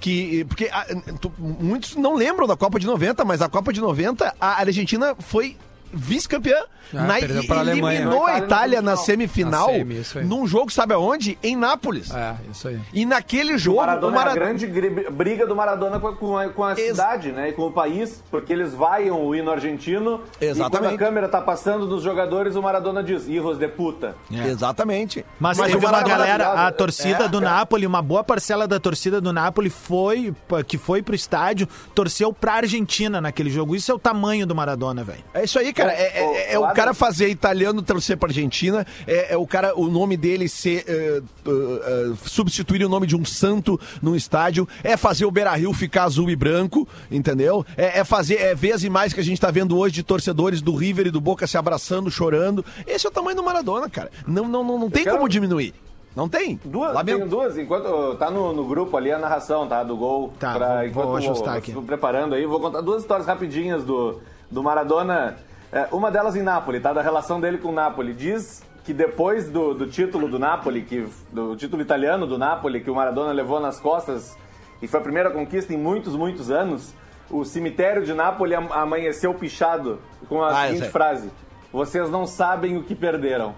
que 0.00 0.44
porque 0.46 0.68
ah, 0.72 0.84
tu- 1.20 1.32
muitos 1.38 1.94
não 1.94 2.14
lembram 2.16 2.46
da 2.46 2.56
Copa 2.56 2.78
de 2.80 2.86
90, 2.86 3.24
mas 3.24 3.40
a 3.40 3.48
Copa 3.48 3.72
de 3.72 3.80
90 3.80 4.34
a 4.40 4.58
Argentina 4.60 5.14
foi 5.18 5.56
vice-campeã. 5.92 6.56
Ah, 6.94 7.04
Na- 7.04 7.14
perdeu 7.14 7.42
e- 7.42 7.46
pra 7.46 7.60
Alemanha. 7.60 8.00
eliminou 8.00 8.26
a 8.26 8.30
Itália 8.38 8.44
Itália 8.46 8.82
na 8.82 8.90
na 8.92 8.96
semifinal. 8.98 9.68
Na 9.72 10.04
semi, 10.04 10.26
num 10.26 10.46
jogo, 10.46 10.70
sabe 10.70 10.92
aonde? 10.92 11.38
Em 11.42 11.56
Nápoles. 11.56 12.10
É, 12.14 12.34
isso 12.50 12.68
aí. 12.68 12.78
E 12.92 13.06
naquele 13.06 13.56
jogo, 13.56 13.78
Maradona 13.78 14.12
o 14.12 14.14
Maradona... 14.14 14.44
é 14.44 14.50
a 14.50 14.52
grande 14.58 15.10
briga 15.10 15.46
do 15.46 15.56
Maradona 15.56 15.98
com 15.98 16.36
a, 16.36 16.48
com 16.50 16.64
a- 16.64 16.72
Ex- 16.72 16.88
cidade, 16.90 17.32
né? 17.32 17.48
E 17.48 17.52
com 17.52 17.62
o 17.66 17.72
país, 17.72 18.22
porque 18.30 18.52
eles 18.52 18.74
vaiam 18.74 19.24
o 19.24 19.34
hino 19.34 19.50
argentino. 19.50 20.20
E 20.40 20.44
Exatamente. 20.46 20.80
quando 20.90 20.94
a 20.94 20.98
câmera 20.98 21.28
tá 21.28 21.40
passando 21.40 21.86
dos 21.86 22.02
jogadores, 22.02 22.56
o 22.56 22.62
Maradona 22.62 23.02
diz, 23.02 23.26
hijos 23.26 23.56
de 23.58 23.68
puta. 23.68 24.14
Exatamente. 24.30 25.24
Mas, 25.40 25.56
Mas 25.58 25.72
teve 25.72 25.84
o 25.84 25.88
uma 25.88 26.02
galera, 26.02 26.66
a 26.66 26.72
torcida 26.72 27.24
É, 27.24 27.28
do. 27.28 27.40
Napoli, 27.40 27.86
uma 27.86 28.02
boa 28.02 28.22
parcela 28.22 28.68
da 28.68 28.78
torcida 28.78 29.20
do 29.20 29.32
Napoli 29.32 29.70
foi, 29.70 30.34
que 30.68 30.76
foi 30.78 31.02
pro 31.02 31.14
estádio, 31.14 31.66
torceu 31.94 32.32
pra 32.32 32.54
Argentina 32.54 33.20
naquele 33.20 33.50
jogo. 33.50 33.74
Isso 33.74 33.90
é 33.90 33.94
o 33.94 33.98
tamanho 33.98 34.46
do 34.46 34.54
Maradona, 34.54 35.02
velho. 35.02 35.24
É 35.34 35.42
isso 35.44 35.58
aí, 35.58 35.72
cara. 35.72 35.81
É, 35.90 36.18
é- 36.18 36.52
é 36.54 36.58
Ô, 36.58 36.62
ô, 36.62 36.70
o 36.70 36.72
cara 36.74 36.94
fazer 36.94 37.28
italiano 37.28 37.82
torcer 37.82 38.16
pra 38.16 38.28
Argentina, 38.28 38.86
é, 39.06 39.32
é 39.34 39.36
o 39.36 39.46
cara, 39.46 39.74
o 39.78 39.88
nome 39.88 40.16
dele 40.16 40.48
ser. 40.48 40.84
é, 40.86 40.92
é, 40.92 42.10
é, 42.10 42.12
substituir 42.24 42.84
o 42.84 42.88
nome 42.88 43.06
de 43.06 43.16
um 43.16 43.24
santo 43.24 43.78
num 44.00 44.14
estádio, 44.14 44.68
é 44.84 44.96
fazer 44.96 45.24
o 45.24 45.30
Beira 45.30 45.52
Rio 45.54 45.72
ficar 45.72 46.04
azul 46.04 46.30
e 46.30 46.36
branco, 46.36 46.86
entendeu? 47.10 47.64
É, 47.76 48.00
é 48.00 48.04
fazer, 48.04 48.36
é 48.36 48.54
ver 48.54 48.72
as 48.72 48.82
imagens 48.84 49.12
que 49.12 49.20
a 49.20 49.24
gente 49.24 49.40
tá 49.40 49.50
vendo 49.50 49.76
hoje 49.76 49.94
de 49.94 50.02
torcedores 50.02 50.60
do 50.62 50.74
River 50.74 51.06
e 51.06 51.10
do 51.10 51.20
Boca 51.20 51.46
se 51.46 51.56
abraçando, 51.58 52.10
chorando. 52.10 52.64
Esse 52.86 53.06
é 53.06 53.10
o 53.10 53.12
tamanho 53.12 53.36
do 53.36 53.42
Maradona, 53.42 53.88
cara. 53.88 54.10
Não, 54.26 54.46
não, 54.48 54.62
não, 54.64 54.78
não 54.78 54.90
tem 54.90 55.04
quero- 55.04 55.16
como 55.16 55.28
diminuir. 55.28 55.74
Não 56.14 56.28
tem. 56.28 56.60
Duas, 56.62 56.92
Lamento. 56.94 57.16
tenho 57.20 57.30
duas, 57.30 57.56
enquanto 57.56 58.14
tá 58.16 58.30
no, 58.30 58.52
no 58.52 58.66
grupo 58.66 58.94
ali 58.98 59.10
a 59.10 59.18
narração, 59.18 59.66
tá? 59.66 59.82
Do 59.82 59.96
gol. 59.96 60.32
Tá, 60.38 60.58
vou- 60.58 60.84
enquanto 60.86 61.06
vou 61.06 61.16
ajustar 61.16 61.56
aqui. 61.56 61.72
Preparando 61.72 62.34
aí, 62.34 62.44
vou 62.44 62.60
contar 62.60 62.82
duas 62.82 63.00
histórias 63.00 63.26
rapidinhas 63.26 63.82
do, 63.82 64.20
do 64.50 64.62
Maradona. 64.62 65.38
É, 65.72 65.88
uma 65.90 66.10
delas 66.10 66.36
em 66.36 66.42
Nápoles, 66.42 66.82
tá? 66.82 66.92
Da 66.92 67.00
relação 67.02 67.40
dele 67.40 67.56
com 67.58 67.68
o 67.68 67.72
Napoli. 67.72 68.12
Diz 68.12 68.62
que 68.84 68.92
depois 68.92 69.48
do, 69.48 69.72
do 69.74 69.86
título 69.86 70.28
do 70.28 70.38
Napoli, 70.38 70.82
que, 70.82 71.08
do 71.32 71.56
título 71.56 71.80
italiano 71.80 72.26
do 72.26 72.36
Napoli, 72.36 72.80
que 72.82 72.90
o 72.90 72.94
Maradona 72.94 73.32
levou 73.32 73.58
nas 73.60 73.80
costas, 73.80 74.36
e 74.82 74.86
foi 74.88 75.00
a 75.00 75.02
primeira 75.02 75.30
conquista 75.30 75.72
em 75.72 75.78
muitos, 75.78 76.14
muitos 76.16 76.50
anos, 76.50 76.92
o 77.30 77.44
cemitério 77.44 78.04
de 78.04 78.12
Nápoles 78.12 78.58
am- 78.58 78.72
amanheceu 78.72 79.32
pichado 79.32 79.98
com 80.28 80.42
a 80.42 80.48
Ah, 80.64 80.68
seguinte 80.68 80.90
frase. 80.90 81.30
Vocês 81.72 82.10
não 82.10 82.26
sabem 82.26 82.76
o 82.76 82.82
que 82.82 82.94
perderam. 82.94 83.54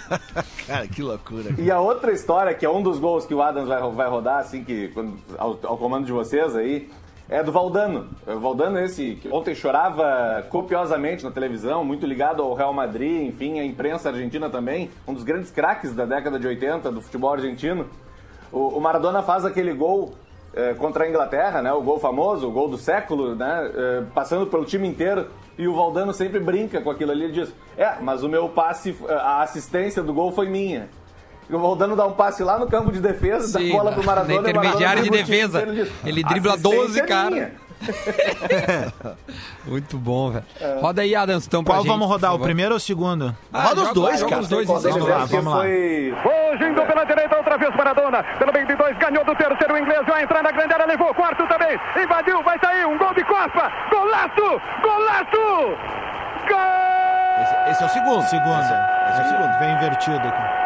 Cara, 0.66 0.86
que 0.86 1.02
loucura. 1.02 1.50
E 1.58 1.70
a 1.70 1.80
outra 1.80 2.12
história, 2.12 2.54
que 2.54 2.64
é 2.64 2.70
um 2.70 2.82
dos 2.82 2.98
gols 2.98 3.26
que 3.26 3.34
o 3.34 3.42
Adams 3.42 3.68
vai, 3.68 3.82
vai 3.90 4.08
rodar, 4.08 4.38
assim, 4.38 4.64
que 4.64 4.88
quando- 4.88 5.18
ao, 5.36 5.58
ao 5.64 5.76
comando 5.76 6.06
de 6.06 6.12
vocês 6.12 6.56
aí, 6.56 6.88
é 7.32 7.42
do 7.42 7.50
Valdano. 7.50 8.08
O 8.26 8.38
Valdano 8.38 8.78
esse, 8.78 9.16
que 9.16 9.28
ontem 9.30 9.54
chorava 9.54 10.44
copiosamente 10.50 11.24
na 11.24 11.30
televisão, 11.30 11.82
muito 11.82 12.06
ligado 12.06 12.42
ao 12.42 12.52
Real 12.52 12.74
Madrid, 12.74 13.26
enfim, 13.26 13.58
a 13.58 13.64
imprensa 13.64 14.10
argentina 14.10 14.50
também, 14.50 14.90
um 15.08 15.14
dos 15.14 15.24
grandes 15.24 15.50
craques 15.50 15.94
da 15.94 16.04
década 16.04 16.38
de 16.38 16.46
80 16.46 16.92
do 16.92 17.00
futebol 17.00 17.32
argentino. 17.32 17.86
O, 18.52 18.78
Maradona 18.78 19.22
faz 19.22 19.46
aquele 19.46 19.72
gol 19.72 20.12
eh, 20.54 20.74
contra 20.74 21.04
a 21.04 21.08
Inglaterra, 21.08 21.62
né? 21.62 21.72
O 21.72 21.80
gol 21.80 21.98
famoso, 21.98 22.46
o 22.46 22.52
gol 22.52 22.68
do 22.68 22.76
século, 22.76 23.34
né? 23.34 23.70
eh, 23.74 24.02
passando 24.14 24.46
pelo 24.46 24.66
time 24.66 24.86
inteiro. 24.86 25.28
E 25.56 25.66
o 25.66 25.74
Valdano 25.74 26.12
sempre 26.12 26.38
brinca 26.38 26.82
com 26.82 26.90
aquilo 26.90 27.12
ali. 27.12 27.24
Ele 27.24 27.32
diz: 27.32 27.54
É, 27.78 27.98
mas 28.02 28.22
o 28.22 28.28
meu 28.28 28.50
passe, 28.50 28.94
a 29.08 29.40
assistência 29.40 30.02
do 30.02 30.12
gol 30.12 30.32
foi 30.32 30.50
minha. 30.50 30.90
O 31.50 31.58
Valdano 31.58 31.94
dá 31.96 32.06
um 32.06 32.12
passe 32.12 32.42
lá 32.42 32.58
no 32.58 32.66
campo 32.66 32.90
de 32.92 33.00
defesa, 33.00 33.58
Sim, 33.58 33.70
dá 33.70 33.76
bola 33.76 33.92
pro 33.92 34.04
Maradona. 34.04 34.40
na 34.42 34.50
o 34.50 34.54
Maradona 34.54 34.68
intermediária 34.68 35.02
de 35.02 35.08
o 35.08 35.12
time 35.12 35.24
defesa. 35.24 35.66
diz, 35.66 35.92
Ele 36.04 36.22
dribla 36.24 36.54
"Assistência 36.54 36.78
12 36.82 37.00
é 37.00 37.06
cara." 37.06 37.30
minha." 37.30 37.50
Muito 39.66 39.98
bom, 39.98 40.30
velho. 40.30 40.44
Roda 40.80 41.02
aí, 41.02 41.14
Adams, 41.16 41.46
então, 41.46 41.64
pra 41.64 41.74
Qual 41.74 41.82
gente, 41.82 41.90
vamos 41.92 42.06
rodar, 42.06 42.32
o 42.34 42.38
primeiro 42.38 42.72
ou 42.72 42.76
o 42.76 42.80
segundo? 42.80 43.34
Ah, 43.52 43.62
Roda 43.64 43.82
os 43.82 43.92
dois, 43.92 44.20
joga 44.20 44.30
cara. 44.30 44.42
os 44.42 44.48
dois, 44.48 44.68
então. 44.68 44.80
deles 44.82 44.96
Vamos 44.96 45.08
lá, 45.08 45.22
é 45.22 45.26
vamos 45.26 45.52
lá. 45.52 45.60
foi 45.62 46.14
Fugindo 46.22 46.82
pela 46.86 47.04
direita, 47.04 47.36
outra 47.36 47.58
vez 47.58 47.74
Maradona. 47.74 48.22
Pelo 48.38 48.52
meio 48.52 48.66
de 48.68 48.74
dois, 48.76 48.96
ganhou 48.98 49.24
do 49.24 49.34
terceiro. 49.34 49.74
O 49.74 49.78
inglês 49.78 50.06
vai 50.06 50.22
entrar 50.22 50.42
na 50.44 50.52
grande 50.52 50.72
área, 50.74 50.86
levou. 50.86 51.12
Quarto 51.14 51.44
também. 51.48 51.76
Invadiu, 52.00 52.42
vai 52.44 52.58
sair. 52.60 52.86
Um 52.86 52.96
gol 52.98 53.14
de 53.14 53.24
Copa. 53.24 53.72
Golaço! 53.90 54.60
Golaço! 54.80 55.76
Gol! 56.48 57.42
Esse, 57.42 57.70
esse 57.72 57.82
é 57.82 57.86
o 57.86 57.88
segundo. 57.88 58.22
Segundo. 58.28 58.60
Esse, 58.60 58.72
é- 58.72 59.10
esse 59.10 59.20
é 59.20 59.24
o 59.24 59.28
segundo. 59.28 59.58
Vem 59.58 59.72
invertido 59.72 60.28
aqui. 60.28 60.61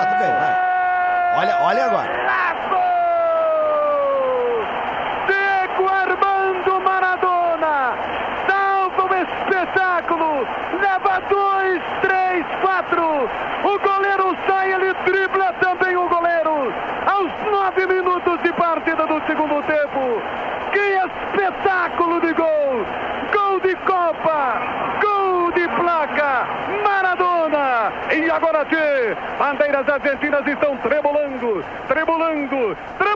Ah, 0.00 0.06
tá 0.06 0.16
bem, 0.16 0.32
vai. 0.32 0.54
Olha, 1.36 1.56
olha 1.62 1.84
agora. 1.84 2.10
Diego 5.26 5.88
Armando 5.88 6.80
Maradona 6.80 7.94
salva 8.48 9.02
o 9.02 9.14
espetáculo, 9.14 10.46
leva 10.80 11.20
dois, 11.28 11.82
três, 12.00 12.46
quatro. 12.62 13.28
O 13.62 13.78
goleiro 13.78 14.36
sai, 14.48 14.72
ele 14.72 14.94
dribla 15.04 15.52
também 15.60 15.94
o 15.96 16.08
goleiro. 16.08 16.72
Aos 17.06 17.30
nove 17.50 17.86
minutos 17.86 18.42
de 18.42 18.52
partida 18.54 19.06
do 19.06 19.20
segundo 19.26 19.62
tempo. 19.66 20.22
Que 20.72 20.98
espetáculo 21.04 22.20
de 22.20 22.32
gol! 22.32 22.86
Gol 23.32 23.60
de 23.60 23.74
Copa! 23.76 24.62
Gol 25.02 25.52
de 25.52 25.68
placa! 25.68 26.46
Maradona! 26.82 27.92
E 28.12 28.30
agora, 28.30 28.49
Tchê, 28.64 29.16
bandeiras 29.38 29.88
argentinas 29.88 30.46
estão 30.46 30.76
tremulando, 30.78 31.64
tremulando, 31.88 32.76
tremulando, 32.98 33.09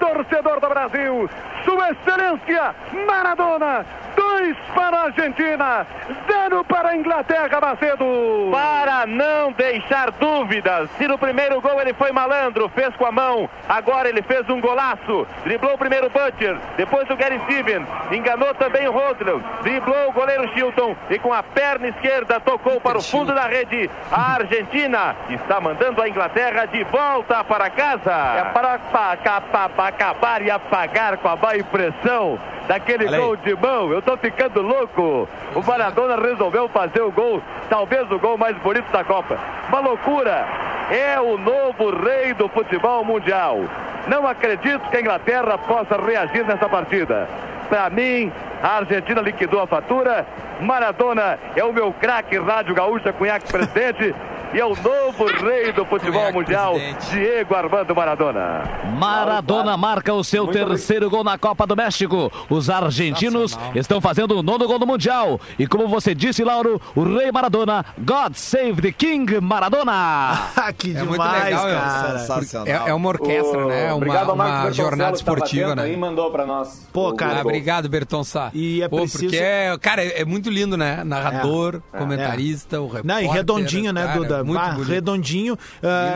torcedor 0.00 0.58
do 0.60 0.68
Brasil! 0.68 1.30
Sua 1.64 1.90
Excelência 1.90 2.74
Maradona! 3.06 3.84
Dois 4.16 4.56
para 4.74 4.96
a 4.96 5.02
Argentina, 5.04 5.86
zero 6.30 6.64
para 6.64 6.90
a 6.90 6.96
Inglaterra, 6.96 7.60
Macedo! 7.60 8.04
Para 8.50 9.06
não 9.06 9.52
deixar 9.52 10.10
dúvidas, 10.12 10.90
se 10.98 11.06
no 11.06 11.16
primeiro 11.16 11.60
gol 11.60 11.80
ele 11.80 11.94
foi 11.94 12.10
malandro, 12.10 12.68
fez 12.70 12.94
com 12.96 13.06
a 13.06 13.12
mão, 13.12 13.48
agora 13.68 14.08
ele 14.08 14.20
fez 14.22 14.48
um 14.50 14.60
golaço, 14.60 15.26
driblou 15.44 15.74
o 15.74 15.78
primeiro 15.78 16.10
Butcher, 16.10 16.56
depois 16.76 17.08
o 17.08 17.16
Gary 17.16 17.40
Steven, 17.44 17.86
enganou 18.10 18.52
também 18.54 18.88
o 18.88 18.92
Rodrigo, 18.92 19.40
driblou 19.62 20.08
o 20.08 20.12
goleiro 20.12 20.48
Chilton 20.54 20.96
e 21.08 21.18
com 21.18 21.32
a 21.32 21.42
perna 21.42 21.88
esquerda 21.88 22.40
tocou 22.40 22.80
para 22.80 22.98
o 22.98 23.02
fundo 23.02 23.32
da 23.34 23.46
rede. 23.46 23.88
A 24.10 24.34
Argentina 24.34 25.14
está 25.28 25.60
mandando 25.60 26.02
a 26.02 26.08
Inglaterra 26.08 26.66
de 26.66 26.82
volta 26.84 27.44
para 27.44 27.70
casa. 27.70 28.12
É 28.38 28.44
para 28.52 28.78
pa- 28.78 29.16
ca- 29.16 29.40
pa- 29.40 29.68
pa- 29.68 29.89
acabar 29.90 30.40
e 30.42 30.50
apagar 30.50 31.18
com 31.18 31.28
a 31.28 31.36
má 31.36 31.56
impressão 31.56 32.38
daquele 32.66 33.06
gol 33.06 33.36
de 33.36 33.54
mão. 33.54 33.92
Eu 33.92 34.00
tô 34.00 34.16
ficando 34.16 34.62
louco. 34.62 35.28
O 35.54 35.62
Maradona 35.62 36.16
resolveu 36.16 36.68
fazer 36.68 37.02
o 37.02 37.10
gol, 37.10 37.42
talvez 37.68 38.10
o 38.10 38.18
gol 38.18 38.38
mais 38.38 38.56
bonito 38.58 38.90
da 38.90 39.04
Copa. 39.04 39.38
Uma 39.68 39.80
loucura. 39.80 40.46
É 40.90 41.20
o 41.20 41.36
novo 41.36 41.90
rei 42.02 42.32
do 42.34 42.48
futebol 42.48 43.04
mundial. 43.04 43.60
Não 44.08 44.26
acredito 44.26 44.88
que 44.90 44.96
a 44.96 45.00
Inglaterra 45.00 45.58
possa 45.58 45.96
reagir 46.00 46.44
nessa 46.44 46.68
partida. 46.68 47.28
Pra 47.68 47.88
mim, 47.90 48.32
a 48.62 48.78
Argentina 48.78 49.20
liquidou 49.20 49.60
a 49.60 49.66
fatura. 49.66 50.26
Maradona 50.60 51.38
é 51.54 51.64
o 51.64 51.72
meu 51.72 51.92
craque 51.92 52.36
Rádio 52.38 52.74
Gaúcha 52.74 53.12
Cunhaque 53.12 53.50
presidente. 53.50 54.14
E 54.52 54.58
é 54.58 54.64
o 54.66 54.70
novo 54.70 55.26
rei 55.26 55.72
do 55.72 55.84
futebol 55.86 56.22
Cunhaque 56.22 56.32
mundial, 56.38 56.72
presidente. 56.74 57.10
Diego 57.10 57.54
Armando 57.54 57.94
Maradona. 57.94 58.62
Maradona 58.98 59.76
marca 59.76 60.12
o 60.12 60.24
seu 60.24 60.48
terceiro 60.48 61.08
gol 61.08 61.22
na 61.22 61.38
Copa 61.38 61.64
do 61.68 61.76
México. 61.76 62.32
Os 62.50 62.68
argentinos 62.68 63.56
estão 63.76 64.00
fazendo 64.00 64.36
o 64.36 64.42
nono 64.42 64.66
gol 64.66 64.78
no 64.80 64.86
Mundial. 64.86 65.40
E 65.56 65.68
como 65.68 65.86
você 65.86 66.16
disse, 66.16 66.42
Lauro, 66.42 66.80
o 66.96 67.04
rei 67.16 67.30
Maradona, 67.30 67.84
God 67.98 68.34
save 68.34 68.82
the 68.82 68.90
King 68.90 69.40
Maradona. 69.40 70.50
Que 70.76 70.90
É 70.96 71.02
muito 71.02 71.12
demais, 71.12 71.44
legal, 71.44 71.66
meu. 71.66 71.76
cara. 71.80 72.26
É, 72.66 72.90
é 72.90 72.94
uma 72.94 73.08
orquestra, 73.08 73.66
O- 73.66 73.68
né? 73.68 73.86
Uma, 73.86 73.94
Obrigado 73.96 74.26
Marcos 74.26 74.34
uma 74.34 74.44
Bertoncello, 74.62 74.74
jornada 74.88 75.16
que 75.16 75.24
tava 75.24 75.36
esportiva, 75.38 75.74
né? 75.76 75.82
Aí 75.84 75.96
mandou 75.96 76.30
pra 76.30 76.44
nós. 76.46 76.88
Pô, 76.92 77.12
cara, 77.14 77.38
Ah, 77.38 77.40
obrigado, 77.42 77.88
Berton 77.88 78.24
Sá. 78.24 78.50
E 78.54 78.82
é 78.82 78.88
Pô, 78.88 78.98
preciso- 78.98 79.24
Porque, 79.24 79.36
é, 79.36 79.76
cara, 79.80 80.02
é, 80.02 80.22
é 80.22 80.24
muito 80.24 80.50
lindo, 80.50 80.76
né? 80.76 81.02
Narrador, 81.04 81.80
comentarista, 81.96 82.80
o 82.80 82.86
repórter. 82.86 83.04
Não, 83.06 83.20
e 83.20 83.26
redondinho, 83.28 83.92
né, 83.92 84.08
Duda? 84.16 84.39
Muito 84.44 84.58
Ah, 84.60 84.70
bonito. 84.72 84.88
redondinho. 84.88 85.58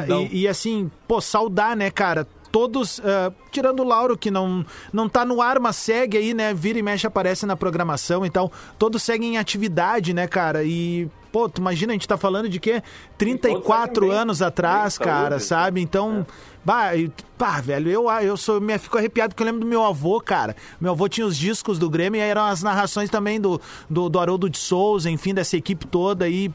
Lindão. 0.00 0.28
e, 0.30 0.42
e 0.42 0.48
assim, 0.48 0.90
pô, 1.08 1.20
saudar, 1.20 1.76
né, 1.76 1.90
cara? 1.90 2.26
Todos, 2.52 3.00
ah, 3.04 3.32
tirando 3.50 3.80
o 3.80 3.84
Lauro, 3.84 4.16
que 4.16 4.30
não, 4.30 4.64
não 4.92 5.08
tá 5.08 5.24
no 5.24 5.42
ar, 5.42 5.58
mas 5.58 5.74
segue 5.76 6.16
aí, 6.18 6.32
né? 6.34 6.54
Vira 6.54 6.78
e 6.78 6.82
mexe, 6.82 7.06
aparece 7.06 7.44
na 7.46 7.56
programação 7.56 8.24
e 8.24 8.30
tal. 8.30 8.52
Todos 8.78 9.02
seguem 9.02 9.34
em 9.34 9.38
atividade, 9.38 10.14
né, 10.14 10.28
cara? 10.28 10.62
E, 10.62 11.08
pô, 11.32 11.48
tu 11.48 11.60
imagina, 11.60 11.92
a 11.92 11.94
gente 11.94 12.06
tá 12.06 12.16
falando 12.16 12.48
de 12.48 12.60
quê? 12.60 12.80
34 13.18 13.94
seguem 13.94 14.08
bem. 14.10 14.18
anos 14.18 14.40
atrás, 14.40 14.96
cara, 14.98 15.30
saúde. 15.40 15.44
sabe? 15.44 15.80
Então, 15.80 16.24
bah, 16.64 16.90
pá, 17.36 17.60
velho, 17.60 17.90
eu, 17.90 18.10
eu 18.10 18.36
sou, 18.36 18.60
me 18.60 18.78
fico 18.78 18.96
arrepiado 18.96 19.34
porque 19.34 19.42
eu 19.42 19.46
lembro 19.46 19.60
do 19.60 19.66
meu 19.66 19.84
avô, 19.84 20.20
cara. 20.20 20.56
Meu 20.80 20.92
avô 20.92 21.08
tinha 21.08 21.26
os 21.26 21.36
discos 21.36 21.78
do 21.78 21.90
Grêmio 21.90 22.18
e 22.18 22.22
eram 22.22 22.44
as 22.44 22.62
narrações 22.62 23.10
também 23.10 23.40
do, 23.40 23.60
do, 23.88 24.08
do 24.08 24.18
Haroldo 24.18 24.48
de 24.48 24.58
Souza, 24.58 25.10
enfim, 25.10 25.34
dessa 25.34 25.56
equipe 25.56 25.86
toda 25.86 26.24
aí. 26.24 26.50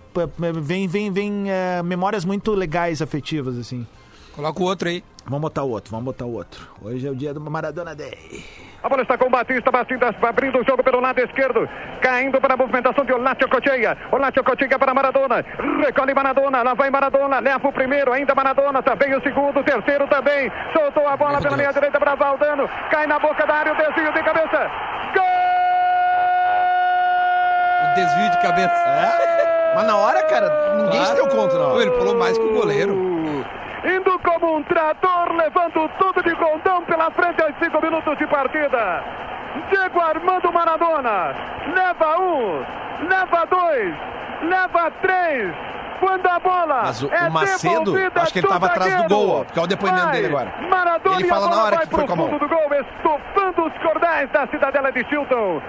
Vem, 0.62 0.88
vem, 0.88 1.12
vem 1.12 1.52
é, 1.52 1.84
memórias 1.84 2.26
muito 2.26 2.52
legais, 2.54 3.02
afetivas, 3.02 3.58
assim. 3.58 3.86
Coloca 4.36 4.62
o 4.62 4.66
outro 4.66 4.88
aí. 4.88 5.04
Vamos 5.30 5.42
botar 5.42 5.62
o 5.62 5.70
outro, 5.70 5.92
vamos 5.92 6.06
botar 6.06 6.26
o 6.26 6.34
outro. 6.34 6.68
Hoje 6.82 7.08
é 7.08 7.12
o 7.12 7.16
dia 7.16 7.32
do 7.32 7.40
Maradona 7.40 7.94
Day. 7.94 8.44
A 8.82 8.90
bola 8.90 9.04
está 9.04 9.16
com 9.16 9.28
o 9.28 9.30
Batista, 9.30 9.70
Batista 9.70 10.16
abrindo 10.24 10.58
o 10.58 10.64
jogo 10.66 10.84
pelo 10.84 11.00
lado 11.00 11.20
esquerdo, 11.20 11.70
caindo 12.02 12.42
para 12.42 12.56
a 12.56 12.58
movimentação 12.58 13.06
de 13.06 13.14
Olácio 13.14 13.48
Cocheia. 13.48 13.96
Olácio 14.12 14.44
Cocheia 14.44 14.80
para 14.80 14.92
Maradona, 14.92 15.46
recolhe 15.86 16.16
Maradona, 16.16 16.64
lá 16.64 16.74
vai 16.74 16.90
Maradona, 16.90 17.40
leva 17.40 17.68
o 17.68 17.72
primeiro, 17.72 18.12
ainda 18.12 18.34
Maradona, 18.34 18.82
também 18.82 19.16
o 19.16 19.22
segundo, 19.22 19.60
o 19.60 19.64
terceiro 19.64 20.08
também. 20.08 20.52
Soltou 20.74 21.08
a 21.08 21.16
bola 21.16 21.40
pela 21.40 21.56
meia 21.56 21.72
direita 21.74 22.00
para 22.00 22.16
Valdano, 22.16 22.68
cai 22.90 23.06
na 23.06 23.20
boca 23.20 23.46
da 23.46 23.54
área, 23.54 23.74
o 23.74 23.76
desvio 23.76 24.12
de 24.12 24.24
cabeça. 24.24 24.72
O 27.84 27.94
desvio 27.94 28.32
de 28.32 28.38
cabeça. 28.42 28.74
É? 28.74 29.74
Mas 29.76 29.86
na 29.86 29.96
hora, 29.96 30.24
cara, 30.24 30.76
ninguém 30.76 31.06
se 31.06 31.14
deu 31.14 31.28
conta 31.28 31.56
hora. 31.56 31.82
ele 31.84 31.92
pulou 31.92 32.16
mais 32.16 32.36
que 32.36 32.44
o 32.44 32.54
goleiro. 32.54 33.20
Indo 33.84 34.19
como 34.40 34.58
um 34.58 34.64
trator, 34.64 35.34
levando 35.36 35.90
tudo 36.00 36.24
de 36.24 36.36
condão 36.36 36.84
pela 36.86 37.12
frente 37.12 37.42
aos 37.42 37.54
cinco 37.62 37.82
minutos 37.82 38.18
de 38.18 38.26
partida. 38.28 39.04
Diego 39.70 40.00
Armando 40.00 40.52
Maradona. 40.52 41.36
Leva 41.74 42.20
um, 42.20 42.66
leva 43.08 43.46
dois, 43.46 43.96
leva 44.44 44.92
três. 45.02 45.54
Quando 46.00 46.26
a 46.28 46.40
bola 46.40 46.82
Mas 46.84 47.04
o- 47.04 47.12
é 47.14 47.28
o 47.28 47.32
Macedo, 47.32 47.94
acho 48.16 48.34
que 48.34 48.40
ele 48.40 48.48
tava 48.48 48.68
do 48.68 48.72
atrás 48.72 48.96
do 49.04 49.10
gol, 49.10 49.42
ó, 49.42 49.44
porque 49.44 49.60
é 49.60 49.64
o 49.64 49.68
depoimento 49.68 50.04
Vai, 50.06 50.12
dele 50.14 50.28
agora. 50.28 50.54
Maradona 50.70 51.16
Ele 51.18 51.24
e 51.24 51.30
a 51.30 51.34
fala 51.34 51.46
na 51.46 51.52
bola 51.52 51.64
hora 51.66 51.76
vai 51.76 51.86
que 51.86 51.92
foi 51.96 52.06
com 52.08 52.14
a 52.14 52.16
mão. 52.16 52.28
fundo 52.30 52.40
do 52.40 52.48
gol, 52.48 52.70
estufando 52.74 53.66
os 53.66 53.74
cordéis 53.84 54.30
da 54.32 54.48
cidadela 54.48 54.92
de 54.92 55.04
Chilton. 55.10 55.62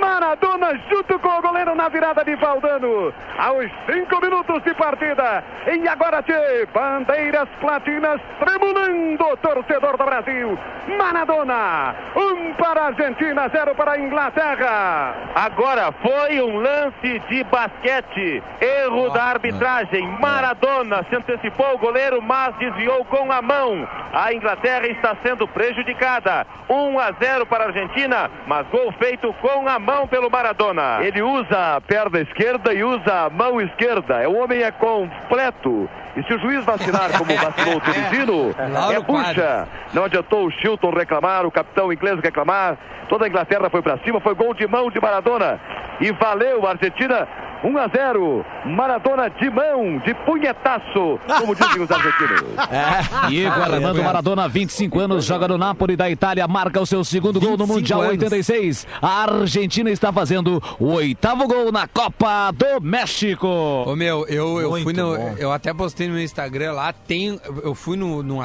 Maradona 0.00 0.70
junto 0.90 1.18
com 1.18 1.28
o 1.28 1.42
goleiro 1.42 1.74
na 1.74 1.88
virada 1.90 2.24
de 2.24 2.34
Valdano. 2.36 3.12
Aos 3.38 3.70
cinco 3.86 4.18
minutos 4.22 4.62
de 4.62 4.72
partida. 4.74 5.44
E 5.66 5.86
agora, 5.86 6.22
Tchê, 6.22 6.66
bandeiras 6.72 7.48
platinas 7.60 8.18
tremulando 8.40 9.24
o 9.24 9.36
torcedor 9.36 9.98
do 9.98 10.04
Brasil. 10.04 10.58
Maradona, 10.98 11.94
um 12.16 12.54
para 12.54 12.80
a 12.80 12.86
Argentina, 12.86 13.48
zero 13.50 13.74
para 13.74 13.92
a 13.92 13.98
Inglaterra. 13.98 15.14
Agora 15.34 15.92
foi 16.02 16.40
um 16.40 16.56
lance 16.60 17.18
de 17.28 17.44
basquete. 17.44 18.42
Erro 18.62 19.10
da 19.10 19.24
arbitragem. 19.24 19.73
Maradona 20.20 21.04
se 21.08 21.16
antecipou 21.16 21.74
o 21.74 21.78
goleiro, 21.78 22.22
mas 22.22 22.54
desviou 22.56 23.04
com 23.06 23.32
a 23.32 23.42
mão. 23.42 23.88
A 24.12 24.32
Inglaterra 24.32 24.86
está 24.86 25.16
sendo 25.20 25.48
prejudicada. 25.48 26.46
1 26.68 26.98
a 26.98 27.10
0 27.12 27.44
para 27.46 27.64
a 27.64 27.66
Argentina, 27.66 28.30
mas 28.46 28.66
gol 28.68 28.92
feito 28.92 29.32
com 29.40 29.68
a 29.68 29.78
mão 29.80 30.06
pelo 30.06 30.30
Maradona. 30.30 30.98
Ele 31.02 31.22
usa 31.22 31.76
a 31.76 31.80
perna 31.80 32.20
esquerda 32.20 32.72
e 32.72 32.84
usa 32.84 33.24
a 33.24 33.30
mão 33.30 33.60
esquerda. 33.60 34.28
O 34.28 34.36
homem 34.36 34.62
é 34.62 34.70
completo. 34.70 35.90
E 36.16 36.22
se 36.22 36.34
o 36.34 36.38
juiz 36.38 36.64
vacilar 36.64 37.16
como 37.18 37.34
vacilou 37.36 37.76
o 37.76 37.80
Tunisino, 37.80 38.54
Lauro 38.72 38.96
é 38.96 39.00
bucha. 39.00 39.68
Não 39.92 40.04
adiantou 40.04 40.46
o 40.46 40.50
Chilton 40.50 40.90
reclamar, 40.90 41.44
o 41.46 41.50
capitão 41.50 41.92
inglês 41.92 42.18
reclamar. 42.20 42.76
Toda 43.08 43.26
a 43.26 43.28
Inglaterra 43.28 43.68
foi 43.68 43.82
para 43.82 43.98
cima, 43.98 44.20
foi 44.20 44.34
gol 44.34 44.54
de 44.54 44.66
mão 44.66 44.90
de 44.90 45.00
Maradona. 45.00 45.60
E 46.00 46.10
valeu, 46.12 46.66
Argentina, 46.66 47.28
1 47.64 47.78
a 47.78 47.88
0. 47.88 48.44
Maradona 48.66 49.28
de 49.30 49.50
mão, 49.50 49.98
de 49.98 50.14
punhetaço, 50.26 51.18
como 51.38 51.54
dizem 51.54 51.82
os 51.82 51.90
argentinos. 51.90 52.44
Diego 53.28 53.60
Armando 53.60 54.02
Maradona, 54.02 54.48
25 54.48 55.00
anos, 55.00 55.24
joga 55.24 55.48
no 55.48 55.58
Napoli 55.58 55.96
da 55.96 56.10
Itália, 56.10 56.46
marca 56.48 56.80
o 56.80 56.86
seu 56.86 57.04
segundo 57.04 57.40
gol 57.40 57.50
no 57.52 57.66
25 57.66 57.74
Mundial 57.74 58.00
anos. 58.00 58.12
86. 58.12 58.86
A 59.00 59.22
Argentina 59.22 59.90
está 59.90 60.12
fazendo 60.12 60.62
o 60.78 60.92
oitavo 60.92 61.46
gol 61.46 61.72
na 61.72 61.86
Copa 61.86 62.50
do 62.52 62.80
México. 62.82 63.46
Ô 63.46 63.96
meu, 63.96 64.26
eu, 64.28 64.60
eu 64.60 64.70
Muito 64.70 64.84
fui 64.84 64.92
no. 64.92 65.14
Eu 65.38 65.52
até 65.52 65.72
postei 65.72 66.03
no 66.08 66.14
meu 66.14 66.22
Instagram 66.22 66.72
lá, 66.72 66.92
tem. 66.92 67.40
Eu 67.62 67.74
fui 67.74 67.96
no, 67.96 68.22
no, 68.22 68.38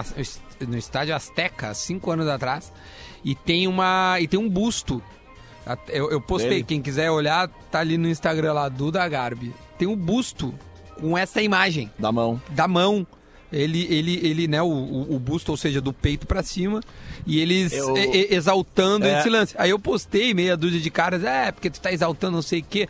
no 0.68 0.78
estádio 0.78 1.16
Azteca 1.16 1.74
cinco 1.74 2.12
anos 2.12 2.28
atrás 2.28 2.72
e 3.24 3.36
tem 3.36 3.68
uma. 3.68 4.18
E 4.20 4.28
tem 4.28 4.40
um 4.40 4.50
busto. 4.50 5.02
Eu, 5.88 6.10
eu 6.10 6.20
postei, 6.20 6.50
Dele? 6.50 6.64
quem 6.64 6.82
quiser 6.82 7.12
olhar, 7.12 7.48
tá 7.72 7.80
ali 7.80 7.98
no 7.98 8.08
Instagram 8.08 8.54
lá, 8.54 8.70
Duda 8.70 9.08
Garbi. 9.08 9.54
Tem 9.78 9.88
um 9.88 9.96
busto 9.96 10.54
com 11.00 11.16
essa 11.18 11.42
imagem 11.42 11.92
Da 12.00 12.12
mão. 12.12 12.42
da 12.50 12.68
mão. 12.68 13.06
Ele, 13.52 13.88
ele, 13.90 14.20
ele, 14.28 14.48
né, 14.48 14.62
o, 14.62 14.68
o, 14.68 15.18
busto, 15.20 15.52
ou 15.52 15.58
seja, 15.58 15.82
do 15.82 15.92
peito 15.92 16.28
pra 16.28 16.44
cima, 16.44 16.82
e 17.26 17.40
eles 17.40 17.72
Eu- 17.74 17.96
exaltando 18.30 19.08
É. 19.08 19.20
esse 19.20 19.30
lance. 19.30 19.56
Aí 19.58 19.72
eu 19.72 19.80
postei 19.80 20.36
meia 20.36 20.56
dúzia 20.56 20.80
de 20.80 20.90
caras, 20.92 21.24
é, 21.24 21.52
porque 21.52 21.70
tu 21.70 21.82
tá 21.82 21.92
exaltando 21.92 22.34
não 22.36 22.42
sei 22.44 22.60
o 22.60 22.64
quê. 22.64 22.88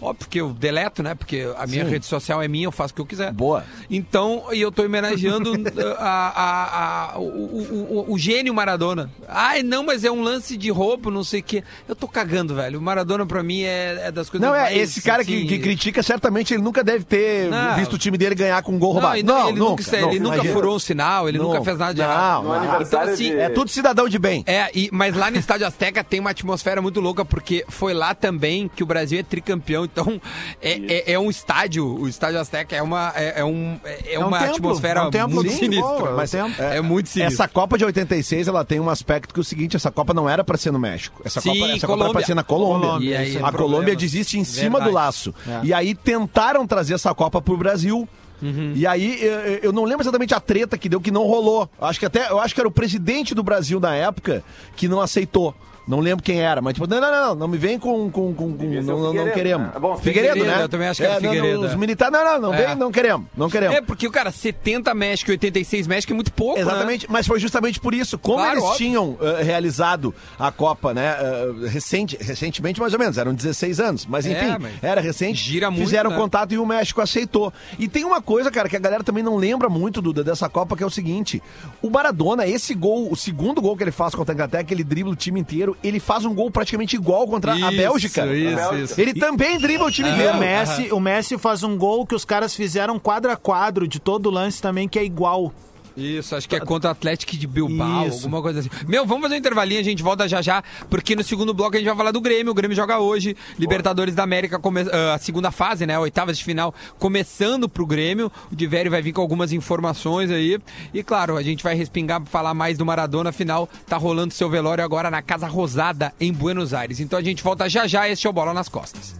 Ó, 0.00 0.14
porque 0.14 0.40
eu 0.40 0.50
deleto, 0.50 1.02
né? 1.02 1.14
Porque 1.14 1.46
a 1.58 1.66
minha 1.66 1.84
rede 1.84 2.06
social 2.06 2.40
é 2.42 2.48
minha, 2.48 2.66
eu 2.66 2.72
faço 2.72 2.92
o 2.92 2.94
que 2.96 3.00
eu 3.02 3.06
quiser. 3.06 3.32
Boa. 3.32 3.64
Então, 3.90 4.44
e 4.52 4.60
eu 4.60 4.72
tô 4.72 4.82
homenageando 4.84 5.52
a, 5.98 6.04
a- 6.04 7.14
a- 7.14 7.18
o, 7.18 7.22
o- 7.22 8.04
o- 8.08 8.12
o 8.14 8.18
gênio 8.18 8.54
Maradona. 8.54 9.10
Ai, 9.28 9.62
não, 9.62 9.84
mas 9.84 10.04
é 10.04 10.10
um 10.10 10.22
lance 10.22 10.56
de 10.56 10.70
roubo, 10.70 11.10
não 11.10 11.22
sei 11.24 11.40
o 11.40 11.42
quê. 11.42 11.62
Eu 11.88 11.94
tô 11.94 12.08
cagando, 12.08 12.54
velho. 12.54 12.78
O 12.78 12.82
Maradona, 12.82 13.26
pra 13.26 13.42
mim, 13.42 13.62
é, 13.62 14.06
é 14.06 14.12
das 14.12 14.30
coisas 14.30 14.48
Não, 14.48 14.54
é, 14.54 14.62
mais, 14.62 14.76
esse 14.76 15.02
cara 15.02 15.24
que, 15.24 15.36
assim, 15.36 15.46
que 15.46 15.58
critica, 15.58 16.02
certamente 16.02 16.54
ele 16.54 16.62
nunca 16.62 16.82
deve 16.82 17.04
ter 17.04 17.50
Não. 17.50 17.76
visto 17.76 17.94
o 17.94 17.98
time 17.98 18.16
dele 18.16 18.34
ganhar 18.34 18.62
com 18.62 18.72
um 18.72 18.78
gol 18.78 18.92
roubado. 18.92 19.22
não, 19.22 19.34
Não, 19.40 19.48
ele 19.50 19.58
nunca, 19.58 19.82
nunca, 19.82 20.00
não, 20.00 20.10
ele 20.10 20.20
nunca 20.20 20.44
furou 20.44 20.76
um 20.76 20.78
sinal, 20.78 21.28
ele 21.28 21.38
nunca 21.38 21.58
Não. 21.58 21.64
fez 21.64 21.78
nada 21.78 21.94
de 21.94 22.00
errado. 22.00 22.44
Não. 22.44 22.52
aniversário 22.52 23.12
assim, 23.12 23.30
de... 23.32 23.36
É 23.38 23.48
tudo 23.48 23.70
cidadão 23.70 24.08
de 24.08 24.18
bem. 24.18 24.42
É, 24.46 24.70
e- 24.74 24.88
mas 24.92 25.14
lá 25.14 25.30
no 25.30 25.36
Estádio 25.38 25.66
Azteca 25.66 26.02
tem 26.04 26.20
uma 26.20 26.30
atmosfera 26.30 26.80
muito 26.80 27.00
louca, 27.00 27.24
porque 27.24 27.64
foi 27.68 27.92
lá 27.94 28.14
também 28.14 28.68
que 28.74 28.82
o 28.82 28.86
Brasil 28.86 29.18
é 29.18 29.22
tricampeão. 29.22 29.89
Então, 29.92 30.20
é, 30.62 30.72
é, 30.72 31.12
é 31.12 31.18
um 31.18 31.30
estádio, 31.30 31.86
o 31.86 32.08
Estádio 32.08 32.38
Azteca 32.38 32.76
é 32.76 32.82
uma, 32.82 33.12
é, 33.14 33.40
é 33.40 33.44
um, 33.44 33.78
é, 33.84 34.18
um 34.18 34.28
uma 34.28 34.38
templo, 34.38 34.54
atmosfera 34.54 35.00
é 35.00 35.02
um 35.04 35.10
templo 35.10 35.34
muito 35.34 35.48
de 35.48 35.54
sinistra. 35.54 35.88
futebol, 35.88 36.08
é 36.08 36.12
um 36.12 36.16
mas 36.16 36.34
é, 36.34 36.80
muito 36.80 37.08
sinistra. 37.08 37.44
Essa 37.44 37.48
Copa 37.48 37.76
de 37.76 37.84
86, 37.84 38.48
ela 38.48 38.64
tem 38.64 38.78
um 38.80 38.88
aspecto 38.88 39.34
que 39.34 39.40
é 39.40 39.42
o 39.42 39.44
seguinte, 39.44 39.76
essa 39.76 39.90
Copa 39.90 40.14
não 40.14 40.28
era 40.28 40.44
pra 40.44 40.56
ser 40.56 40.70
no 40.70 40.78
México. 40.78 41.20
Essa 41.24 41.40
Sim, 41.40 41.58
Copa, 41.58 41.72
essa 41.72 41.86
Copa 41.86 42.04
era 42.04 42.12
pra 42.12 42.22
ser 42.22 42.34
na 42.34 42.44
Colômbia. 42.44 42.88
Colômbia, 42.88 43.10
E 43.10 43.16
aí, 43.16 43.38
a. 43.42 43.52
Colômbia 43.52 43.96
desiste 43.96 44.38
em 44.38 44.44
cima 44.44 44.78
Verdade. 44.78 44.90
do 44.90 44.94
laço. 44.94 45.34
É. 45.46 45.60
E 45.64 45.74
aí 45.74 45.94
tentaram 45.94 46.66
trazer 46.66 46.94
essa 46.94 47.12
Copa 47.14 47.42
pro 47.42 47.56
Brasil. 47.56 48.08
Uhum. 48.42 48.72
E 48.74 48.86
aí, 48.86 49.22
eu, 49.22 49.40
eu 49.64 49.72
não 49.72 49.84
lembro 49.84 50.02
exatamente 50.02 50.34
a 50.34 50.40
treta 50.40 50.78
que 50.78 50.88
deu, 50.88 51.00
que 51.00 51.10
não 51.10 51.24
rolou. 51.24 51.68
Acho 51.80 51.98
que 52.00 52.06
até, 52.06 52.30
eu 52.30 52.40
acho 52.40 52.54
que 52.54 52.60
era 52.60 52.68
o 52.68 52.72
presidente 52.72 53.34
do 53.34 53.42
Brasil 53.42 53.78
na 53.78 53.94
época 53.94 54.42
que 54.76 54.88
não 54.88 55.00
aceitou. 55.00 55.54
Não 55.90 55.98
lembro 55.98 56.22
quem 56.22 56.40
era, 56.40 56.62
mas 56.62 56.74
tipo, 56.74 56.86
não, 56.86 57.00
não, 57.00 57.10
não, 57.10 57.34
não 57.34 57.48
me 57.48 57.58
vem 57.58 57.76
com. 57.78 58.08
com, 58.10 58.32
com, 58.32 58.56
com 58.56 58.64
não, 58.64 58.82
não, 58.82 58.98
não 58.98 59.08
Figueiredo, 59.10 59.34
queremos. 59.34 59.66
né? 59.74 59.80
Bom, 59.80 59.96
Figueiredo, 59.96 60.32
Figueiredo, 60.34 60.56
né? 60.58 60.64
eu 60.64 60.68
também 60.68 60.86
acho 60.88 61.00
que 61.02 61.06
era 61.06 61.14
não, 61.16 61.22
não, 61.22 61.30
Figueiredo, 61.32 61.60
Os 61.66 61.72
é. 61.72 61.76
militares, 61.76 62.12
não, 62.12 62.24
não, 62.24 62.40
não, 62.40 62.54
É. 62.54 62.66
vem, 62.68 62.76
não 62.76 62.92
queremos, 62.92 63.26
não 63.36 63.50
queremos. 63.50 63.76
É, 63.76 63.80
porque 63.80 64.06
o 64.06 64.10
cara, 64.12 64.30
70 64.30 64.94
México 64.94 65.30
e 65.30 65.32
86 65.32 65.86
México 65.88 66.12
é 66.12 66.14
muito 66.14 66.32
pouco, 66.32 66.54
né? 66.54 66.62
Exatamente, 66.62 67.06
mas 67.10 67.26
foi 67.26 67.40
justamente 67.40 67.80
por 67.80 67.92
isso. 67.92 68.16
Como 68.20 68.36
Claro, 68.38 68.52
eles 68.52 68.62
óbvio. 68.64 68.76
tinham 68.78 69.18
eh, 69.20 69.42
realizado 69.42 70.14
a 70.38 70.52
Copa, 70.52 70.94
né? 70.94 71.16
eh, 71.20 71.68
recente, 71.68 72.16
recentemente, 72.20 72.80
mais 72.80 72.92
ou 72.92 72.98
menos, 73.00 73.18
eram 73.18 73.34
16 73.34 73.80
anos. 73.80 74.06
Mas 74.06 74.26
É, 74.26 74.30
enfim, 74.32 74.56
mas 74.60 74.72
era 74.82 75.00
recente. 75.00 75.38
gira 75.42 75.70
muito, 75.72 75.82
Fizeram 75.84 76.10
né? 76.10 76.16
contato 76.16 76.52
e 76.54 76.58
o 76.58 76.64
México 76.64 77.00
aceitou. 77.00 77.52
E 77.80 77.88
tem 77.88 78.04
uma 78.04 78.22
coisa, 78.22 78.48
cara, 78.50 78.68
que 78.68 78.76
a 78.76 78.80
galera 78.80 79.02
também 79.02 79.24
não 79.24 79.36
lembra 79.36 79.68
muito, 79.68 80.00
Duda, 80.00 80.22
dessa 80.22 80.48
Copa, 80.48 80.76
que 80.76 80.84
é 80.84 80.86
o 80.86 80.90
seguinte: 80.90 81.42
o 81.82 81.90
Maradona, 81.90 82.46
esse 82.46 82.74
gol, 82.74 83.10
o 83.10 83.16
segundo 83.16 83.60
gol 83.60 83.76
que 83.76 83.82
ele 83.82 83.90
faz 83.90 84.14
contra 84.14 84.32
a 84.32 84.36
Inglaterra, 84.36 84.62
que 84.62 84.72
ele 84.72 84.84
dribla 84.84 85.12
o 85.12 85.16
time 85.16 85.40
inteiro, 85.40 85.76
ele 85.82 85.98
faz 86.00 86.24
um 86.24 86.34
gol 86.34 86.50
praticamente 86.50 86.96
igual 86.96 87.26
contra 87.26 87.52
a 87.52 87.56
Isso, 87.56 87.76
Bélgica. 87.76 88.26
isso, 88.26 88.74
isso. 88.74 89.00
Ele 89.00 89.14
também 89.14 89.58
dribla 89.58 89.86
o 89.86 89.90
time 89.90 90.10
inteiro. 90.10 90.36
o 90.36 90.38
Messi, 90.40 90.92
o 90.92 91.00
Messi 91.00 91.38
faz 91.38 91.62
um 91.62 91.76
gol 91.76 92.06
que 92.06 92.14
os 92.14 92.24
caras 92.24 92.54
fizeram 92.54 92.98
quadro 92.98 93.30
a 93.30 93.36
quadro 93.36 93.86
de 93.88 93.98
todo 93.98 94.26
o 94.26 94.30
lance 94.30 94.60
também, 94.60 94.88
que 94.88 94.98
é 94.98 95.04
igual. 95.04 95.52
Isso, 96.00 96.34
acho 96.34 96.48
que 96.48 96.56
é 96.56 96.60
contra 96.60 96.88
o 96.88 96.92
Atlético 96.92 97.36
de 97.36 97.46
Bilbao, 97.46 98.06
Isso. 98.06 98.16
alguma 98.24 98.40
coisa 98.42 98.60
assim. 98.60 98.70
Meu, 98.88 99.04
vamos 99.06 99.22
fazer 99.22 99.34
um 99.34 99.38
intervalinho, 99.38 99.80
a 99.80 99.84
gente 99.84 100.02
volta 100.02 100.28
já 100.28 100.40
já, 100.40 100.62
porque 100.88 101.14
no 101.14 101.22
segundo 101.22 101.52
bloco 101.52 101.74
a 101.76 101.78
gente 101.78 101.88
vai 101.88 101.96
falar 101.96 102.10
do 102.10 102.20
Grêmio. 102.20 102.52
O 102.52 102.54
Grêmio 102.54 102.76
joga 102.76 102.98
hoje, 102.98 103.36
Libertadores 103.58 104.14
da 104.14 104.22
América, 104.22 104.58
come- 104.58 104.86
ah, 104.90 105.14
a 105.14 105.18
segunda 105.18 105.50
fase, 105.50 105.86
né? 105.86 105.98
Oitavas 105.98 106.38
de 106.38 106.44
final, 106.44 106.74
começando 106.98 107.68
pro 107.68 107.84
Grêmio. 107.86 108.30
O 108.50 108.56
Diverio 108.56 108.90
vai 108.90 109.02
vir 109.02 109.12
com 109.12 109.20
algumas 109.20 109.52
informações 109.52 110.30
aí. 110.30 110.58
E 110.94 111.02
claro, 111.02 111.36
a 111.36 111.42
gente 111.42 111.62
vai 111.62 111.74
respingar 111.74 112.20
pra 112.20 112.30
falar 112.30 112.54
mais 112.54 112.78
do 112.78 112.86
Maradona, 112.86 113.30
afinal, 113.30 113.68
tá 113.86 113.96
rolando 113.96 114.32
seu 114.32 114.48
velório 114.48 114.82
agora 114.82 115.10
na 115.10 115.20
Casa 115.22 115.46
Rosada, 115.46 116.12
em 116.20 116.32
Buenos 116.32 116.72
Aires. 116.72 117.00
Então 117.00 117.18
a 117.18 117.22
gente 117.22 117.42
volta 117.42 117.68
já 117.68 117.86
já, 117.86 118.08
este 118.08 118.26
é 118.26 118.30
o 118.30 118.32
Bola 118.32 118.54
nas 118.54 118.68
Costas. 118.68 119.14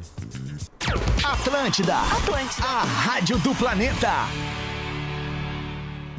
Atlântida. 1.23 1.97
Atlântida. 1.97 2.67
A 2.67 2.83
rádio 2.85 3.39
do 3.39 3.55
planeta. 3.55 4.11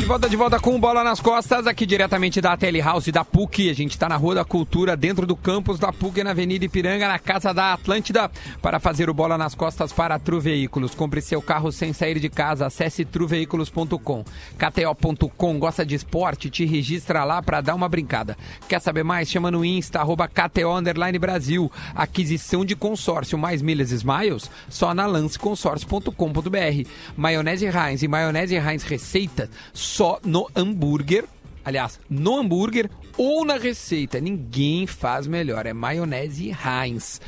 De 0.00 0.06
volta, 0.06 0.28
de 0.30 0.36
volta 0.36 0.58
com 0.58 0.80
Bola 0.80 1.04
nas 1.04 1.20
Costas, 1.20 1.66
aqui 1.66 1.84
diretamente 1.84 2.40
da 2.40 2.56
Telehouse 2.56 3.12
da 3.12 3.22
PUC. 3.22 3.68
A 3.68 3.74
gente 3.74 3.90
está 3.90 4.08
na 4.08 4.16
Rua 4.16 4.36
da 4.36 4.44
Cultura, 4.44 4.96
dentro 4.96 5.26
do 5.26 5.36
campus 5.36 5.78
da 5.78 5.92
PUC, 5.92 6.24
na 6.24 6.30
Avenida 6.30 6.64
Ipiranga, 6.64 7.06
na 7.06 7.18
Casa 7.18 7.52
da 7.52 7.74
Atlântida, 7.74 8.30
para 8.62 8.80
fazer 8.80 9.10
o 9.10 9.14
Bola 9.14 9.36
nas 9.36 9.54
Costas 9.54 9.92
para 9.92 10.18
Tru 10.18 10.40
Veículos. 10.40 10.94
Compre 10.94 11.20
seu 11.20 11.42
carro 11.42 11.70
sem 11.70 11.92
sair 11.92 12.18
de 12.18 12.30
casa, 12.30 12.66
acesse 12.66 13.04
truveículos.com. 13.04 14.24
KTO.com, 14.58 15.58
gosta 15.58 15.84
de 15.84 15.94
esporte? 15.94 16.48
Te 16.48 16.64
registra 16.64 17.22
lá 17.22 17.42
para 17.42 17.60
dar 17.60 17.74
uma 17.74 17.88
brincada. 17.88 18.38
Quer 18.66 18.80
saber 18.80 19.04
mais? 19.04 19.28
Chama 19.28 19.50
no 19.50 19.64
Insta, 19.64 20.00
arroba 20.00 20.26
KTO 20.26 20.76
Underline 20.76 21.18
Brasil. 21.18 21.70
Aquisição 21.94 22.64
de 22.64 22.74
consórcio 22.74 23.38
mais 23.38 23.60
milhas 23.60 23.92
Smiles, 23.92 24.50
só 24.68 24.94
na 24.94 25.04
lanceconsórcio.com.br. 25.04 26.88
Maionese 27.16 27.66
Heinz 27.66 28.02
e 28.02 28.08
maionese 28.08 28.56
Heinz 28.56 28.82
receita 28.82 29.48
só 29.90 30.20
no 30.24 30.48
hambúrguer. 30.54 31.24
Aliás, 31.64 32.00
no 32.08 32.38
hambúrguer 32.38 32.88
ou 33.18 33.44
na 33.44 33.56
receita. 33.56 34.20
Ninguém 34.20 34.86
faz 34.86 35.26
melhor. 35.26 35.66
É 35.66 35.72
maionese 35.72 36.50
Heinz. 36.50 37.20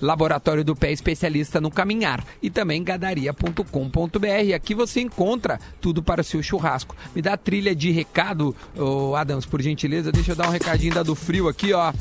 Laboratório 0.00 0.64
do 0.64 0.74
Pé 0.74 0.92
especialista 0.92 1.60
no 1.60 1.70
caminhar 1.70 2.24
e 2.40 2.48
também 2.48 2.82
gadaria.com.br. 2.82 4.54
Aqui 4.54 4.74
você 4.74 5.00
encontra 5.00 5.58
tudo 5.80 6.02
para 6.02 6.22
o 6.22 6.24
seu 6.24 6.42
churrasco. 6.42 6.96
Me 7.14 7.20
dá 7.20 7.36
trilha 7.36 7.74
de 7.74 7.90
recado, 7.90 8.56
ô 8.76 9.14
Adams, 9.14 9.44
por 9.44 9.60
gentileza. 9.60 10.12
Deixa 10.12 10.32
eu 10.32 10.36
dar 10.36 10.48
um 10.48 10.52
recadinho 10.52 10.94
da 10.94 11.02
do 11.02 11.14
frio 11.14 11.48
aqui, 11.48 11.72
ó. 11.74 11.92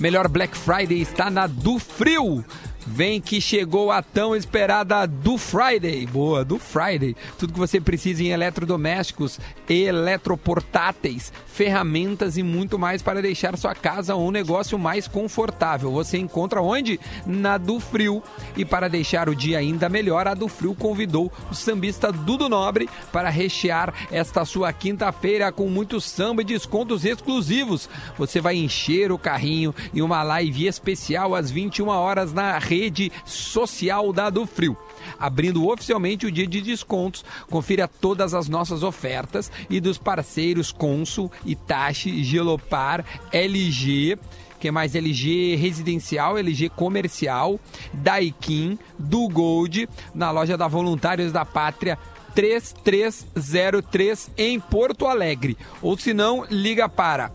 Melhor 0.00 0.26
Black 0.26 0.56
Friday 0.56 1.00
está 1.00 1.30
na 1.30 1.46
do 1.46 1.78
frio. 1.78 2.44
Vem 2.86 3.20
que 3.20 3.40
chegou 3.40 3.92
a 3.92 4.02
tão 4.02 4.34
esperada 4.34 5.06
do 5.06 5.38
Friday. 5.38 6.06
Boa, 6.06 6.44
do 6.44 6.58
Friday. 6.58 7.14
Tudo 7.38 7.52
que 7.52 7.58
você 7.58 7.80
precisa 7.80 8.22
em 8.22 8.28
eletrodomésticos, 8.28 9.38
eletroportáteis, 9.68 11.32
ferramentas 11.46 12.36
e 12.36 12.42
muito 12.42 12.78
mais 12.78 13.02
para 13.02 13.22
deixar 13.22 13.56
sua 13.56 13.74
casa 13.74 14.14
ou 14.14 14.26
um 14.26 14.30
negócio 14.30 14.78
mais 14.78 15.06
confortável. 15.06 15.92
Você 15.92 16.18
encontra 16.18 16.60
onde? 16.60 16.98
Na 17.24 17.56
do 17.56 17.78
Frio. 17.78 18.22
E 18.56 18.64
para 18.64 18.88
deixar 18.88 19.28
o 19.28 19.34
dia 19.34 19.58
ainda 19.58 19.88
melhor, 19.88 20.26
a 20.26 20.34
do 20.34 20.48
Frio 20.48 20.74
convidou 20.74 21.30
o 21.50 21.54
sambista 21.54 22.10
Dudu 22.10 22.48
Nobre 22.48 22.88
para 23.12 23.30
rechear 23.30 23.94
esta 24.10 24.44
sua 24.44 24.72
quinta-feira 24.72 25.52
com 25.52 25.68
muito 25.68 26.00
samba 26.00 26.42
e 26.42 26.44
descontos 26.44 27.04
exclusivos. 27.04 27.88
Você 28.18 28.40
vai 28.40 28.56
encher 28.56 29.12
o 29.12 29.18
carrinho 29.18 29.74
em 29.94 30.02
uma 30.02 30.22
live 30.22 30.66
especial 30.66 31.34
às 31.34 31.50
21 31.50 31.88
horas 31.88 32.32
na 32.32 32.58
rede 32.72 33.12
social 33.24 34.12
da 34.12 34.28
do 34.30 34.46
Frio. 34.46 34.76
Abrindo 35.18 35.68
oficialmente 35.68 36.26
o 36.26 36.32
dia 36.32 36.46
de 36.46 36.62
descontos, 36.62 37.24
confira 37.50 37.86
todas 37.86 38.32
as 38.34 38.48
nossas 38.48 38.82
ofertas 38.82 39.52
e 39.68 39.78
dos 39.80 39.98
parceiros 39.98 40.72
Consul, 40.72 41.30
Itachi, 41.44 42.24
Gelopar, 42.24 43.04
LG, 43.30 44.18
que 44.58 44.70
mais 44.70 44.94
LG 44.94 45.56
residencial, 45.56 46.38
LG 46.38 46.70
comercial, 46.70 47.60
Daikin, 47.92 48.78
do 48.98 49.28
Gold, 49.28 49.86
na 50.14 50.30
loja 50.30 50.56
da 50.56 50.66
Voluntários 50.66 51.30
da 51.32 51.44
Pátria 51.44 51.98
3303 52.34 54.30
em 54.38 54.58
Porto 54.58 55.06
Alegre. 55.06 55.58
Ou 55.82 55.98
se 55.98 56.14
não, 56.14 56.46
liga 56.48 56.88
para 56.88 57.30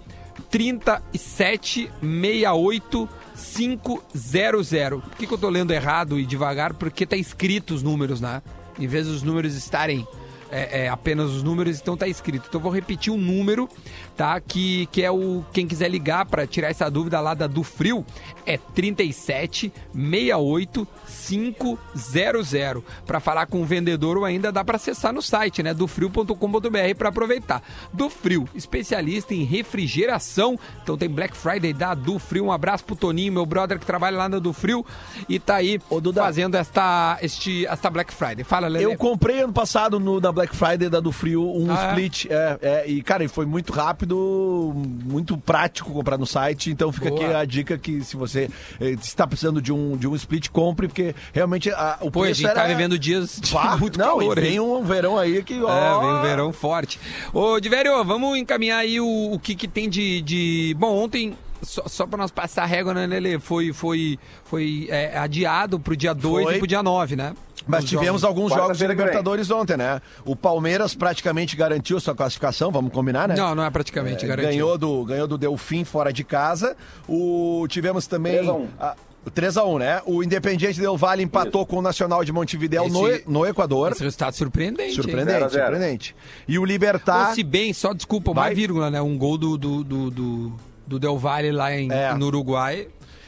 3768 0.49 3.07
500. 3.37 5.01
Por 5.01 5.15
que, 5.17 5.27
que 5.27 5.33
eu 5.33 5.37
tô 5.37 5.49
lendo 5.49 5.71
errado 5.71 6.19
e 6.19 6.25
devagar? 6.25 6.73
Porque 6.73 7.05
tá 7.05 7.15
escrito 7.15 7.73
os 7.73 7.83
números, 7.83 8.19
né? 8.19 8.41
Em 8.79 8.87
vez 8.87 9.07
dos 9.07 9.23
números 9.23 9.55
estarem 9.55 10.07
é, 10.51 10.85
é, 10.85 10.89
apenas 10.89 11.31
os 11.31 11.43
números, 11.43 11.79
então 11.79 11.95
tá 11.95 12.07
escrito. 12.07 12.47
Então 12.47 12.59
vou 12.59 12.71
repetir 12.71 13.11
o 13.11 13.17
número, 13.17 13.69
tá? 14.17 14.41
Que, 14.41 14.87
que 14.87 15.03
é 15.03 15.11
o. 15.11 15.45
Quem 15.53 15.67
quiser 15.67 15.89
ligar 15.89 16.25
para 16.25 16.47
tirar 16.47 16.69
essa 16.69 16.89
dúvida 16.89 17.19
lá 17.21 17.35
da 17.35 17.45
do 17.47 17.63
Frio 17.63 18.03
é 18.45 18.57
37 18.57 19.71
68 19.93 20.87
500. 21.27 22.83
Para 23.05 23.19
falar 23.19 23.45
com 23.45 23.61
o 23.61 23.65
vendedor 23.65 24.17
ou 24.17 24.25
ainda 24.25 24.51
dá 24.51 24.63
para 24.63 24.77
acessar 24.77 25.13
no 25.13 25.21
site, 25.21 25.61
né? 25.61 25.73
dofrio.com.br 25.73 26.95
para 26.97 27.09
aproveitar. 27.09 27.61
Do 27.93 28.09
Frio, 28.09 28.47
especialista 28.55 29.33
em 29.33 29.43
refrigeração. 29.43 30.57
Então 30.81 30.97
tem 30.97 31.09
Black 31.09 31.35
Friday 31.35 31.73
da 31.73 31.93
Do 31.93 32.17
Frio. 32.17 32.45
Um 32.45 32.51
abraço 32.51 32.83
pro 32.83 32.95
Toninho, 32.95 33.31
meu 33.31 33.45
brother 33.45 33.77
que 33.77 33.85
trabalha 33.85 34.17
lá 34.17 34.29
na 34.29 34.39
Do 34.39 34.53
Frio 34.53 34.85
e 35.29 35.39
tá 35.39 35.55
aí 35.55 35.79
fazendo 36.15 36.55
esta, 36.55 37.17
este, 37.21 37.65
esta 37.67 37.89
Black 37.89 38.13
Friday. 38.13 38.43
Fala, 38.43 38.67
Lele. 38.67 38.85
Eu 38.85 38.97
comprei 38.97 39.41
ano 39.41 39.53
passado 39.53 39.99
no, 39.99 40.19
na 40.19 40.31
Black 40.31 40.55
Friday 40.55 40.89
da 40.89 40.99
do 40.99 41.11
Frio 41.11 41.43
um 41.43 41.71
Ah, 41.71 41.83
é? 41.83 41.87
split. 41.89 42.25
É, 42.29 42.59
é, 42.61 42.87
e, 42.87 43.01
cara, 43.01 43.27
foi 43.29 43.45
muito 43.45 43.73
rápido, 43.73 44.06
muito 44.15 45.37
prático 45.37 45.91
comprar 45.91 46.17
no 46.17 46.25
site. 46.25 46.71
Então 46.71 46.91
fica 46.91 47.09
Boa. 47.09 47.25
aqui 47.25 47.33
a 47.33 47.45
dica 47.45 47.77
que 47.77 48.03
se 48.03 48.15
você 48.15 48.49
eh, 48.79 48.91
está 48.91 49.25
precisando 49.27 49.61
de 49.61 49.71
um, 49.71 49.97
de 49.97 50.07
um 50.07 50.15
split, 50.15 50.49
compre, 50.49 50.87
porque 50.87 51.15
realmente 51.33 51.69
a, 51.71 51.97
o 52.01 52.11
Pô, 52.11 52.21
a 52.21 52.23
preço 52.23 52.41
gente 52.41 52.51
era... 52.51 52.61
tá 52.61 52.67
vivendo 52.67 52.97
dias 52.97 53.39
de 53.41 53.51
Pá, 53.51 53.77
muito 53.77 53.97
não, 53.97 54.17
calor 54.17 54.39
vem 54.39 54.59
um 54.59 54.83
verão 54.83 55.17
aí 55.17 55.43
que, 55.43 55.61
ó... 55.61 55.69
É, 55.69 55.99
vem 55.99 56.09
um 56.09 56.21
verão 56.21 56.53
forte. 56.53 56.99
Ô, 57.33 57.59
Diverio, 57.59 58.03
vamos 58.03 58.37
encaminhar 58.37 58.79
aí 58.79 58.99
o, 58.99 59.33
o 59.33 59.39
que, 59.39 59.55
que 59.55 59.67
tem 59.67 59.89
de, 59.89 60.21
de. 60.21 60.75
Bom, 60.77 60.95
ontem. 60.95 61.35
Só, 61.59 61.81
só 61.87 62.05
para 62.05 62.19
nós 62.19 62.29
passar 62.29 62.63
a 62.63 62.65
régua, 62.67 62.93
né, 62.93 63.07
Lele? 63.07 63.39
Foi, 63.39 63.73
foi, 63.73 64.19
foi 64.43 64.87
é, 64.91 65.17
adiado 65.17 65.79
pro 65.79 65.97
dia 65.97 66.13
2 66.13 66.45
Foi. 66.45 66.55
e 66.55 66.57
pro 66.59 66.67
dia 66.67 66.83
9, 66.83 67.15
né? 67.15 67.33
Mas 67.67 67.83
Os 67.83 67.89
tivemos 67.89 68.21
jogos. 68.21 68.23
alguns 68.23 68.53
jogos 68.53 68.77
de. 68.77 68.87
Libertadores 68.87 69.51
ontem, 69.51 69.75
né? 69.77 70.01
O 70.25 70.35
Palmeiras 70.35 70.95
praticamente 70.95 71.55
garantiu 71.55 71.99
sua 71.99 72.15
classificação, 72.15 72.71
vamos 72.71 72.91
combinar, 72.91 73.27
né? 73.27 73.35
Não, 73.35 73.53
não 73.53 73.63
é 73.63 73.69
praticamente 73.69 74.23
É, 74.25 74.27
garantido. 74.27 74.53
ganhou 74.53 74.77
do 74.77 75.03
ganhou 75.05 75.27
do 75.27 75.37
Delfim 75.37 75.83
fora 75.83 76.11
de 76.13 76.23
casa. 76.23 76.75
O 77.07 77.65
tivemos 77.69 78.07
também 78.07 78.33
3 78.33 78.47
a 78.49 78.53
1. 78.53 78.67
a- 78.79 78.95
3x1, 79.33 79.77
né? 79.79 80.01
O 80.05 80.23
Independiente 80.23 80.79
Del 80.79 80.95
Valle 80.95 81.21
empatou 81.21 81.65
com 81.65 81.79
o 81.79 81.81
Nacional 81.81 82.23
de 82.23 82.31
Montevidéu 82.31 82.87
no, 82.87 83.07
Esse- 83.09 83.23
no 83.27 83.45
Equador. 83.45 83.91
Esse 83.91 84.03
resultado 84.03 84.33
surpreendente. 84.35 84.93
Surpreendente, 84.93 85.31
Zero 85.33 85.45
a 85.45 85.49
zero. 85.49 85.65
surpreendente. 85.71 86.15
E 86.47 86.57
o 86.57 86.63
Libertar. 86.63 87.29
Ou 87.29 87.35
se 87.35 87.43
bem, 87.43 87.73
só 87.73 87.93
desculpa, 87.93 88.31
uma 88.31 88.43
Vai. 88.43 88.53
vírgula, 88.55 88.89
né? 88.89 89.01
Um 89.01 89.17
gol 89.17 89.37
do, 89.37 89.57
do, 89.57 89.83
do, 89.83 90.09
do, 90.11 90.53
do 90.87 90.99
Del 90.99 91.17
Valle 91.17 91.51
lá 91.51 91.73
em, 91.75 91.91
É. 91.91 92.13
no 92.13 92.27
Uruguai. 92.27 92.87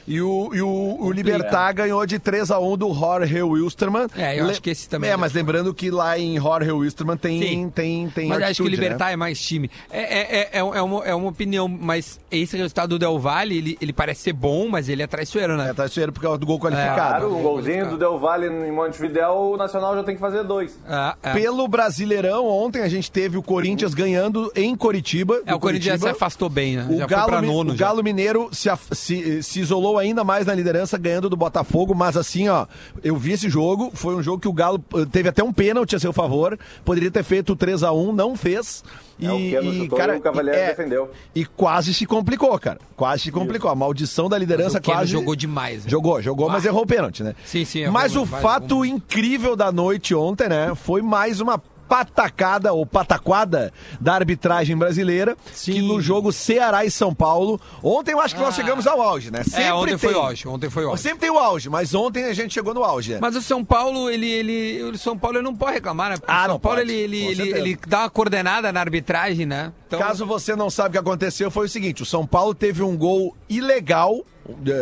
E 0.09 0.19
o, 0.21 0.49
e 0.53 0.61
o, 0.61 0.97
o 0.99 1.11
Libertar 1.11 1.71
ganhou 1.71 2.03
de 2.03 2.17
3 2.17 2.49
a 2.49 2.59
1 2.59 2.77
do 2.77 2.91
Jorge 2.93 3.41
Wilstermann. 3.43 4.07
É, 4.17 4.39
eu 4.39 4.47
acho 4.49 4.59
que 4.61 4.71
esse 4.71 4.89
também 4.89 5.09
É, 5.09 5.13
é 5.13 5.15
mas 5.15 5.33
lembrando 5.33 5.71
que 5.71 5.91
lá 5.91 6.17
em 6.17 6.39
Jorge 6.39 6.71
Wilstermann 6.71 7.15
tem, 7.15 7.39
Sim. 7.41 7.69
tem, 7.69 8.09
tem 8.09 8.27
Mas 8.27 8.37
acho 8.41 8.55
que 8.55 8.61
o 8.63 8.65
altitude, 8.65 8.69
Libertar 8.75 9.05
né? 9.07 9.13
é 9.13 9.15
mais 9.15 9.39
time. 9.39 9.69
É, 9.91 9.99
é, 10.01 10.19
é, 10.19 10.49
é, 10.53 10.57
é 10.57 10.61
uma, 10.63 11.05
é 11.05 11.13
uma 11.13 11.29
opinião, 11.29 11.67
mas 11.67 12.19
esse 12.31 12.57
resultado 12.57 12.89
do 12.89 12.97
Del 12.99 13.19
Valle, 13.19 13.55
ele, 13.55 13.77
ele 13.79 13.93
parece 13.93 14.21
ser 14.23 14.33
bom, 14.33 14.67
mas 14.67 14.89
ele 14.89 15.03
é 15.03 15.07
traiçoeiro, 15.07 15.55
né? 15.55 15.69
É, 15.69 15.73
tá 15.73 15.85
isso 15.85 15.99
aí 15.99 16.11
por 16.11 16.21
causa 16.23 16.39
do 16.39 16.45
gol 16.47 16.57
É, 16.57 16.59
qualificado. 16.61 16.95
Claro, 16.95 17.35
um 17.37 17.43
golzinho 17.43 17.87
do 17.91 17.97
Del 17.97 18.17
Valle 18.17 18.47
em 18.47 18.71
Montevidéu, 18.71 19.51
o 19.53 19.57
Nacional 19.57 19.93
já 19.95 20.03
tem 20.03 20.15
que 20.15 20.21
fazer 20.21 20.43
dois. 20.43 20.75
É, 20.89 21.29
é. 21.29 21.33
Pelo 21.33 21.67
Brasileirão, 21.67 22.47
ontem 22.47 22.81
a 22.81 22.87
gente 22.89 23.11
teve 23.11 23.37
o 23.37 23.43
Corinthians 23.43 23.93
ganhando 23.93 24.51
em 24.55 24.75
Coritiba. 24.75 25.39
É, 25.45 25.53
o 25.53 25.59
Corinthians 25.59 25.85
já 25.85 25.93
se 25.93 25.99
Coritiba. 25.99 26.17
afastou 26.25 26.49
bem, 26.49 26.77
né? 26.77 26.87
O 26.89 26.97
já 26.97 27.05
Galo, 27.05 27.29
foi 27.29 27.31
pra 27.39 27.41
nono 27.43 27.73
o 27.73 27.77
já. 27.77 27.85
Galo 27.85 28.03
Mineiro 28.03 28.49
se, 28.51 28.69
se- 28.91 29.43
se 29.43 29.59
isolou 29.59 29.98
ainda 29.99 30.23
mais 30.23 30.45
na 30.45 30.53
liderança, 30.53 30.97
ganhando 30.97 31.29
do 31.29 31.37
Botafogo, 31.37 31.93
mas 31.93 32.17
assim, 32.17 32.47
ó, 32.49 32.65
eu 33.03 33.15
vi 33.15 33.33
esse 33.33 33.49
jogo, 33.49 33.91
foi 33.93 34.15
um 34.15 34.23
jogo 34.23 34.39
que 34.39 34.47
o 34.47 34.53
Galo 34.53 34.83
eh, 34.95 35.05
teve 35.11 35.29
até 35.29 35.43
um 35.43 35.53
pênalti 35.53 35.95
a 35.95 35.99
seu 35.99 36.11
favor, 36.11 36.57
poderia 36.83 37.11
ter 37.11 37.23
feito 37.23 37.55
3 37.55 37.83
a 37.83 37.91
1 37.91 38.13
não 38.13 38.35
fez. 38.35 38.83
E, 39.19 39.25
É, 39.25 39.31
o 39.31 39.37
Keno 39.37 39.73
e, 39.73 39.79
chutou 39.81 39.97
cara, 39.97 40.15
e 40.15 40.17
o 40.17 40.21
Cavalieri 40.21 40.57
é, 40.57 40.67
defendeu. 40.69 41.11
E 41.35 41.45
quase 41.45 41.93
se 41.93 42.05
complicou, 42.05 42.57
cara. 42.57 42.79
Quase 42.95 43.23
se 43.23 43.31
complicou. 43.31 43.69
A 43.69 43.75
maldição 43.75 44.29
da 44.29 44.37
liderança 44.37 44.79
quase. 44.79 45.11
jogou 45.11 45.35
demais, 45.35 45.83
né? 45.83 45.89
Jogou, 45.91 46.21
jogou, 46.21 46.47
mas 46.47 46.63
Vai. 46.63 46.71
errou 46.71 46.83
o 46.83 46.87
pênalti, 46.87 47.21
né? 47.21 47.35
Sim, 47.45 47.65
sim, 47.65 47.87
Mas 47.87 48.15
o 48.15 48.25
fato 48.25 48.85
incrível 48.85 49.55
da 49.55 49.71
noite 49.71 50.15
ontem, 50.15 50.47
né? 50.47 50.73
Foi 50.75 51.01
mais 51.01 51.41
uma 51.41 51.61
patacada 51.89 52.71
ou 52.71 52.85
pataquada 52.85 53.73
da 53.99 54.13
arbitragem 54.13 54.77
brasileira, 54.77 55.35
que 55.63 55.81
no 55.81 55.99
jogo 55.99 56.31
Ceará 56.31 56.85
e 56.85 56.91
São 56.91 57.13
Paulo, 57.13 57.59
ontem 57.83 58.11
eu 58.11 58.21
acho 58.21 58.35
que 58.35 58.41
nós 58.41 58.53
chegamos 58.55 58.85
ao 58.85 59.01
auge, 59.01 59.31
né? 59.31 59.43
Sempre 59.43 59.63
é, 59.63 59.73
ontem 59.73 59.97
foi 59.97 60.13
tem. 60.13 60.21
auge, 60.21 60.47
ontem 60.47 60.69
foi 60.69 60.85
auge. 60.85 61.01
Sempre 61.01 61.19
tem 61.19 61.31
o 61.31 61.39
auge, 61.39 61.67
mas 61.69 61.93
ontem 61.95 62.25
a 62.25 62.33
gente 62.33 62.53
chegou 62.53 62.73
no 62.73 62.83
auge. 62.83 63.13
né? 63.13 63.19
Mas 63.19 63.35
o 63.35 63.41
São 63.41 63.65
Paulo, 63.65 64.09
ele, 64.09 64.29
ele, 64.29 64.83
o 64.83 64.97
São 64.97 65.17
Paulo 65.17 65.37
ele 65.37 65.43
não 65.43 65.55
pode 65.55 65.73
reclamar, 65.73 66.11
né? 66.11 66.17
Porque 66.17 66.31
Ah, 66.31 66.35
o 66.35 66.39
São 66.41 66.47
não 66.53 66.59
Paulo 66.59 66.77
pode, 66.77 66.91
ele, 66.91 67.17
ele, 67.17 67.41
ele, 67.41 67.57
ele 67.57 67.79
dá 67.87 68.01
uma 68.01 68.09
coordenada 68.09 68.71
na 68.71 68.79
arbitragem, 68.79 69.45
né? 69.47 69.73
Então, 69.87 69.99
Caso 69.99 70.25
você 70.25 70.55
não 70.55 70.69
sabe 70.69 70.89
o 70.89 70.91
que 70.91 70.97
aconteceu, 70.99 71.49
foi 71.49 71.65
o 71.65 71.69
seguinte: 71.69 72.03
o 72.03 72.05
São 72.05 72.25
Paulo 72.27 72.53
teve 72.53 72.83
um 72.83 72.95
gol 72.95 73.35
ilegal. 73.49 74.23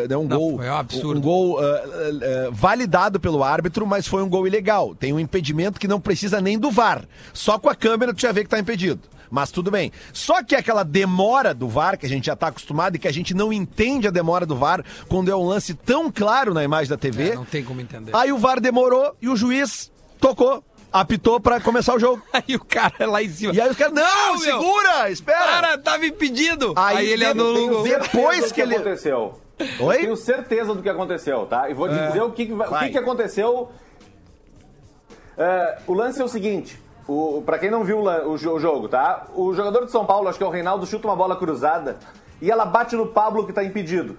Né, 0.08 0.18
Um 0.18 0.24
Não, 0.28 0.38
gol, 0.38 0.58
foi 0.58 0.70
um 0.70 0.76
absurdo. 0.76 1.18
um 1.20 1.22
gol 1.22 1.64
eh, 1.64 1.84
eh, 1.86 2.12
eh, 2.22 2.50
validado 2.52 3.20
pelo 3.20 3.44
árbitro, 3.44 3.86
mas 3.86 4.08
foi 4.08 4.22
um 4.24 4.30
gol 4.30 4.48
ilegal. 4.48 4.96
Tem 4.96 5.12
um 5.14 5.20
impedimento 5.20 5.80
que 5.80 5.88
não 5.88 6.00
precisa 6.00 6.40
nem 6.42 6.58
do 6.58 6.70
VAR. 6.72 7.04
Só 7.34 7.58
com 7.60 7.70
a 7.70 7.76
câmera 7.76 8.14
tu 8.14 8.22
já 8.22 8.32
vê 8.32 8.44
que 8.44 8.50
tá 8.50 8.60
impedido. 8.60 9.02
Mas 9.30 9.52
tudo 9.52 9.70
bem. 9.70 9.92
Só 10.14 10.42
que 10.42 10.56
aquela 10.56 10.84
demora 10.84 11.54
do 11.54 11.68
VAR, 11.68 11.98
que 11.98 12.06
a 12.06 12.10
gente 12.10 12.28
já 12.28 12.36
tá 12.36 12.48
acostumado 12.48 12.96
e 12.96 13.00
que 13.00 13.10
a 13.10 13.14
gente 13.14 13.34
não 13.34 13.52
entende 13.52 14.08
a 14.08 14.12
demora 14.12 14.46
do 14.46 14.56
VAR 14.56 14.82
quando 15.10 15.30
é 15.30 15.36
um 15.36 15.46
lance 15.46 15.74
tão 15.74 16.10
claro 16.10 16.54
na 16.54 16.64
imagem 16.64 16.90
da 16.90 16.98
TV. 16.98 17.32
É, 17.32 17.36
não 17.36 17.44
tem 17.44 17.62
como 17.64 17.82
entender. 17.82 18.16
Aí 18.16 18.32
o 18.32 18.38
VAR 18.38 18.62
demorou 18.62 19.16
e 19.22 19.28
o 19.28 19.36
juiz 19.36 19.92
tocou, 20.18 20.64
apitou 20.94 21.42
pra 21.42 21.60
começar 21.60 21.94
o 21.94 22.00
jogo. 22.00 22.24
Aí 22.32 22.56
o 22.56 22.64
cara 22.64 23.06
lá 23.06 23.22
em 23.22 23.28
cima. 23.30 23.54
E 23.54 23.60
aí 23.60 23.70
os 23.70 23.76
caras, 23.76 23.94
não, 23.94 24.04
Não, 24.04 24.40
meu. 24.40 24.62
segura, 24.62 25.12
espera. 25.12 25.38
Cara, 25.46 25.78
tava 25.78 26.06
impedido. 26.06 26.74
Aí 26.78 26.98
Aí, 26.98 27.10
ele 27.10 27.30
o 27.30 27.36
gol. 27.36 27.84
depois 27.84 28.36
Certeza 28.38 28.54
que 28.54 28.62
ele- 28.62 28.76
aconteceu. 28.76 29.42
Oi? 29.80 29.96
Eu 29.96 30.00
tenho 30.02 30.16
certeza 30.16 30.74
do 30.76 30.82
que 30.84 30.90
aconteceu, 30.90 31.46
tá? 31.48 31.70
E 31.70 31.74
vou 31.74 31.88
te 31.90 31.96
dizer 32.08 32.22
o 32.22 32.32
que, 32.32 32.46
que 32.46 32.54
vai- 32.54 32.68
o 32.68 32.80
que, 32.80 32.90
que 32.90 32.98
aconteceu. 32.98 33.70
É, 35.38 35.78
o 35.88 35.94
lance 35.94 36.22
é 36.22 36.24
o 36.26 36.28
seguinte. 36.28 36.80
O, 37.08 37.42
pra 37.46 37.58
quem 37.58 37.70
não 37.72 37.84
viu 37.84 38.00
o, 38.00 38.32
o 38.34 38.38
jogo, 38.60 38.88
tá? 38.90 39.28
O 39.34 39.54
jogador 39.54 39.86
de 39.86 39.92
São 39.92 40.06
Paulo, 40.06 40.28
acho 40.28 40.38
que 40.38 40.44
é 40.44 40.48
o 40.48 40.52
Reinaldo, 40.52 40.86
chuta 40.86 41.08
uma 41.08 41.16
bola 41.16 41.36
cruzada 41.38 41.98
e 42.42 42.52
ela 42.52 42.66
bate 42.66 42.96
no 42.96 43.08
Pablo 43.08 43.46
que 43.46 43.54
tá 43.54 43.64
impedido. 43.64 44.18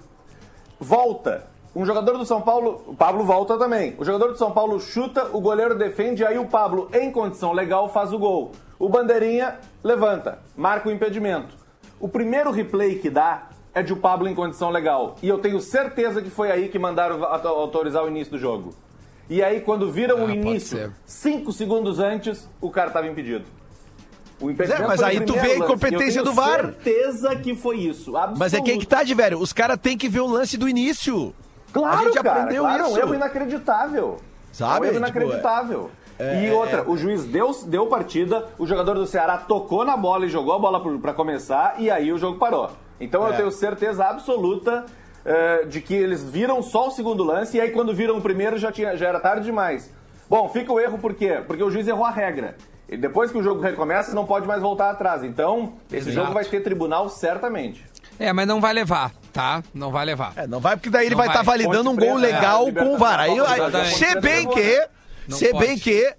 Volta. 0.80 1.46
Um 1.76 1.84
jogador 1.84 2.16
do 2.16 2.24
São 2.24 2.40
Paulo, 2.40 2.82
o 2.86 2.94
Pablo 2.94 3.24
volta 3.24 3.58
também. 3.58 3.94
O 3.98 4.04
jogador 4.04 4.28
do 4.32 4.38
São 4.38 4.50
Paulo 4.50 4.80
chuta, 4.80 5.26
o 5.32 5.40
goleiro 5.40 5.76
defende, 5.76 6.24
aí 6.24 6.38
o 6.38 6.46
Pablo, 6.46 6.88
em 6.92 7.12
condição 7.12 7.52
legal, 7.52 7.88
faz 7.90 8.12
o 8.12 8.18
gol. 8.18 8.52
O 8.78 8.88
bandeirinha 8.88 9.58
levanta, 9.84 10.38
marca 10.56 10.88
o 10.88 10.92
impedimento. 10.92 11.54
O 12.00 12.08
primeiro 12.08 12.50
replay 12.50 12.98
que 12.98 13.10
dá 13.10 13.47
é 13.78 13.82
de 13.82 13.92
o 13.92 13.96
Pablo 13.96 14.28
em 14.28 14.34
condição 14.34 14.70
legal. 14.70 15.16
E 15.22 15.28
eu 15.28 15.38
tenho 15.38 15.60
certeza 15.60 16.20
que 16.22 16.30
foi 16.30 16.50
aí 16.50 16.68
que 16.68 16.78
mandaram 16.78 17.22
auto- 17.24 17.48
autorizar 17.48 18.04
o 18.04 18.08
início 18.08 18.32
do 18.32 18.38
jogo. 18.38 18.74
E 19.30 19.42
aí, 19.42 19.60
quando 19.60 19.90
viram 19.90 20.18
Ah, 20.22 20.24
o 20.24 20.30
início, 20.30 20.92
cinco 21.04 21.52
segundos 21.52 21.98
antes, 21.98 22.48
o 22.60 22.70
cara 22.70 22.88
estava 22.88 23.06
impedido. 23.06 23.44
O 24.40 24.50
impedimento 24.50 24.82
É, 24.84 24.86
mas 24.86 25.02
aí 25.02 25.20
tu 25.20 25.34
vê 25.34 25.52
a 25.52 25.56
incompetência 25.58 26.20
Eu 26.20 26.24
tenho 26.24 26.24
do 26.24 26.32
VAR. 26.32 26.60
certeza 26.60 27.34
que 27.36 27.54
foi 27.56 27.76
isso. 27.78 28.12
Mas 28.36 28.54
é 28.54 28.60
que 28.60 28.70
aí 28.70 28.78
que 28.78 28.86
tá, 28.86 29.02
de 29.02 29.12
velho. 29.14 29.38
Os 29.40 29.52
caras 29.52 29.76
têm 29.78 29.98
que 29.98 30.08
ver 30.08 30.20
o 30.20 30.26
lance 30.26 30.56
do 30.56 30.68
início. 30.68 31.34
Claro, 31.72 31.98
a 31.98 32.04
gente 32.04 32.22
cara, 32.22 32.42
aprendeu 32.42 32.62
claro, 32.62 32.84
isso. 32.86 32.92
É 32.92 32.94
um 32.94 32.98
erro 33.06 33.14
inacreditável. 33.16 34.16
Sabe? 34.52 34.72
É 34.86 34.90
um 34.90 34.94
erro 34.94 35.04
Tipo, 35.06 35.18
inacreditável. 35.18 35.90
é- 36.18 36.44
e 36.44 36.46
é- 36.46 36.52
outra, 36.54 36.88
o 36.88 36.96
juiz 36.96 37.24
deu, 37.24 37.50
deu 37.66 37.86
partida, 37.86 38.46
o 38.58 38.66
jogador 38.66 38.94
do 38.94 39.06
Ceará 39.06 39.36
tocou 39.38 39.84
na 39.84 39.96
bola 39.96 40.24
e 40.24 40.28
jogou 40.28 40.54
a 40.54 40.58
bola 40.58 40.80
pra 41.00 41.12
começar, 41.12 41.74
e 41.78 41.90
aí 41.90 42.12
o 42.12 42.18
jogo 42.18 42.38
parou. 42.38 42.70
Então 43.00 43.26
eu 43.26 43.32
É. 43.32 43.36
tenho 43.36 43.50
certeza 43.50 44.04
absoluta 44.04 44.86
eh, 45.24 45.64
de 45.66 45.80
que 45.80 45.94
eles 45.94 46.22
viram 46.24 46.62
só 46.62 46.88
o 46.88 46.90
segundo 46.90 47.22
lance, 47.22 47.56
e 47.56 47.60
aí 47.60 47.70
quando 47.70 47.94
viram 47.94 48.16
o 48.16 48.20
primeiro 48.22 48.56
já, 48.56 48.72
tinha, 48.72 48.96
já 48.96 49.08
era 49.08 49.20
tarde 49.20 49.44
demais. 49.44 49.92
Bom, 50.28 50.48
fica 50.48 50.72
o 50.72 50.80
erro 50.80 50.98
por 50.98 51.14
quê? 51.14 51.42
Porque 51.46 51.62
o 51.62 51.70
juiz 51.70 51.86
errou 51.86 52.04
a 52.04 52.10
regra. 52.10 52.56
E 52.88 52.96
depois 52.96 53.30
que 53.30 53.36
o 53.36 53.42
jogo 53.42 53.60
recomeça, 53.60 54.14
não 54.14 54.24
pode 54.24 54.46
mais 54.46 54.62
voltar 54.62 54.90
atrás. 54.90 55.22
Então, 55.22 55.74
esse 55.92 56.08
Exato. 56.08 56.14
jogo 56.14 56.32
vai 56.32 56.44
ter 56.44 56.60
tribunal 56.62 57.08
certamente. 57.10 57.84
É, 58.18 58.32
mas 58.32 58.46
não 58.48 58.60
vai 58.60 58.72
levar, 58.72 59.12
tá? 59.32 59.62
Não 59.74 59.90
vai 59.92 60.04
levar. 60.06 60.32
É, 60.36 60.46
não 60.46 60.58
vai, 60.60 60.76
porque 60.76 60.88
daí 60.90 61.06
ele 61.06 61.14
Não 61.14 61.18
vai 61.18 61.28
estar 61.28 61.42
vai. 61.42 61.58
validando 61.58 61.90
um 61.90 61.94
Ponte 61.94 62.06
gol 62.08 62.18
Preta, 62.18 62.34
legal 62.36 62.68
é, 62.68 62.72
com 62.72 62.94
o 62.94 62.98
VAR. 62.98 63.20
Aí, 63.20 63.38
aí, 63.38 63.84
se 63.94 64.20
bem 64.20 64.48
que, 64.48 64.88
Não 65.28 65.36
se 65.36 65.50
pode. 65.50 65.66
bem 65.66 65.78
que, 65.78 66.14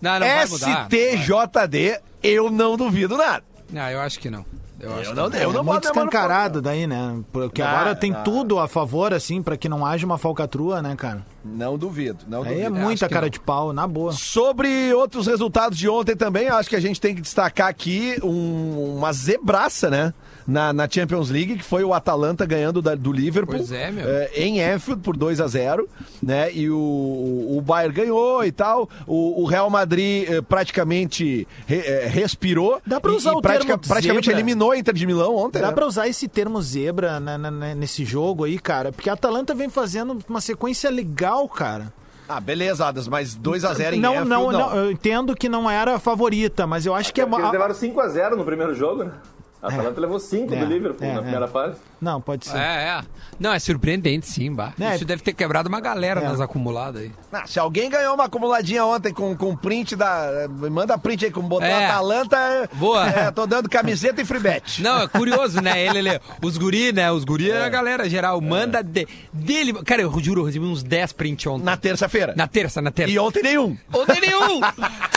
Não, 0.00 0.12
não 0.12 0.20
vai 0.20 0.46
mudar. 0.46 0.88
STJD, 0.88 2.00
eu 2.22 2.50
não 2.50 2.76
duvido 2.76 3.16
nada. 3.16 3.44
Não, 3.70 3.90
eu 3.90 4.00
acho 4.00 4.18
que 4.20 4.30
não. 4.30 4.44
Eu 4.78 4.90
acho 4.94 5.10
Eu 5.10 5.14
que 5.14 5.14
não, 5.14 5.38
eu 5.40 5.52
não 5.52 5.60
é 5.60 5.62
muito 5.62 5.84
escancarado 5.86 6.60
daí, 6.60 6.86
né? 6.86 7.18
Porque 7.32 7.62
Não, 7.62 7.68
agora 7.68 7.94
tem 7.94 8.10
não. 8.12 8.22
tudo 8.22 8.58
a 8.58 8.68
favor, 8.68 9.14
assim, 9.14 9.42
pra 9.42 9.56
que 9.56 9.68
não 9.68 9.86
haja 9.86 10.04
uma 10.04 10.18
falcatrua, 10.18 10.82
né, 10.82 10.94
cara? 10.94 11.24
Não 11.44 11.78
duvido, 11.78 12.24
não 12.28 12.42
Aí 12.42 12.60
é 12.60 12.68
duvido. 12.68 12.74
muita 12.84 13.06
acho 13.06 13.08
que 13.08 13.14
cara 13.14 13.26
não. 13.26 13.30
de 13.30 13.40
pau, 13.40 13.72
na 13.72 13.86
boa. 13.86 14.12
Sobre 14.12 14.92
outros 14.92 15.26
resultados 15.26 15.78
de 15.78 15.88
ontem 15.88 16.14
também, 16.14 16.48
acho 16.48 16.68
que 16.68 16.76
a 16.76 16.80
gente 16.80 17.00
tem 17.00 17.14
que 17.14 17.22
destacar 17.22 17.68
aqui 17.68 18.18
um- 18.22 18.96
uma 18.98 19.12
zebraça, 19.12 19.88
né? 19.88 20.12
Na, 20.46 20.72
na 20.72 20.88
Champions 20.88 21.28
League, 21.28 21.56
que 21.56 21.64
foi 21.64 21.82
o 21.82 21.92
Atalanta 21.92 22.46
ganhando 22.46 22.80
da- 22.80 22.94
do 22.94 23.10
Liverpool. 23.12 23.56
Pois 23.56 23.72
é, 23.72 23.90
meu. 23.90 24.08
eh, 24.08 24.30
em 24.36 24.62
Anfield 24.62 25.02
por 25.02 25.16
2 25.16 25.40
a 25.40 25.46
0 25.48 25.88
né? 26.22 26.52
E 26.52 26.70
o, 26.70 26.76
o 26.76 27.60
Bayern 27.64 27.92
ganhou 27.94 28.44
e 28.44 28.52
tal. 28.52 28.88
O, 29.06 29.42
o 29.42 29.44
Real 29.46 29.68
Madrid 29.68 30.28
eh, 30.30 30.40
praticamente 30.42 31.46
re- 31.66 31.82
eh, 31.84 32.06
respirou. 32.06 32.80
Dá 32.86 33.00
pra 33.00 33.12
usar 33.12 33.32
e 33.32 33.34
o 33.36 33.40
pratica- 33.42 33.66
termo 33.76 33.82
praticamente 33.88 34.26
zebra? 34.26 34.40
eliminou 34.40 34.70
a 34.70 34.78
Inter 34.78 34.94
de 34.94 35.06
Milão 35.06 35.34
ontem. 35.36 35.60
Dá 35.60 35.68
né? 35.68 35.72
pra 35.74 35.86
usar 35.86 36.06
esse 36.06 36.28
termo 36.28 36.60
zebra 36.62 37.18
na- 37.18 37.36
na- 37.38 37.50
na- 37.50 37.74
nesse 37.74 38.04
jogo 38.04 38.44
aí, 38.44 38.58
cara? 38.58 38.92
Porque 38.92 39.10
a 39.10 39.14
Atalanta 39.14 39.54
vem 39.54 39.68
fazendo 39.68 40.16
uma 40.28 40.40
sequência 40.40 40.90
legal, 40.90 41.48
cara. 41.48 41.92
Ah, 42.28 42.40
beleza, 42.40 42.86
Adas, 42.86 43.06
mas 43.06 43.34
2 43.36 43.64
a 43.64 43.72
0 43.72 43.96
em 43.96 44.00
não, 44.00 44.12
Anfield, 44.12 44.28
não, 44.28 44.50
não. 44.52 44.58
não, 44.70 44.76
eu 44.76 44.90
entendo 44.90 45.34
que 45.34 45.48
não 45.48 45.70
era 45.70 45.94
a 45.94 45.98
favorita, 45.98 46.66
mas 46.66 46.84
eu 46.84 46.92
acho 46.94 47.12
que 47.14 47.20
é. 47.20 47.24
Eles 47.24 47.50
levaram 47.52 47.74
5x0 47.74 48.36
no 48.36 48.44
primeiro 48.44 48.74
jogo, 48.74 49.04
né? 49.04 49.12
A 49.62 49.68
Atalanta 49.68 50.00
levou 50.00 50.18
5 50.18 50.54
É, 50.54 50.56
do 50.58 50.66
Liverpool 50.66 51.06
é, 51.06 51.12
na 51.12 51.18
é. 51.18 51.22
primeira 51.22 51.48
fase. 51.48 51.78
Não, 52.00 52.20
pode 52.20 52.46
ser. 52.46 52.56
É, 52.58 52.60
é. 52.60 53.00
Não, 53.40 53.52
é 53.52 53.58
surpreendente 53.58 54.26
sim, 54.26 54.52
bah. 54.52 54.72
É. 54.78 54.94
Isso 54.96 55.04
deve 55.04 55.22
ter 55.22 55.32
quebrado 55.32 55.68
uma 55.68 55.80
galera 55.80 56.20
É. 56.20 56.24
nas 56.24 56.40
acumuladas 56.40 57.02
aí. 57.02 57.10
Ah, 57.32 57.46
se 57.46 57.58
alguém 57.58 57.88
ganhou 57.90 58.14
uma 58.14 58.24
acumuladinha 58.24 58.84
ontem 58.84 59.12
com, 59.14 59.34
com 59.36 59.56
print 59.56 59.96
da. 59.96 60.46
Me 60.48 60.68
manda 60.70 60.96
print 60.98 61.24
aí 61.26 61.30
com 61.30 61.40
botou 61.42 61.66
É. 61.66 61.86
Atalanta. 61.86 62.36
Boa. 62.74 63.08
É, 63.08 63.30
tô 63.30 63.46
dando 63.46 63.68
camiseta 63.68 64.20
e 64.20 64.24
free 64.24 64.40
bet. 64.40 64.82
Não, 64.82 65.02
é 65.02 65.08
curioso, 65.08 65.60
né? 65.60 65.82
Ele, 65.86 65.98
ele, 65.98 66.20
os 66.42 66.56
guri, 66.58 66.92
né? 66.92 67.10
Os 67.10 67.24
guri 67.24 67.50
é 67.50 67.64
a 67.64 67.68
galera 67.68 68.08
geral. 68.08 68.40
Manda 68.40 68.82
de- 68.82 69.06
dele. 69.32 69.72
Cara, 69.84 70.02
eu 70.02 70.20
juro, 70.20 70.42
eu 70.42 70.44
recebi 70.46 70.64
uns 70.66 70.82
10 70.82 71.12
print 71.12 71.48
ontem. 71.48 71.64
Na 71.64 71.76
terça-feira. 71.76 72.34
Na 72.36 72.46
terça, 72.46 72.82
na 72.82 72.90
terça. 72.90 73.10
E 73.12 73.18
ontem 73.18 73.42
nenhum. 73.42 73.76
Ontem 73.94 74.20
nenhum! 74.20 74.60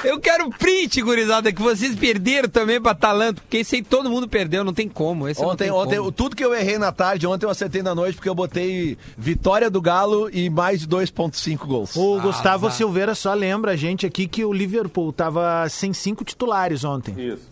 Eu 0.03 0.19
quero 0.19 0.49
print, 0.49 1.01
gurizada, 1.01 1.51
que 1.51 1.61
vocês 1.61 1.95
perderam 1.95 2.47
também 2.47 2.79
pra 2.81 2.91
Atalanta, 2.91 3.41
porque 3.41 3.57
esse 3.57 3.75
aí 3.77 3.81
todo 3.83 4.09
mundo 4.09 4.27
perdeu, 4.27 4.63
não 4.63 4.73
tem 4.73 4.87
como. 4.87 5.27
Esse 5.27 5.41
não 5.41 5.49
Ontem, 5.49 5.65
tem 5.65 5.71
ontem, 5.71 5.97
como. 5.97 6.11
tudo 6.11 6.35
que 6.35 6.43
eu 6.45 6.53
errei 6.53 6.68
na 6.77 6.91
tarde, 6.91 7.25
ontem 7.25 7.45
eu 7.45 7.49
acertei 7.49 7.81
na 7.81 7.95
noite, 7.95 8.15
porque 8.15 8.29
eu 8.29 8.35
botei 8.35 8.97
vitória 9.17 9.69
do 9.69 9.81
Galo 9.81 10.29
e 10.31 10.49
mais 10.49 10.81
de 10.81 10.87
2,5 10.87 11.65
gols. 11.65 11.95
O 11.95 12.19
Gustavo 12.21 12.67
azar. 12.67 12.77
Silveira 12.77 13.15
só 13.15 13.33
lembra 13.33 13.71
a 13.71 13.75
gente 13.75 14.05
aqui 14.05 14.27
que 14.27 14.43
o 14.45 14.53
Liverpool 14.53 15.11
tava 15.13 15.67
sem 15.69 15.93
cinco 15.93 16.23
titulares 16.23 16.83
ontem. 16.83 17.15
Isso. 17.17 17.49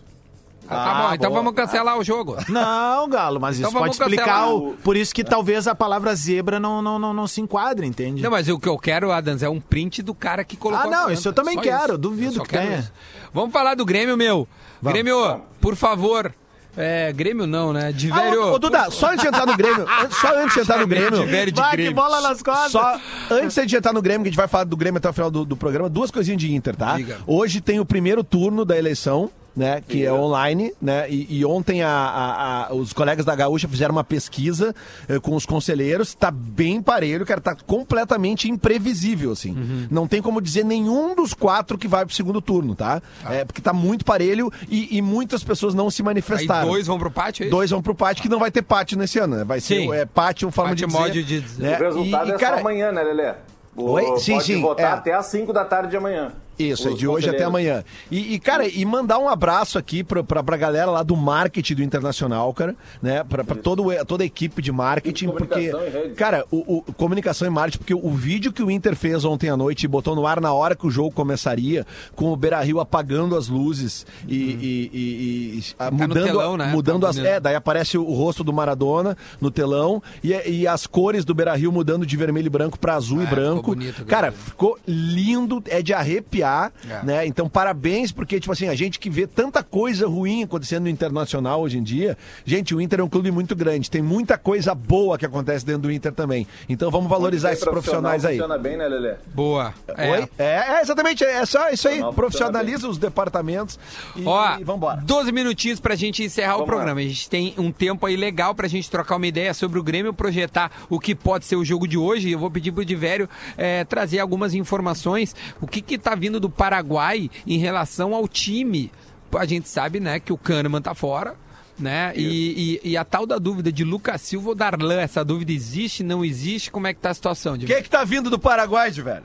tá 0.68 1.08
bom, 1.08 1.14
então 1.14 1.32
vamos 1.32 1.54
cancelar 1.54 1.98
o 1.98 2.04
jogo. 2.04 2.36
Não, 2.50 3.08
Galo, 3.10 3.40
mas 3.40 3.58
Então 3.58 3.70
isso 3.70 3.80
pode 3.80 3.92
explicar 3.94 4.50
o- 4.50 4.72
o... 4.72 4.74
Por 4.74 4.98
isso 4.98 5.16
que 5.16 5.24
talvez 5.24 5.66
a 5.68 5.74
palavra 5.74 6.14
zebra 6.14 6.60
não, 6.60 6.82
não, 6.82 7.00
não, 7.00 7.14
não 7.14 7.26
se 7.28 7.40
enquadre, 7.40 7.88
entende? 7.88 8.22
Não, 8.22 8.30
mas 8.30 8.50
o 8.50 8.60
que 8.60 8.68
eu 8.68 8.78
quero, 8.78 9.10
Adams, 9.12 9.42
é 9.44 9.50
um 9.50 9.62
print 9.62 10.02
do 10.04 10.14
cara 10.14 10.44
que 10.44 10.58
colocou. 10.58 10.92
Ah, 10.92 11.04
não, 11.04 11.10
isso 11.12 11.26
eu 11.28 11.32
também 11.34 11.56
Só 11.56 11.62
quero, 11.62 11.94
isso. 11.94 11.98
duvido 11.98 12.42
que 12.44 12.50
quero 12.50 12.66
tenha. 12.68 12.80
isso. 12.80 12.92
Vamos 13.34 13.54
falar 13.54 13.76
do 13.76 13.86
Grêmio, 13.86 14.18
meu. 14.18 14.46
Vamos. 14.82 14.94
Grêmio, 14.94 15.42
por 15.62 15.76
favor. 15.78 16.34
É, 16.78 17.12
Grêmio 17.12 17.48
não, 17.48 17.74
né? 17.74 17.92
De 17.92 18.12
Ah, 18.12 18.16
velho. 18.16 18.44
ô, 18.44 18.54
ô, 18.54 18.60
Duda, 18.60 18.90
só 18.92 19.08
antes 19.08 19.22
de 19.24 19.28
entrar 19.28 19.46
no 19.48 19.58
Grêmio, 19.58 19.86
só 20.22 20.38
antes 20.40 20.54
de 20.54 20.60
entrar 20.62 20.78
no 20.78 20.86
Grêmio, 20.88 21.20
De 21.22 21.26
velho 21.26 21.52
de 21.52 21.60
Vai, 21.60 21.72
que 21.72 21.78
Grêmio. 21.78 21.96
bola 21.96 22.22
nas 22.22 22.42
costas! 22.44 22.72
Só 22.72 23.00
antes 23.32 23.66
de 23.68 23.76
entrar 23.76 23.94
no 23.94 24.02
Grêmio, 24.02 24.22
que 24.24 24.30
a 24.30 24.32
gente 24.32 24.38
vai 24.38 24.48
falar 24.48 24.64
do 24.66 24.78
Grêmio 24.78 25.00
até 25.00 25.10
o 25.10 25.14
final 25.14 25.32
do, 25.32 25.44
do 25.44 25.58
programa, 25.58 25.90
duas 25.90 26.12
coisinhas 26.12 26.40
de 26.40 26.54
Inter, 26.54 26.76
tá? 26.76 26.96
Diga. 26.98 27.18
Hoje 27.26 27.62
tem 27.62 27.80
o 27.80 27.86
primeiro 27.86 28.24
turno 28.24 28.64
da 28.64 28.78
eleição. 28.78 29.30
Né, 29.58 29.82
que 29.88 30.06
é 30.06 30.14
online, 30.14 30.72
né? 30.80 31.10
E, 31.10 31.40
e 31.40 31.44
ontem 31.44 31.82
a- 31.82 31.90
a- 31.90 32.68
a- 32.68 32.74
os 32.76 32.94
colegas 32.94 33.26
da 33.26 33.36
Gaúcha 33.36 33.68
fizeram 33.68 33.92
uma 33.92 34.04
pesquisa 34.04 34.72
eh, 35.10 35.20
com 35.20 35.36
os 35.36 35.48
conselheiros, 35.48 36.14
tá 36.14 36.30
bem 36.30 36.80
parelho, 36.80 37.26
cara, 37.26 37.42
tá 37.42 37.56
completamente 37.66 38.48
imprevisível, 38.48 39.32
assim. 39.32 39.54
Uhum. 39.58 39.88
Não 39.90 40.08
tem 40.08 40.22
como 40.22 40.40
dizer 40.40 40.64
nenhum 40.64 41.16
dos 41.16 41.34
quatro 41.34 41.76
que 41.76 41.88
vai 41.88 42.06
pro 42.06 42.14
segundo 42.14 42.40
turno, 42.40 42.76
tá? 42.76 43.02
É, 43.28 43.44
porque 43.46 43.60
tá 43.60 43.74
muito 43.74 44.06
parelho 44.06 44.52
e, 44.70 44.96
e 44.96 45.02
muitas 45.02 45.44
pessoas 45.44 45.74
não 45.74 45.90
se 45.90 46.04
Aí 46.04 46.06
manifestaram. 46.06 46.68
dois 46.68 46.86
vão 46.86 47.00
pro 47.00 47.10
pátio, 47.10 47.42
é 47.42 47.48
isso? 47.48 47.56
Dois 47.56 47.72
vão 47.72 47.82
pro 47.82 47.96
pátio, 47.96 48.22
que 48.22 48.30
não 48.30 48.38
vai 48.38 48.52
ter 48.52 48.62
pátio 48.62 48.96
nesse 48.96 49.18
ano, 49.18 49.38
né? 49.38 49.44
Vai 49.44 49.60
ser 49.60 49.82
Sim. 49.82 49.92
é, 49.92 50.06
pátio, 50.06 50.52
forma 50.52 50.70
Pátio 50.74 50.86
de 50.88 50.94
modo 50.94 51.12
dizer. 51.12 51.24
de 51.24 51.42
dizer. 51.42 51.64
né? 51.64 51.80
O 51.80 51.84
resultado 51.84 52.28
E- 52.28 52.32
e, 52.32 52.36
é 52.36 52.38
cara, 52.38 52.60
amanhã, 52.60 52.92
né, 52.92 53.02
Lelê? 53.02 53.34
O- 53.76 53.90
Oi? 53.92 54.20
Sim, 54.20 54.34
pode 54.34 54.44
sim, 54.46 54.62
votar 54.62 54.86
é. 54.92 54.94
até 54.94 55.14
às 55.14 55.26
5 55.26 55.52
da 55.52 55.66
tarde 55.66 55.90
de 55.90 55.98
amanhã. 55.98 56.32
Isso, 56.58 56.90
é 56.90 56.94
de 56.94 57.08
hoje 57.08 57.30
até 57.30 57.44
amanhã. 57.44 57.84
E, 58.10 58.34
e, 58.36 58.40
cara, 58.40 58.68
e 58.68 58.84
mandar 58.86 59.20
um 59.20 59.30
abraço 59.30 59.78
aqui 59.78 60.04
pra, 60.04 60.24
pra, 60.24 60.42
pra 60.44 60.58
galera 60.58 60.90
lá 60.90 61.04
do 61.04 61.16
marketing 61.16 61.76
do 61.76 61.84
Internacional, 61.84 62.54
cara, 62.54 62.76
né? 63.02 63.24
Pra, 63.24 63.44
pra 63.44 63.56
todo, 63.56 63.84
toda 64.06 64.24
a 64.24 64.26
equipe 64.26 64.62
de 64.62 64.72
marketing, 64.72 65.30
porque. 65.30 65.72
E. 65.72 66.10
Cara, 66.16 66.46
o, 66.52 66.78
o- 66.78 66.94
comunicação 66.94 67.48
e 67.48 67.52
marketing, 67.52 67.78
porque 67.78 67.94
o 67.94 68.10
vídeo 68.12 68.52
que 68.52 68.64
o 68.64 68.72
Inter 68.72 68.96
fez 68.96 69.24
ontem 69.26 69.50
à 69.50 69.58
noite 69.58 69.84
e 69.84 69.88
botou 69.88 70.16
no 70.16 70.26
ar 70.26 70.42
na 70.42 70.52
hora 70.54 70.76
que 70.76 70.88
o 70.88 70.90
jogo 70.90 71.12
começaria, 71.12 71.86
com 72.16 72.32
o 72.32 72.36
Beira 72.36 72.60
Rio 72.62 72.80
apagando 72.80 73.36
as 73.36 73.48
luzes 73.48 74.06
e, 74.28 74.36
e- 74.36 74.92
e- 74.94 75.60
e- 75.60 75.64
a- 75.78 75.92
no 75.92 75.98
mudando, 75.98 76.24
telão, 76.26 76.58
né? 76.58 76.72
mudando 76.72 77.02
Tá 77.02 77.10
as. 77.10 77.16
bonito. 77.18 77.32
É, 77.32 77.40
daí 77.40 77.56
aparece 77.56 77.98
o, 77.98 78.04
o 78.04 78.14
rosto 78.14 78.44
do 78.44 78.52
Maradona 78.54 79.16
no 79.40 79.52
telão 79.52 80.02
e, 80.24 80.34
e 80.50 80.68
as 80.68 80.88
cores 80.88 81.24
do 81.24 81.36
Beira 81.36 81.56
Rio 81.56 81.72
mudando 81.72 82.06
de 82.06 82.18
vermelho 82.18 82.48
e 82.48 82.50
branco 82.50 82.80
pra 82.80 82.96
azul 82.96 83.20
e 83.20 83.24
É, 83.24 83.28
ficou 83.28 83.36
branco. 83.44 83.76
bonito, 83.76 84.06
cara, 84.06 84.28
cara. 84.28 84.32
ficou 84.32 84.78
lindo, 84.88 85.62
é 85.68 85.82
de 85.82 85.94
arrepiar, 85.94 86.47
É. 86.90 87.06
né? 87.06 87.28
Então, 87.28 87.48
parabéns, 87.50 88.12
porque, 88.12 88.40
tipo 88.40 88.52
assim, 88.52 88.68
a 88.68 88.76
gente 88.76 89.00
que 89.00 89.10
vê 89.10 89.28
tanta 89.28 89.64
coisa 89.64 90.08
ruim 90.08 90.44
acontecendo 90.44 90.84
no 90.84 90.90
Internacional 90.90 91.62
hoje 91.62 91.78
em 91.78 91.84
dia. 91.84 92.18
Gente, 92.46 92.74
o 92.74 92.82
Inter 92.82 93.00
é 93.00 93.04
um 93.04 93.10
clube 93.10 93.32
muito 93.32 93.56
grande, 93.56 93.90
tem 93.90 94.02
muita 94.02 94.38
coisa 94.38 94.74
boa 94.74 95.18
que 95.18 95.26
acontece 95.26 95.66
dentro 95.66 95.84
do 95.84 95.92
Inter 95.92 96.14
também. 96.14 96.48
Então, 96.68 96.90
vamos 96.90 97.10
valorizar 97.10 97.52
esses 97.52 97.64
profissionais 97.66 98.26
aí. 98.26 98.38
Funciona 98.38 98.58
bem, 98.58 98.78
né, 98.78 98.88
Lelê? 98.88 99.16
Boa. 99.34 99.74
É. 99.88 100.12
Oi? 100.12 100.30
É, 100.38 100.78
é, 100.78 100.82
exatamente, 100.82 101.24
é 101.24 101.46
só 101.46 101.70
isso 101.70 101.88
aí. 101.88 102.00
Profissional 102.00 102.38
Profissionaliza 102.38 102.88
os 102.88 102.98
departamentos 102.98 103.80
e, 104.16 104.26
Ó, 104.26 104.58
e 104.60 104.64
vambora. 104.64 105.02
12 105.04 105.32
minutinhos 105.32 105.80
pra 105.80 105.96
gente 105.96 106.24
encerrar 106.24 106.56
o 106.56 106.60
Vamos 106.60 106.68
programa. 106.70 107.00
A 107.00 107.04
gente 107.04 107.30
tem 107.30 107.54
um 107.58 107.72
tempo 107.72 108.06
aí 108.06 108.16
legal 108.16 108.54
pra 108.54 108.68
gente 108.68 108.90
trocar 108.90 109.16
uma 109.16 109.28
ideia 109.28 109.54
sobre 109.54 109.80
o 109.80 109.84
Grêmio, 109.84 110.14
projetar 110.14 110.72
o 110.90 111.00
que 111.00 111.16
pode 111.16 111.46
ser 111.46 111.56
o 111.56 111.66
jogo 111.66 111.88
de 111.88 111.98
hoje. 111.98 112.32
Eu 112.32 112.40
vou 112.40 112.50
pedir 112.52 112.72
pro 112.72 112.86
Divério 112.86 113.30
eh, 113.58 113.84
trazer 113.86 114.20
algumas 114.20 114.54
informações. 114.54 115.36
O 115.62 115.68
que 115.68 115.82
que 115.82 115.98
tá 115.98 116.16
vindo 116.16 116.37
do 116.40 116.50
Paraguai 116.50 117.30
em 117.46 117.58
relação 117.58 118.14
ao 118.16 118.28
time? 118.28 118.92
A 119.38 119.46
gente 119.46 119.68
sabe, 119.68 120.00
né, 120.00 120.20
que 120.20 120.32
o 120.34 120.38
Kahneman 120.38 120.82
tá 120.82 120.94
fora. 120.96 121.36
Né? 121.80 122.12
E, 122.16 122.80
e- 122.84 122.90
e 122.92 122.98
a 122.98 123.06
tal 123.06 123.28
da 123.28 123.38
dúvida 123.38 123.72
de 123.72 123.84
Lucas 123.84 124.20
Silva 124.22 124.50
ou 124.50 124.56
Darlan, 124.56 125.00
essa 125.00 125.24
dúvida 125.24 125.52
existe, 125.52 126.02
não 126.04 126.26
existe? 126.26 126.72
Como 126.72 126.88
é 126.88 126.94
que 126.94 127.00
tá 127.00 127.12
a 127.12 127.14
situação, 127.14 127.54
O 127.54 127.58
Divério? 127.58 127.84
que 127.84 127.88
que 127.88 127.96
tá 127.96 128.04
vindo 128.04 128.32
do 128.32 128.40
Paraguai, 128.40 128.90
de 128.90 129.00
velho? 129.04 129.22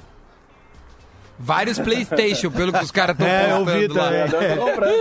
Vários 1.38 1.78
Playstation, 1.78 2.50
pelo 2.50 2.72
que 2.72 2.84
os 2.84 2.90
caras 2.90 3.14
estão 3.16 3.26
É, 3.26 3.52
eu 3.52 3.64
vi 3.64 3.88
postando 3.88 4.36
lá. 4.36 4.56
comprando. 4.70 4.92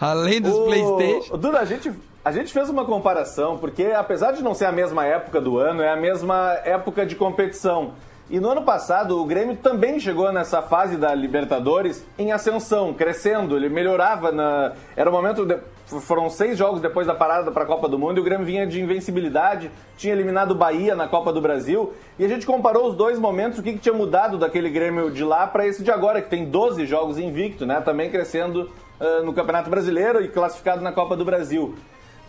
Além 0.00 0.40
dos 0.40 0.54
O- 0.54 0.64
Playstation. 0.64 1.36
Duda, 1.38 1.60
a 1.60 1.64
gente, 1.66 1.92
a 2.24 2.32
gente 2.32 2.52
fez 2.52 2.68
uma 2.70 2.84
comparação, 2.84 3.58
porque 3.58 3.84
apesar 3.94 4.32
de 4.32 4.42
não 4.42 4.54
ser 4.54 4.64
a 4.64 4.72
mesma 4.72 5.04
época 5.04 5.40
do 5.40 5.58
ano, 5.58 5.82
é 5.82 5.90
a 5.92 5.96
mesma 5.96 6.54
época 6.64 7.04
de 7.04 7.14
competição. 7.14 7.92
E 8.30 8.40
no 8.40 8.48
ano 8.48 8.62
passado, 8.62 9.20
o 9.20 9.24
Grêmio 9.26 9.56
também 9.56 10.00
chegou 10.00 10.32
nessa 10.32 10.62
fase 10.62 10.96
da 10.96 11.14
Libertadores 11.14 12.04
em 12.18 12.32
ascensão, 12.32 12.94
crescendo. 12.94 13.54
Ele 13.54 13.68
melhorava 13.68 14.32
na. 14.32 14.72
Era 14.96 15.10
o 15.10 15.12
momento. 15.12 15.44
de- 15.44 15.58
Foram 16.00 16.30
seis 16.30 16.56
jogos 16.56 16.80
depois 16.80 17.06
da 17.06 17.14
parada 17.14 17.52
para 17.52 17.64
a 17.64 17.66
Copa 17.66 17.86
do 17.86 17.98
Mundo 17.98 18.16
e 18.16 18.20
o 18.20 18.24
Grêmio 18.24 18.46
vinha 18.46 18.66
de 18.66 18.80
invencibilidade, 18.80 19.70
tinha 19.98 20.14
eliminado 20.14 20.52
o 20.52 20.54
Bahia 20.54 20.94
na 20.96 21.06
Copa 21.06 21.30
do 21.30 21.42
Brasil. 21.42 21.92
E 22.18 22.24
a 22.24 22.28
gente 22.28 22.46
comparou 22.46 22.88
os 22.88 22.96
dois 22.96 23.18
momentos, 23.18 23.58
o 23.58 23.62
que, 23.62 23.74
que 23.74 23.78
tinha 23.78 23.94
mudado 23.94 24.38
daquele 24.38 24.70
Grêmio 24.70 25.10
de 25.10 25.22
lá 25.22 25.46
para 25.46 25.66
esse 25.66 25.82
de 25.84 25.90
agora, 25.90 26.22
que 26.22 26.30
tem 26.30 26.46
12 26.46 26.86
jogos 26.86 27.18
invicto, 27.18 27.66
né? 27.66 27.82
Também 27.82 28.10
crescendo 28.10 28.70
ah, 28.98 29.20
no 29.22 29.34
Campeonato 29.34 29.68
Brasileiro 29.68 30.24
e 30.24 30.28
classificado 30.28 30.80
na 30.80 30.90
Copa 30.90 31.14
do 31.14 31.24
Brasil. 31.26 31.74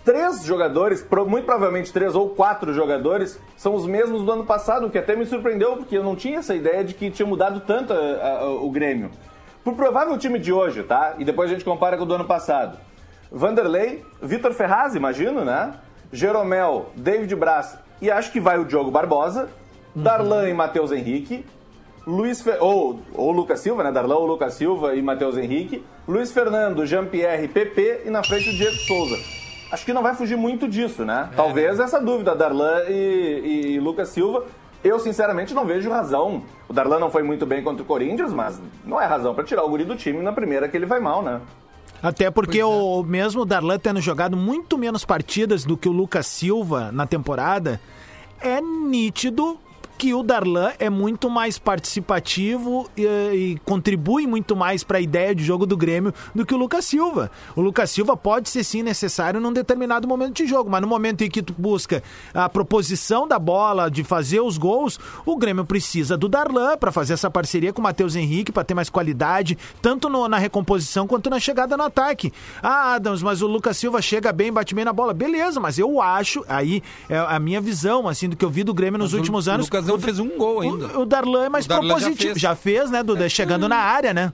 Três 0.05 0.45
jogadores, 0.45 1.03
muito 1.27 1.45
provavelmente 1.45 1.91
três 1.91 2.13
ou 2.13 2.29
quatro 2.29 2.71
jogadores, 2.71 3.39
são 3.57 3.73
os 3.73 3.87
mesmos 3.87 4.23
do 4.23 4.31
ano 4.31 4.45
passado, 4.45 4.85
o 4.85 4.89
que 4.91 4.99
até 4.99 5.15
me 5.15 5.25
surpreendeu, 5.25 5.77
porque 5.77 5.97
eu 5.97 6.03
não 6.03 6.15
tinha 6.15 6.37
essa 6.37 6.53
ideia 6.53 6.83
de 6.83 6.93
que 6.93 7.09
tinha 7.09 7.25
mudado 7.25 7.61
tanto 7.61 7.91
ah, 7.91 8.39
ah, 8.41 8.45
o 8.45 8.69
Grêmio. 8.69 9.09
Pro 9.63 9.73
provável 9.73 10.15
time 10.15 10.37
de 10.37 10.53
hoje, 10.53 10.83
tá? 10.83 11.15
E 11.17 11.25
depois 11.25 11.49
a 11.49 11.53
gente 11.53 11.65
compara 11.65 11.97
com 11.97 12.03
o 12.03 12.05
do 12.05 12.13
ano 12.13 12.25
passado. 12.25 12.77
Vanderlei, 13.31 14.05
Vitor 14.21 14.53
Ferraz, 14.53 14.93
imagino, 14.93 15.43
né? 15.43 15.73
Jeromel, 16.13 16.91
David 16.95 17.35
Braz 17.35 17.75
e 17.99 18.11
acho 18.11 18.31
que 18.31 18.39
vai 18.39 18.59
o 18.59 18.65
Diogo 18.65 18.91
Barbosa, 18.91 19.49
Darlan 19.95 20.47
e 20.47 20.53
Matheus 20.53 20.91
Henrique, 20.91 21.43
Luiz 22.05 22.41
Fe... 22.41 22.51
ou, 22.59 22.99
ou 23.11 23.31
Lucas 23.31 23.59
Silva, 23.59 23.83
né? 23.83 23.91
Darlan 23.91 24.17
ou 24.17 24.27
Lucas 24.27 24.53
Silva 24.53 24.93
e 24.93 25.01
Matheus 25.01 25.35
Henrique, 25.35 25.83
Luiz 26.07 26.31
Fernando, 26.31 26.85
Jean-Pierre, 26.85 27.47
PP 27.47 28.03
e 28.05 28.11
na 28.11 28.23
frente 28.23 28.49
o 28.49 28.53
Diego 28.53 28.75
Souza. 28.75 29.44
Acho 29.71 29.85
que 29.85 29.93
não 29.93 30.03
vai 30.03 30.15
fugir 30.15 30.37
muito 30.37 30.67
disso, 30.67 31.03
né? 31.03 31.29
Talvez 31.35 31.79
essa 31.79 31.99
dúvida, 31.99 32.35
Darlan 32.35 32.83
e, 32.87 33.73
e 33.75 33.79
Lucas 33.79 34.09
Silva. 34.09 34.45
Eu, 34.83 34.99
sinceramente, 34.99 35.53
não 35.53 35.65
vejo 35.65 35.89
razão. 35.89 36.43
O 36.69 36.73
Darlan 36.73 36.99
não 36.99 37.09
foi 37.09 37.23
muito 37.23 37.45
bem 37.45 37.63
contra 37.63 37.81
o 37.81 37.85
Corinthians, 37.85 38.31
mas 38.31 38.61
não 38.85 39.01
é 39.01 39.05
razão 39.05 39.33
pra 39.33 39.43
tirar 39.43 39.63
o 39.63 39.69
guri 39.69 39.83
do 39.83 39.95
time 39.95 40.21
na 40.21 40.31
primeira 40.31 40.69
que 40.69 40.77
ele 40.77 40.85
vai 40.85 40.99
mal, 40.99 41.23
né? 41.23 41.41
Até 42.03 42.29
porque 42.29 42.61
o 42.61 43.01
mesmo 43.01 43.45
Darlan 43.45 43.79
tendo 43.79 43.99
jogado 43.99 44.37
muito 44.37 44.77
menos 44.77 45.03
partidas 45.03 45.65
do 45.65 45.75
que 45.75 45.89
o 45.89 45.91
Lucas 45.91 46.27
Silva 46.27 46.91
na 46.91 47.07
temporada, 47.07 47.81
é 48.39 48.61
nítido 48.61 49.57
que 49.97 50.13
o 50.13 50.21
Darlan 50.23 50.71
é 50.79 50.89
muito 50.89 51.29
mais 51.29 51.57
participativo 51.57 52.89
e, 52.97 53.03
e 53.03 53.59
contribui 53.65 54.27
muito 54.27 54.55
mais 54.55 54.83
para 54.83 54.97
a 54.97 55.01
ideia 55.01 55.33
de 55.33 55.43
jogo 55.43 55.65
do 55.65 55.75
Grêmio 55.77 56.13
do 56.33 56.45
que 56.45 56.53
o 56.53 56.57
Lucas 56.57 56.85
Silva. 56.85 57.31
O 57.55 57.61
Lucas 57.61 57.89
Silva 57.91 58.15
pode 58.17 58.49
ser 58.49 58.63
sim 58.63 58.83
necessário 58.83 59.39
num 59.39 59.53
determinado 59.53 60.07
momento 60.07 60.35
de 60.35 60.47
jogo, 60.47 60.69
mas 60.69 60.81
no 60.81 60.87
momento 60.87 61.23
em 61.23 61.29
que 61.29 61.41
tu 61.41 61.53
busca 61.57 62.03
a 62.33 62.47
proposição 62.49 63.27
da 63.27 63.39
bola, 63.39 63.89
de 63.89 64.03
fazer 64.03 64.41
os 64.41 64.57
gols, 64.57 64.99
o 65.25 65.35
Grêmio 65.37 65.65
precisa 65.65 66.17
do 66.17 66.27
Darlan 66.27 66.77
para 66.77 66.91
fazer 66.91 67.13
essa 67.13 67.29
parceria 67.31 67.71
com 67.73 67.79
o 67.79 67.83
Matheus 67.83 68.15
Henrique, 68.15 68.51
para 68.51 68.63
ter 68.63 68.73
mais 68.73 68.89
qualidade, 68.89 69.57
tanto 69.81 70.09
no- 70.09 70.27
na 70.27 70.37
recomposição 70.37 71.07
quanto 71.07 71.29
na 71.29 71.39
chegada 71.39 71.77
no 71.77 71.83
ataque. 71.83 72.31
Ah, 72.61 72.95
Adams, 72.95 73.23
mas 73.23 73.41
o 73.41 73.47
Lucas 73.47 73.77
Silva 73.77 74.01
chega 74.01 74.31
bem, 74.31 74.51
bate 74.51 74.75
bem 74.75 74.85
na 74.85 74.93
bola. 74.93 75.13
Beleza, 75.13 75.59
mas 75.59 75.79
eu 75.79 76.01
acho, 76.01 76.43
aí 76.47 76.83
é 77.09 77.17
a 77.17 77.39
minha 77.39 77.61
visão, 77.61 78.07
assim, 78.07 78.27
do 78.29 78.35
que 78.35 78.43
eu 78.43 78.49
vi 78.49 78.63
do 78.63 78.73
Grêmio 78.73 78.97
nos 78.99 79.11
Mas 79.11 79.19
últimos 79.19 79.47
anos. 79.47 79.65
Lucas 79.65 79.84
não 79.87 79.99
fez 79.99 80.19
um 80.19 80.37
gol 80.37 80.61
ainda. 80.61 80.87
O, 80.97 81.01
o 81.01 81.05
Darlan 81.05 81.45
é 81.45 81.49
mais 81.49 81.65
Darlan 81.65 81.87
já 81.87 81.93
propositivo. 81.95 82.29
fez. 82.33 82.41
Já 82.41 82.55
fez, 82.55 82.91
né, 82.91 83.03
Duda? 83.03 83.27
Chegando 83.29 83.67
na 83.69 83.77
área, 83.77 84.13
né? 84.13 84.33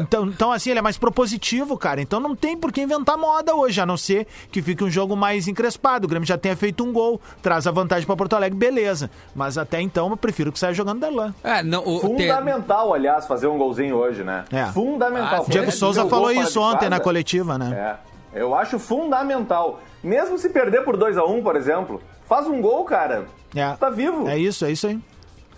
Então, 0.00 0.26
então, 0.26 0.50
assim, 0.52 0.70
ele 0.70 0.80
é 0.80 0.82
mais 0.82 0.98
propositivo, 0.98 1.78
cara. 1.78 2.00
Então 2.00 2.18
não 2.18 2.34
tem 2.34 2.56
por 2.56 2.72
que 2.72 2.80
inventar 2.80 3.16
moda 3.16 3.54
hoje, 3.54 3.80
a 3.80 3.86
não 3.86 3.96
ser 3.96 4.26
que 4.50 4.60
fique 4.60 4.82
um 4.82 4.90
jogo 4.90 5.14
mais 5.16 5.46
encrespado. 5.46 6.06
O 6.06 6.08
Grêmio 6.08 6.26
já 6.26 6.36
tenha 6.36 6.56
feito 6.56 6.82
um 6.84 6.92
gol, 6.92 7.20
traz 7.40 7.66
a 7.66 7.70
vantagem 7.70 8.04
pra 8.06 8.16
Porto 8.16 8.34
Alegre, 8.34 8.58
beleza. 8.58 9.08
Mas 9.34 9.56
até 9.56 9.80
então 9.80 10.10
eu 10.10 10.16
prefiro 10.16 10.50
que 10.50 10.58
saia 10.58 10.74
jogando 10.74 10.98
Darlan. 11.00 11.32
É, 11.44 11.62
não, 11.62 11.82
o, 11.86 12.00
Fundamental, 12.00 12.92
aliás, 12.92 13.26
fazer 13.26 13.46
um 13.46 13.56
golzinho 13.56 13.94
hoje, 13.96 14.24
né? 14.24 14.44
É. 14.50 14.66
Fundamental. 14.66 15.42
Ah, 15.42 15.42
O 15.42 15.50
Diego 15.50 15.68
É, 15.68 15.70
Souza 15.70 16.06
falou 16.08 16.32
isso 16.32 16.60
ontem 16.60 16.78
casa. 16.80 16.90
na 16.90 17.00
coletiva, 17.00 17.56
né? 17.56 17.98
É. 18.34 18.40
Eu 18.40 18.54
acho 18.54 18.78
fundamental. 18.78 19.80
Mesmo 20.02 20.38
se 20.38 20.48
perder 20.50 20.82
por 20.84 20.96
2 20.96 21.16
a 21.16 21.24
1 21.24 21.42
por 21.42 21.56
exemplo, 21.56 22.00
faz 22.28 22.46
um 22.46 22.60
gol, 22.60 22.84
cara. 22.84 23.26
É. 23.54 23.72
Tá 23.74 23.90
vivo. 23.90 24.28
É 24.28 24.38
isso, 24.38 24.64
é 24.64 24.72
isso 24.72 24.86
aí. 24.86 24.98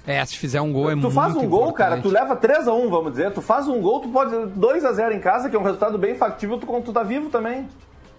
É, 0.06 0.24
se 0.24 0.36
fizer 0.36 0.60
um 0.60 0.72
gol 0.72 0.90
é 0.90 0.94
tu 0.94 0.98
muito 1.02 1.10
faz 1.14 1.36
um 1.36 1.46
gol, 1.46 1.72
cara, 1.72 1.96
tu 1.96 2.08
importante. 2.08 2.22
leva 2.22 2.36
3 2.36 2.68
a 2.68 2.72
1 2.74 2.88
vamos 2.90 3.10
dizer. 3.12 3.32
Tu 3.32 3.42
faz 3.42 3.68
um 3.68 3.80
gol, 3.80 4.00
tu 4.00 4.08
pode 4.08 4.34
2 4.54 4.84
a 4.84 4.92
0 4.92 5.14
em 5.14 5.20
casa, 5.20 5.48
que 5.50 5.54
é 5.54 5.58
um 5.58 5.62
resultado 5.62 5.98
bem 5.98 6.14
factível, 6.14 6.58
tu, 6.58 6.66
tu 6.82 6.92
tá 6.92 7.02
vivo 7.02 7.28
também. 7.30 7.68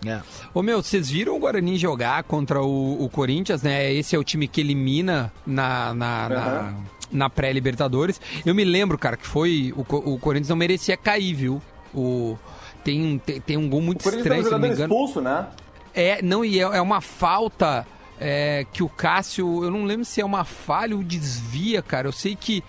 É. 0.06 0.20
Ô 0.54 0.62
meu, 0.64 0.82
vocês 0.82 1.10
viram 1.10 1.36
o 1.36 1.40
Guarani 1.40 1.78
jogar 1.78 2.24
contra 2.24 2.62
o, 2.62 3.04
o 3.04 3.10
Corinthians, 3.10 3.62
né? 3.62 3.92
Esse 3.94 4.16
é 4.16 4.20
o 4.20 4.24
time 4.24 4.48
que 4.48 4.62
elimina 4.62 5.32
na, 5.46 5.94
na, 5.94 6.30
na, 6.30 6.74
na 7.12 7.30
pré-Libertadores. 7.30 8.20
Eu 8.46 8.54
me 8.56 8.64
lembro, 8.64 8.98
cara, 8.98 9.16
que 9.18 9.28
foi. 9.28 9.74
O, 9.76 9.82
o 10.14 10.20
Corinthians 10.20 10.50
não 10.50 10.56
merecia 10.56 10.96
cair, 10.98 11.34
viu? 11.34 11.62
O, 11.94 12.38
tem, 12.84 13.04
um- 13.04 13.18
tem, 13.20 13.42
tem 13.42 13.58
um 13.58 13.70
gol 13.70 13.82
muito 13.82 14.04
O 14.04 14.10
um 14.12 14.16
estranho, 14.18 14.44
se 14.44 14.50
não 14.52 14.60
me 14.60 14.70
engano. 14.70 14.84
expulso, 14.84 15.20
né? 15.22 15.48
É, 15.94 16.22
não, 16.22 16.44
e 16.46 16.60
é, 16.60 16.64
é 16.64 16.82
uma 16.82 17.02
falta 17.02 17.86
é, 18.24 18.68
que 18.72 18.84
o 18.84 18.88
Cássio, 18.88 19.64
eu 19.64 19.72
não 19.72 19.84
lembro 19.84 20.06
se 20.06 20.22
é 20.22 20.26
uma 20.26 20.46
falha 20.46 20.96
ou 20.96 21.02
desvia, 21.02 21.82
cara. 21.82 22.08
Eu 22.08 22.12
sei 22.12 22.36
que. 22.36 22.64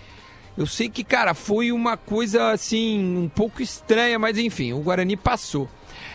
Eu 0.57 0.65
sei 0.65 0.89
que, 0.89 1.03
cara, 1.03 1.33
foi 1.33 1.71
uma 1.71 1.95
coisa 1.95 2.51
assim, 2.51 3.17
um 3.17 3.29
pouco 3.29 3.61
estranha, 3.61 4.19
mas 4.19 4.37
enfim, 4.37 4.73
o 4.73 4.79
Guarani 4.79 5.15
passou. 5.15 5.67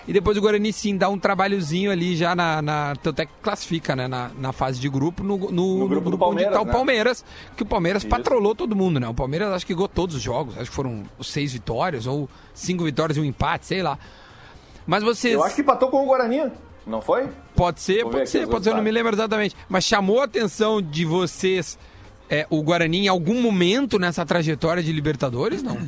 E 0.07 0.12
depois 0.12 0.36
o 0.36 0.41
Guarani 0.41 0.72
sim 0.72 0.97
dá 0.97 1.09
um 1.09 1.18
trabalhozinho 1.18 1.91
ali 1.91 2.16
já 2.16 2.34
na. 2.34 2.61
na 2.61 2.97
tanto 3.01 3.22
é 3.22 3.26
que 3.26 3.32
classifica, 3.41 3.95
né? 3.95 4.09
Na, 4.09 4.30
na 4.36 4.53
fase 4.53 4.80
de 4.80 4.89
grupo, 4.89 5.22
no, 5.22 5.39
no, 5.39 5.78
no 5.78 5.89
grupo 5.89 6.11
do 6.11 6.16
onde 6.16 6.18
Palmeiras, 6.18 6.55
tá 6.55 6.61
o 6.61 6.64
né? 6.64 6.72
Palmeiras, 6.72 7.24
que 7.57 7.62
o 7.62 7.66
Palmeiras 7.66 8.05
patrolou 8.05 8.57
todo 8.57 8.74
mundo, 8.74 8.99
né? 8.99 9.09
O 9.09 9.14
Palmeiras 9.14 9.53
acho 9.53 9.66
que 9.66 9.74
ganhou 9.74 9.89
todos 9.89 10.16
os 10.16 10.22
jogos, 10.22 10.59
acho 10.59 10.70
que 10.70 10.76
foram 10.76 11.05
seis 11.22 11.53
vitórias, 11.53 12.07
ou 12.07 12.28
cinco 12.55 12.84
vitórias 12.84 13.16
e 13.16 13.20
um 13.20 13.24
empate, 13.24 13.66
sei 13.66 13.82
lá. 13.82 13.99
Mas 14.84 15.05
vocês. 15.05 15.34
Eu 15.34 15.45
acho 15.45 15.55
que 15.55 15.61
empatou 15.61 15.91
com 15.91 16.03
o 16.03 16.07
Guarani, 16.07 16.51
não 16.89 17.01
foi? 17.03 17.28
Pode 17.55 17.80
ser, 17.80 18.03
Vou 18.03 18.12
pode 18.12 18.30
ser, 18.30 18.47
pode 18.49 18.64
ser, 18.64 18.70
eu 18.70 18.76
não 18.76 18.82
me 18.82 18.91
lembro 18.91 19.14
exatamente. 19.14 19.55
Mas 19.68 19.84
chamou 19.84 20.20
a 20.20 20.24
atenção 20.24 20.80
de 20.80 21.05
vocês 21.05 21.78
é, 22.30 22.47
o 22.51 22.62
Guarani 22.62 23.05
em 23.05 23.09
algum 23.09 23.41
momento 23.41 23.99
nessa 23.99 24.24
trajetória 24.24 24.82
de 24.82 24.93
Libertadores, 24.93 25.62
não? 25.62 25.78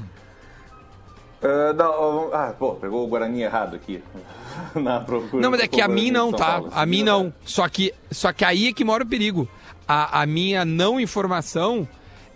Ah, 1.43 1.73
não, 1.73 2.35
ah, 2.35 2.55
pô, 2.59 2.75
pegou 2.75 3.05
o 3.05 3.09
Guarani 3.09 3.43
errado 3.43 3.75
aqui. 3.75 4.03
Na 4.75 5.01
procura. 5.01 5.43
Não, 5.43 5.51
mas 5.51 5.61
é 5.61 5.69
que 5.69 5.81
a 5.81 5.89
mim 5.89 6.11
não, 6.11 6.33
tá? 6.33 6.63
A 6.73 6.85
mim 6.85 7.03
não. 7.03 7.25
né? 7.25 7.33
Só 7.45 7.69
que, 7.69 7.95
só 8.11 8.33
que 8.33 8.45
aí 8.45 8.69
é 8.69 8.73
que 8.73 8.85
mora 8.85 9.05
o 9.05 9.07
perigo. 9.07 9.49
A, 9.89 10.23
a 10.23 10.27
minha 10.27 10.65
não 10.65 11.01
informação 11.01 11.89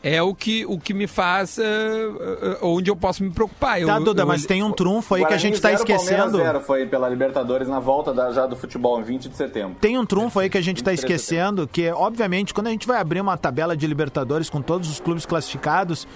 é 0.07 0.23
o 0.23 0.35
que, 0.35 0.67
o 0.67 0.79
que 0.79 0.93
me 0.93 1.07
faz, 1.07 1.57
uh, 1.57 1.63
uh, 1.63 2.59
onde 2.69 2.91
eu 2.91 2.95
posso 2.97 3.25
me 3.25 3.31
preocupar. 3.31 3.81
Tá, 3.81 3.97
eu, 3.99 4.05
Duda, 4.05 4.23
eu- 4.23 4.27
mas 4.27 4.45
tem 4.45 4.63
um 4.63 4.71
trunfo 4.71 5.15
aí 5.15 5.25
que 5.25 5.33
a 5.33 5.39
gente 5.39 5.59
tá 5.59 5.71
zero, 5.71 5.81
esquecendo. 5.81 6.37
Zero, 6.37 6.61
foi 6.61 6.85
pela 6.85 7.09
Libertadores 7.09 7.67
na 7.67 7.81
volta 7.81 8.13
da- 8.13 8.31
já 8.31 8.47
do 8.47 8.55
futebol, 8.55 9.01
em 9.01 9.03
20 9.03 9.31
de 9.31 9.37
setembro. 9.37 9.77
Tem 9.81 9.99
um 9.99 10.05
trunfo 10.05 10.39
aí 10.41 10.51
que 10.51 10.59
a 10.59 10.61
gente 10.61 10.85
tá 10.85 10.91
23 10.91 11.01
de 11.01 11.07
esquecendo, 11.23 11.67
que 11.67 11.85
é, 11.85 11.95
obviamente, 11.95 12.53
quando 12.53 12.67
a 12.67 12.71
gente 12.71 12.87
vai 12.87 12.99
abrir 13.01 13.21
uma 13.23 13.39
tabela 13.39 13.75
de 13.75 13.87
Libertadores 13.87 14.51
com 14.51 14.61
todos 14.61 14.91
os 14.91 15.01
clubes 15.01 15.25
classificados, 15.25 16.07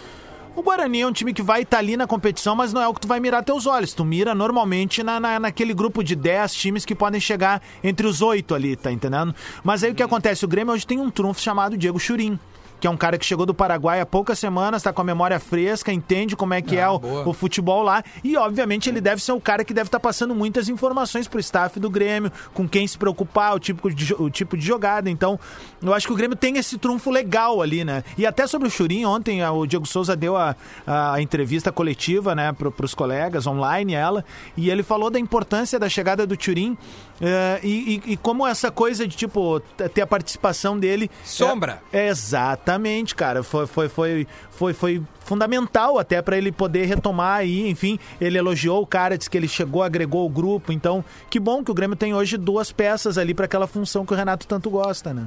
o 0.54 0.62
Guarani 0.62 1.00
é 1.00 1.06
um 1.06 1.12
time 1.12 1.32
que 1.32 1.40
vai 1.40 1.62
estar 1.62 1.78
ali 1.78 1.96
na 1.96 2.06
competição, 2.06 2.54
mas 2.54 2.72
não 2.74 2.82
é 2.82 2.88
o 2.88 2.92
que 2.92 3.00
tu 3.00 3.08
vai 3.08 3.20
mirar 3.20 3.42
teus 3.42 3.64
olhos. 3.66 3.94
Tu 3.94 4.04
mira 4.04 4.34
normalmente 4.34 5.02
na, 5.02 5.18
na- 5.18 5.40
naquele 5.40 5.72
grupo 5.72 6.04
de 6.04 6.14
10 6.14 6.52
times 6.52 6.84
que 6.84 6.94
podem 6.94 7.20
chegar 7.20 7.62
entre 7.82 8.06
os 8.06 8.20
oito 8.20 8.54
ali, 8.54 8.76
tá 8.76 8.92
entendendo? 8.92 9.34
Mas 9.64 9.82
aí 9.82 9.92
o 9.92 9.94
que 9.94 10.02
acontece? 10.02 10.44
O 10.44 10.48
Grêmio 10.48 10.74
hoje 10.74 10.86
tem 10.86 10.98
um 11.00 11.10
trunfo 11.10 11.40
chamado 11.40 11.74
Diego 11.78 11.98
Churin. 11.98 12.38
Que 12.80 12.86
é 12.86 12.90
um 12.90 12.96
cara 12.96 13.18
que 13.18 13.24
chegou 13.24 13.44
do 13.44 13.54
Paraguai 13.54 14.00
há 14.00 14.06
poucas 14.06 14.38
semanas, 14.38 14.82
tá 14.82 14.92
com 14.92 15.00
a 15.00 15.04
memória 15.04 15.38
fresca, 15.40 15.92
entende 15.92 16.36
como 16.36 16.54
é 16.54 16.62
que 16.62 16.76
é 16.76 16.88
o, 16.88 17.00
o 17.26 17.32
futebol 17.32 17.82
lá. 17.82 18.02
E, 18.22 18.36
obviamente, 18.36 18.88
ele 18.88 19.00
deve 19.00 19.22
ser 19.22 19.32
o 19.32 19.40
cara 19.40 19.64
que 19.64 19.74
deve 19.74 19.88
estar 19.88 20.00
passando 20.00 20.34
muitas 20.34 20.68
informações 20.68 21.26
pro 21.26 21.40
staff 21.40 21.78
do 21.80 21.90
Grêmio, 21.90 22.30
com 22.54 22.68
quem 22.68 22.86
se 22.86 22.96
preocupar, 22.96 23.54
o 23.54 23.58
tipo 23.58 23.92
de, 23.92 24.14
o 24.14 24.30
tipo 24.30 24.56
de 24.56 24.64
jogada. 24.64 25.10
Então, 25.10 25.38
eu 25.82 25.94
acho 25.94 26.06
que 26.06 26.12
o 26.12 26.16
Grêmio 26.16 26.36
tem 26.36 26.56
esse 26.58 26.76
trunfo 26.78 27.10
legal 27.10 27.62
ali, 27.62 27.84
né? 27.84 28.02
E 28.16 28.26
até 28.26 28.46
sobre 28.46 28.68
o 28.68 28.70
Churim, 28.70 29.04
ontem 29.04 29.44
o 29.44 29.66
Diego 29.66 29.86
Souza 29.86 30.16
deu 30.16 30.36
a, 30.36 30.56
a 30.86 31.20
entrevista 31.20 31.70
coletiva, 31.70 32.34
né, 32.34 32.52
pro, 32.52 32.70
pros 32.70 32.94
colegas, 32.94 33.46
online 33.46 33.94
ela, 33.94 34.24
e 34.56 34.70
ele 34.70 34.82
falou 34.82 35.10
da 35.10 35.18
importância 35.18 35.78
da 35.78 35.88
chegada 35.88 36.26
do 36.26 36.40
Churim 36.42 36.76
eh, 37.20 37.60
e, 37.62 38.02
e- 38.06 38.16
como 38.16 38.46
essa 38.46 38.70
coisa 38.70 39.06
de, 39.06 39.16
tipo, 39.16 39.60
ter 39.92 40.02
a 40.02 40.06
participação 40.06 40.78
dele... 40.78 41.10
Sombra. 41.24 41.80
É, 41.92 42.08
exatamente, 42.08 43.14
cara. 43.14 43.42
Foi, 43.42 43.66
foi, 43.66 43.88
foi, 43.88 44.26
foi, 44.50 44.72
foi 44.72 45.02
fundamental 45.20 45.98
até 45.98 46.20
para 46.22 46.36
ele 46.36 46.50
poder 46.50 46.86
retomar 46.86 47.38
aí. 47.38 47.68
Enfim, 47.68 47.98
ele 48.20 48.38
elogiou 48.38 48.82
o 48.82 48.86
cara, 48.86 49.16
disse 49.16 49.30
que 49.30 49.36
ele 49.36 49.48
chegou, 49.48 49.82
agregou 49.82 50.26
o 50.26 50.28
grupo. 50.28 50.72
Então, 50.72 51.04
que 51.30 51.38
bom 51.38 51.62
que 51.62 51.70
o 51.70 51.74
Grêmio 51.74 51.96
tem 51.96 52.14
hoje 52.14 52.36
duas 52.36 52.72
peças 52.72 53.18
ali 53.18 53.34
para 53.34 53.44
aquela 53.44 53.66
função 53.66 54.04
que 54.06 54.12
o 54.12 54.16
Renato 54.16 54.46
tanto 54.46 54.70
gosta, 54.70 55.12
né? 55.12 55.26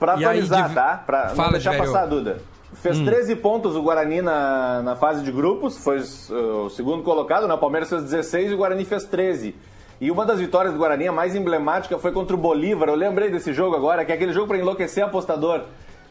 Pra 0.00 0.14
aí, 0.14 0.24
atualizar, 0.24 0.68
de- 0.68 0.74
tá? 0.74 1.02
Pra 1.06 1.28
não 1.28 1.36
Fala, 1.36 1.52
deixar 1.52 1.70
velho. 1.72 1.84
passar, 1.84 2.06
Duda. 2.06 2.38
Fez 2.74 2.98
Hum. 2.98 3.04
13 3.04 3.36
pontos 3.36 3.76
o 3.76 3.82
Guarani 3.82 4.22
na, 4.22 4.80
na 4.82 4.96
fase 4.96 5.22
de 5.22 5.30
grupos, 5.30 5.76
foi 5.78 5.98
uh, 6.00 6.64
o 6.66 6.70
segundo 6.70 7.02
colocado, 7.04 7.46
né? 7.46 7.54
O 7.54 7.58
Palmeiras 7.58 7.88
fez 7.88 8.02
16 8.02 8.50
e 8.50 8.54
o 8.54 8.56
Guarani 8.56 8.84
fez 8.84 9.04
13. 9.04 9.54
E 10.00 10.10
uma 10.10 10.24
das 10.24 10.38
vitórias 10.40 10.72
do 10.72 10.78
Guarani, 10.78 11.06
a 11.08 11.12
mais 11.12 11.34
emblemática, 11.36 11.98
foi 11.98 12.10
contra 12.10 12.34
o 12.34 12.38
Bolívar. 12.38 12.88
Eu 12.88 12.94
lembrei 12.94 13.28
desse 13.30 13.52
jogo 13.52 13.76
agora, 13.76 14.04
que 14.04 14.10
é 14.10 14.14
aquele 14.14 14.32
jogo 14.32 14.48
pra 14.48 14.56
enlouquecer 14.56 15.04
apostador. 15.04 15.62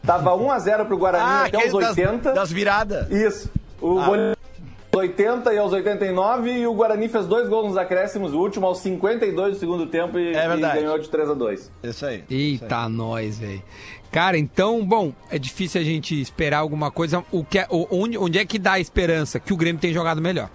Tava 0.06 0.30
1x0 0.30 0.84
pro 0.86 0.96
Guarani 0.96 1.24
Ah, 1.26 1.44
até 1.46 1.58
os 1.58 1.64
aquele 1.64 1.80
das, 1.80 1.90
80. 1.98 2.32
das 2.32 2.52
viradas. 2.52 3.10
Isso. 3.10 3.50
O 3.80 3.94
Bolívar 3.94 4.28
aos 4.28 4.36
80 4.92 5.52
e 5.54 5.58
aos 5.58 5.72
89 5.72 6.50
e 6.52 6.66
o 6.66 6.74
Guarani 6.74 7.08
fez 7.08 7.26
dois 7.26 7.48
gols 7.48 7.68
nos 7.68 7.76
acréscimos, 7.76 8.32
o 8.32 8.38
último 8.38 8.66
aos 8.66 8.78
52 8.78 9.54
do 9.54 9.58
segundo 9.60 9.86
tempo 9.86 10.18
e, 10.18 10.34
É 10.34 10.44
e 10.44 10.48
verdade. 10.48 10.80
ganhou 10.80 10.98
de 10.98 11.08
3 11.08 11.30
a 11.30 11.34
2 11.34 11.72
Isso 11.84 12.06
aí. 12.06 12.24
Eita, 12.28 12.88
nós, 12.88 13.38
velho. 13.38 13.62
Cara, 14.10 14.36
então, 14.36 14.84
bom, 14.84 15.12
é 15.30 15.38
difícil 15.38 15.80
a 15.80 15.84
gente 15.84 16.20
esperar 16.20 16.58
alguma 16.58 16.90
coisa. 16.90 17.24
O 17.30 17.44
que 17.44 17.60
é, 17.60 17.66
onde, 17.70 18.18
onde 18.18 18.38
é 18.40 18.44
que 18.44 18.58
dá 18.58 18.72
a 18.72 18.80
esperança? 18.80 19.38
Que 19.38 19.52
o 19.52 19.56
Grêmio 19.56 19.80
tem 19.80 19.92
jogado 19.92 20.20
melhor. 20.20 20.50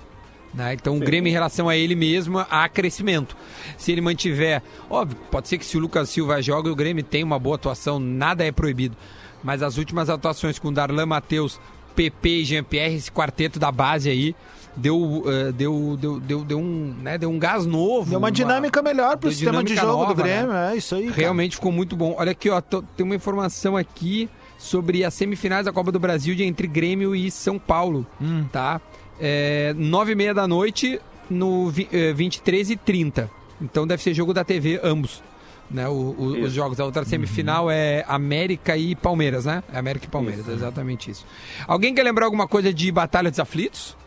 né? 0.54 0.74
Então, 0.74 0.98
o 0.98 1.00
Grêmio, 1.00 1.30
em 1.30 1.34
relação 1.34 1.70
a 1.70 1.78
ele 1.78 1.96
mesmo, 1.96 2.40
há 2.50 2.68
crescimento. 2.68 3.38
Se 3.78 3.94
ele 3.94 4.02
mantiver. 4.02 4.62
Óbvio, 4.90 5.18
pode 5.32 5.48
ser 5.48 5.58
que 5.58 5.66
se 5.66 5.78
o 5.78 5.80
Lucas 5.80 6.10
Silva 6.10 6.42
joga 6.42 6.68
e 6.68 6.72
o 6.74 6.76
Grêmio 6.76 7.04
tem 7.06 7.24
uma 7.24 7.40
boa 7.40 7.56
atuação, 7.56 7.98
nada 7.98 8.44
é 8.46 8.52
proibido. 8.52 8.98
Mas 9.42 9.64
as 9.64 9.78
últimas 9.78 10.10
atuações 10.10 10.60
com 10.60 10.74
Darlan 10.74 11.06
Matheus, 11.06 11.58
PP 11.96 12.30
e 12.30 12.46
Jean-Pierre, 12.46 12.96
esse 12.96 13.12
quarteto 13.12 13.58
da 13.60 13.72
base 13.72 14.10
aí, 14.10 14.36
deu, 14.76 15.24
eh, 15.28 15.52
deu, 15.52 15.98
deu, 16.00 16.20
deu, 16.20 16.44
deu, 16.44 16.60
um, 16.60 16.94
né, 17.02 17.18
deu 17.18 17.30
um 17.30 17.40
gás 17.40 17.66
novo. 17.66 18.10
Deu 18.10 18.20
uma 18.20 18.32
dinâmica 18.32 18.82
melhor 18.82 19.18
pro 19.18 19.30
deu 19.30 19.36
sistema 19.38 19.64
de 19.64 19.76
jogo 19.76 19.88
do 19.88 19.98
nova, 20.10 20.24
né? 20.24 20.36
Grêmio. 20.42 20.54
É 20.54 20.76
isso 20.76 20.96
aí. 20.96 21.06
cara. 21.08 21.18
Realmente 21.18 21.56
ficou 21.56 21.72
muito 21.72 21.96
bom. 21.96 22.16
Olha 22.18 22.32
aqui, 22.32 22.50
ó, 22.50 22.60
tô- 22.62 22.82
tem 22.82 23.06
uma 23.06 23.16
informação 23.16 23.78
aqui 23.78 24.30
sobre 24.58 25.04
as 25.04 25.14
semifinais 25.14 25.66
da 25.66 25.72
Copa 25.72 25.92
do 25.92 26.00
Brasil 26.00 26.36
de 26.36 26.44
entre 26.44 26.68
Grêmio 26.68 27.16
e 27.16 27.30
São 27.32 27.58
Paulo, 27.60 28.06
Hum. 28.22 28.46
tá? 28.52 28.82
É, 29.20 29.74
nove 29.78 30.12
e 30.12 30.16
meia 30.16 30.34
da 30.34 30.48
noite 30.48 31.00
no 31.30 31.70
vi- 31.70 31.88
eh, 31.92 32.12
23 32.14 32.70
e 32.70 32.76
30. 32.76 33.30
Então 33.62 33.88
deve 33.88 34.04
ser 34.04 34.14
jogo 34.14 34.34
da 34.34 34.44
TV 34.44 34.80
ambos. 34.84 35.24
Né, 35.70 35.88
o- 35.88 35.92
o- 36.18 36.42
os 36.44 36.54
jogos. 36.54 36.80
A 36.80 36.86
outra 36.86 37.04
semifinal 37.04 37.72
é 37.72 38.06
América 38.08 38.78
e 38.78 38.96
Palmeiras, 38.96 39.46
né? 39.46 39.64
É 39.74 39.80
América 39.80 40.06
e 40.06 40.10
Palmeiras, 40.10 40.48
exatamente 40.48 41.10
isso. 41.10 41.26
Alguém 41.68 41.94
quer 41.94 42.04
lembrar 42.04 42.26
alguma 42.26 42.48
coisa 42.48 42.72
de 42.74 42.92
Batalha 42.92 43.32
dos 43.32 43.40
Aflitos? 43.40 43.98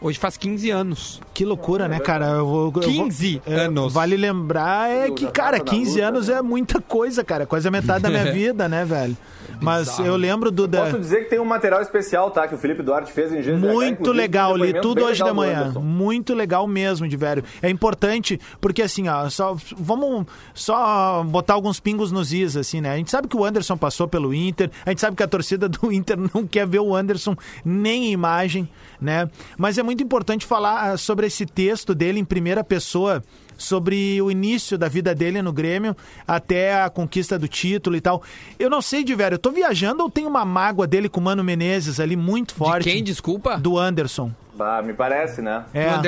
Hoje 0.00 0.18
faz 0.18 0.36
15 0.36 0.70
anos. 0.70 1.20
Que 1.34 1.44
loucura, 1.44 1.88
né, 1.88 1.98
cara? 1.98 2.26
Eu 2.26 2.46
vou, 2.46 2.66
eu 2.66 2.70
vou- 2.70 2.82
15 2.82 3.42
é, 3.44 3.54
anos. 3.54 3.92
Vale 3.92 4.16
lembrar 4.16 4.90
é 4.90 5.10
que, 5.10 5.26
cara, 5.26 5.58
tava 5.58 5.64
na 5.64 5.70
15 5.70 5.90
luta, 5.90 6.06
anos 6.06 6.28
né? 6.28 6.34
é 6.34 6.42
muita 6.42 6.80
coisa, 6.80 7.24
cara. 7.24 7.46
Quase 7.46 7.66
a 7.66 7.70
metade 7.70 8.02
da 8.02 8.08
minha 8.08 8.30
vida, 8.32 8.68
né, 8.68 8.84
velho? 8.84 9.16
Mas 9.60 9.88
bizarro. 9.88 10.06
eu 10.06 10.16
lembro 10.16 10.50
do. 10.50 10.68
Da... 10.68 10.84
Posso 10.84 10.98
dizer 11.00 11.24
que 11.24 11.30
tem 11.30 11.40
um 11.40 11.44
material 11.44 11.82
especial, 11.82 12.30
tá? 12.30 12.46
Que 12.46 12.54
o 12.54 12.58
Felipe 12.58 12.82
Duarte 12.82 13.12
fez 13.12 13.32
em 13.32 13.40
GZH. 13.40 13.58
Muito 13.58 13.92
inclusive, 14.02 14.16
legal, 14.16 14.52
um 14.52 14.56
li 14.56 14.80
tudo 14.80 15.04
hoje 15.04 15.22
da 15.22 15.34
manhã. 15.34 15.72
Muito 15.80 16.34
legal 16.34 16.66
mesmo, 16.66 17.08
de 17.08 17.16
velho. 17.16 17.42
É 17.60 17.68
importante, 17.68 18.38
porque 18.60 18.82
assim, 18.82 19.08
ó, 19.08 19.28
só, 19.28 19.56
vamos 19.76 20.26
só 20.54 21.24
botar 21.24 21.54
alguns 21.54 21.80
pingos 21.80 22.12
nos 22.12 22.32
is, 22.32 22.56
assim, 22.56 22.80
né? 22.80 22.92
A 22.92 22.96
gente 22.96 23.10
sabe 23.10 23.26
que 23.26 23.36
o 23.36 23.44
Anderson 23.44 23.76
passou 23.76 24.06
pelo 24.06 24.32
Inter, 24.32 24.70
a 24.86 24.90
gente 24.90 25.00
sabe 25.00 25.16
que 25.16 25.22
a 25.22 25.28
torcida 25.28 25.68
do 25.68 25.90
Inter 25.92 26.16
não 26.32 26.46
quer 26.46 26.66
ver 26.66 26.80
o 26.80 26.94
Anderson 26.94 27.34
nem 27.64 28.06
em 28.06 28.12
imagem, 28.12 28.68
né? 29.00 29.28
Mas 29.56 29.76
é 29.78 29.82
muito 29.88 30.04
importante 30.04 30.44
falar 30.44 30.90
ah, 30.90 30.96
sobre 30.98 31.26
esse 31.26 31.46
texto 31.46 31.94
dele 31.94 32.20
em 32.20 32.24
primeira 32.24 32.62
pessoa 32.62 33.24
sobre 33.56 34.20
o 34.20 34.30
início 34.30 34.76
da 34.76 34.86
vida 34.86 35.14
dele 35.14 35.40
no 35.40 35.50
Grêmio 35.50 35.96
até 36.26 36.82
a 36.82 36.90
conquista 36.90 37.38
do 37.38 37.48
título 37.48 37.96
e 37.96 38.00
tal. 38.00 38.22
Eu 38.58 38.68
não 38.68 38.82
sei, 38.82 39.02
de 39.02 39.14
velho, 39.14 39.34
eu 39.34 39.38
tô 39.38 39.50
viajando 39.50 40.02
ou 40.02 40.10
tem 40.10 40.26
uma 40.26 40.44
mágoa 40.44 40.86
dele 40.86 41.08
com 41.08 41.20
o 41.20 41.22
Mano 41.22 41.42
Menezes 41.42 41.98
ali 41.98 42.16
muito 42.16 42.54
forte? 42.54 42.84
De 42.84 42.90
quem, 42.92 43.02
desculpa? 43.02 43.56
Do 43.56 43.78
Anderson. 43.78 44.30
Bah, 44.54 44.82
me 44.82 44.92
parece, 44.92 45.40
né? 45.40 45.64
É, 45.72 45.96
Do 45.96 46.02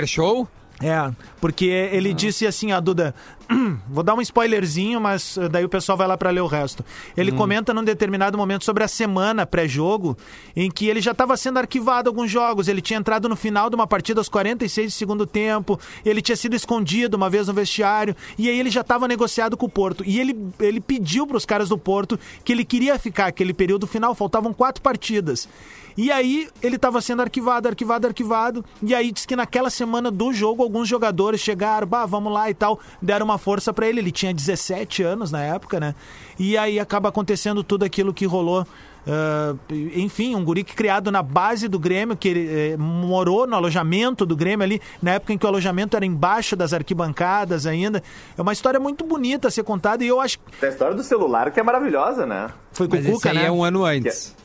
é, 0.82 1.12
porque 1.40 1.66
ele 1.66 2.14
disse 2.14 2.46
assim, 2.46 2.72
a 2.72 2.80
Duda, 2.80 3.14
vou 3.88 4.04
dar 4.04 4.14
um 4.14 4.20
spoilerzinho, 4.20 5.00
mas 5.00 5.36
eh, 5.36 5.48
daí 5.48 5.64
o 5.64 5.68
pessoal 5.68 5.98
vai 5.98 6.06
lá 6.06 6.16
pra 6.16 6.30
ler 6.30 6.40
o 6.40 6.46
resto. 6.46 6.84
Ele 7.16 7.32
comenta 7.32 7.74
num 7.74 7.82
determinado 7.82 8.38
momento 8.38 8.64
sobre 8.64 8.84
a 8.84 8.88
semana 8.88 9.44
pré-jogo, 9.44 10.16
em 10.54 10.70
que 10.70 10.86
ele 10.86 11.00
já 11.00 11.10
estava 11.10 11.36
sendo 11.36 11.58
arquivado 11.58 12.08
alguns 12.08 12.30
jogos, 12.30 12.68
ele 12.68 12.80
tinha 12.80 12.98
entrado 12.98 13.28
no 13.28 13.36
final 13.36 13.68
de 13.68 13.74
uma 13.74 13.86
partida 13.86 14.20
aos 14.20 14.28
46 14.28 14.92
do 14.92 14.96
segundo 14.96 15.26
tempo, 15.26 15.78
ele 16.04 16.22
tinha 16.22 16.36
sido 16.36 16.54
escondido 16.54 17.16
uma 17.16 17.28
vez 17.28 17.48
no 17.48 17.54
vestiário, 17.54 18.14
e 18.38 18.48
aí 18.48 18.58
ele 18.58 18.70
já 18.70 18.82
estava 18.82 19.08
negociado 19.08 19.56
com 19.56 19.66
o 19.66 19.70
Porto. 19.70 20.04
E 20.06 20.20
ele, 20.20 20.36
ele 20.60 20.80
pediu 20.80 21.26
pros 21.26 21.44
caras 21.44 21.68
do 21.68 21.78
Porto 21.78 22.18
que 22.44 22.52
ele 22.52 22.64
queria 22.64 22.98
ficar 22.98 23.26
aquele 23.26 23.52
período 23.52 23.86
final, 23.86 24.14
faltavam 24.14 24.52
quatro 24.52 24.80
partidas. 24.80 25.48
E 25.96 26.10
aí 26.10 26.48
ele 26.62 26.76
estava 26.76 27.00
sendo 27.00 27.22
arquivado, 27.22 27.68
arquivado, 27.68 28.06
arquivado. 28.06 28.64
E 28.82 28.94
aí 28.94 29.10
diz 29.12 29.26
que 29.26 29.36
naquela 29.36 29.70
semana 29.70 30.10
do 30.10 30.32
jogo 30.32 30.62
alguns 30.62 30.88
jogadores 30.88 31.40
chegaram, 31.40 31.86
bah, 31.86 32.06
vamos 32.06 32.32
lá 32.32 32.48
e 32.48 32.54
tal, 32.54 32.80
deram 33.02 33.26
uma 33.26 33.38
força 33.40 33.72
para 33.72 33.88
ele. 33.88 34.00
Ele 34.00 34.12
tinha 34.12 34.32
17 34.32 35.02
anos 35.02 35.32
na 35.32 35.42
época, 35.42 35.80
né? 35.80 35.94
E 36.38 36.56
aí 36.56 36.78
acaba 36.78 37.08
acontecendo 37.08 37.64
tudo 37.64 37.84
aquilo 37.84 38.14
que 38.14 38.26
rolou. 38.26 38.64
Ah, 39.06 39.54
enfim, 39.70 40.34
um 40.34 40.44
guri 40.44 40.62
que 40.62 40.74
criado 40.74 41.10
na 41.10 41.22
base 41.22 41.68
do 41.68 41.78
Grêmio, 41.78 42.16
que 42.16 42.28
ele, 42.28 42.48
eh, 42.48 42.76
morou 42.76 43.46
no 43.46 43.56
alojamento 43.56 44.26
do 44.26 44.36
Grêmio 44.36 44.62
ali, 44.62 44.80
na 45.02 45.12
época 45.12 45.32
em 45.32 45.38
que 45.38 45.44
o 45.44 45.48
alojamento 45.48 45.96
era 45.96 46.04
embaixo 46.04 46.54
das 46.54 46.72
arquibancadas 46.72 47.66
ainda. 47.66 48.02
É 48.36 48.42
uma 48.42 48.52
história 48.52 48.78
muito 48.78 49.04
bonita 49.04 49.48
a 49.48 49.50
ser 49.50 49.64
contada 49.64 50.04
e 50.04 50.08
eu 50.08 50.20
acho 50.20 50.38
que 50.38 50.66
a 50.66 50.68
história 50.68 50.94
do 50.94 51.02
celular 51.02 51.50
que 51.50 51.58
é 51.58 51.62
maravilhosa, 51.62 52.26
né? 52.26 52.50
foi 52.72 52.86
com 52.88 52.96
Mas 52.96 53.04
o 53.04 53.08
esse 53.08 53.16
Cuca, 53.16 53.30
aí 53.30 53.36
né? 53.38 53.46
é 53.46 53.50
um 53.50 53.64
ano 53.64 53.84
antes. 53.84 54.36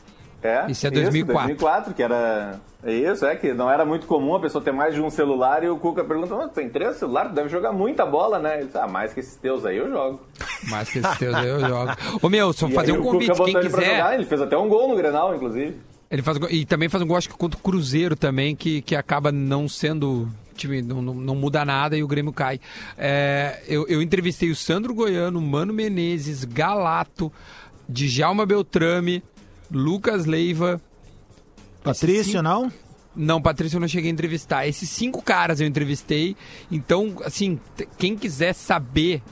É, 0.46 0.70
Isso 0.70 0.86
é 0.86 0.90
2004. 0.90 1.46
2004, 1.48 1.94
que 1.94 2.02
era. 2.02 2.60
É 2.84 2.92
isso, 2.92 3.26
é 3.26 3.34
que 3.34 3.52
não 3.52 3.68
era 3.68 3.84
muito 3.84 4.06
comum 4.06 4.36
a 4.36 4.40
pessoa 4.40 4.62
ter 4.62 4.70
mais 4.72 4.94
de 4.94 5.00
um 5.00 5.10
celular 5.10 5.64
e 5.64 5.68
o 5.68 5.76
Cuca 5.76 6.04
pergunta: 6.04 6.34
"Mas 6.36 6.52
tem 6.52 6.68
três 6.68 6.96
celulares? 6.96 7.32
Deve 7.32 7.48
jogar 7.48 7.72
muita 7.72 8.06
bola, 8.06 8.38
né? 8.38 8.58
Ele 8.58 8.66
disse, 8.66 8.78
ah, 8.78 8.86
mais 8.86 9.12
que 9.12 9.20
esses 9.20 9.34
teus 9.36 9.64
aí 9.66 9.76
eu 9.76 9.90
jogo. 9.90 10.20
Mais 10.70 10.88
que 10.88 10.98
esses 10.98 11.18
teus 11.18 11.34
aí 11.34 11.48
eu 11.48 11.60
jogo. 11.60 11.92
Ô 12.22 12.28
meu, 12.28 12.52
só 12.52 12.66
E 12.68 12.72
fazer 12.72 12.92
um 12.92 13.02
convite, 13.02 13.30
Cuca 13.32 13.44
quem 13.44 13.54
ele 13.56 13.62
quiser. 13.68 13.96
jogar, 13.96 14.14
ele 14.14 14.24
fez 14.24 14.40
até 14.40 14.56
um 14.56 14.68
gol 14.68 14.88
no 14.88 14.96
Grenal, 14.96 15.34
inclusive. 15.34 15.76
Ele 16.10 16.22
faz 16.22 16.38
e 16.50 16.64
também 16.64 16.88
faz 16.88 17.02
um 17.02 17.06
gol, 17.06 17.16
acho 17.16 17.28
que 17.28 17.36
contra 17.36 17.58
o 17.58 17.62
Cruzeiro 17.62 18.14
também, 18.16 18.54
que, 18.54 18.80
que 18.82 18.94
acaba 18.94 19.30
não 19.32 19.68
sendo. 19.68 20.28
Time, 20.56 20.80
não, 20.80 21.02
não, 21.02 21.12
não 21.14 21.34
muda 21.36 21.64
nada 21.64 21.96
e 21.96 22.02
o 22.02 22.08
Grêmio 22.08 22.32
cai. 22.32 22.58
É, 22.96 23.60
eu, 23.68 23.86
eu 23.88 24.00
entrevistei 24.00 24.50
o 24.50 24.56
Sandro 24.56 24.94
Goiano, 24.94 25.40
Mano 25.40 25.72
Menezes, 25.72 26.44
Galato, 26.44 27.30
Djalma 27.88 28.46
Beltrame, 28.46 29.22
Lucas 29.70 30.26
Leiva. 30.26 30.80
Patrício, 31.82 32.42
não? 32.42 32.72
Não, 33.14 33.40
Patrício 33.40 33.76
eu 33.76 33.80
não 33.80 33.88
cheguei 33.88 34.10
a 34.10 34.12
entrevistar. 34.12 34.66
Esses 34.66 34.90
cinco 34.90 35.22
caras 35.22 35.58
eu 35.60 35.66
entrevistei. 35.66 36.36
Então, 36.70 37.16
assim, 37.24 37.58
quem 37.96 38.14
quiser 38.16 38.52
saber, 38.52 39.22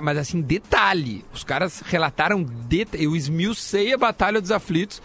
mas 0.00 0.16
assim, 0.16 0.40
detalhe. 0.40 1.24
Os 1.34 1.42
caras 1.42 1.80
relataram, 1.84 2.42
deta- 2.44 2.96
eu 2.96 3.16
esmiucei 3.16 3.92
a 3.92 3.98
Batalha 3.98 4.40
dos 4.40 4.52
Aflitos. 4.52 5.02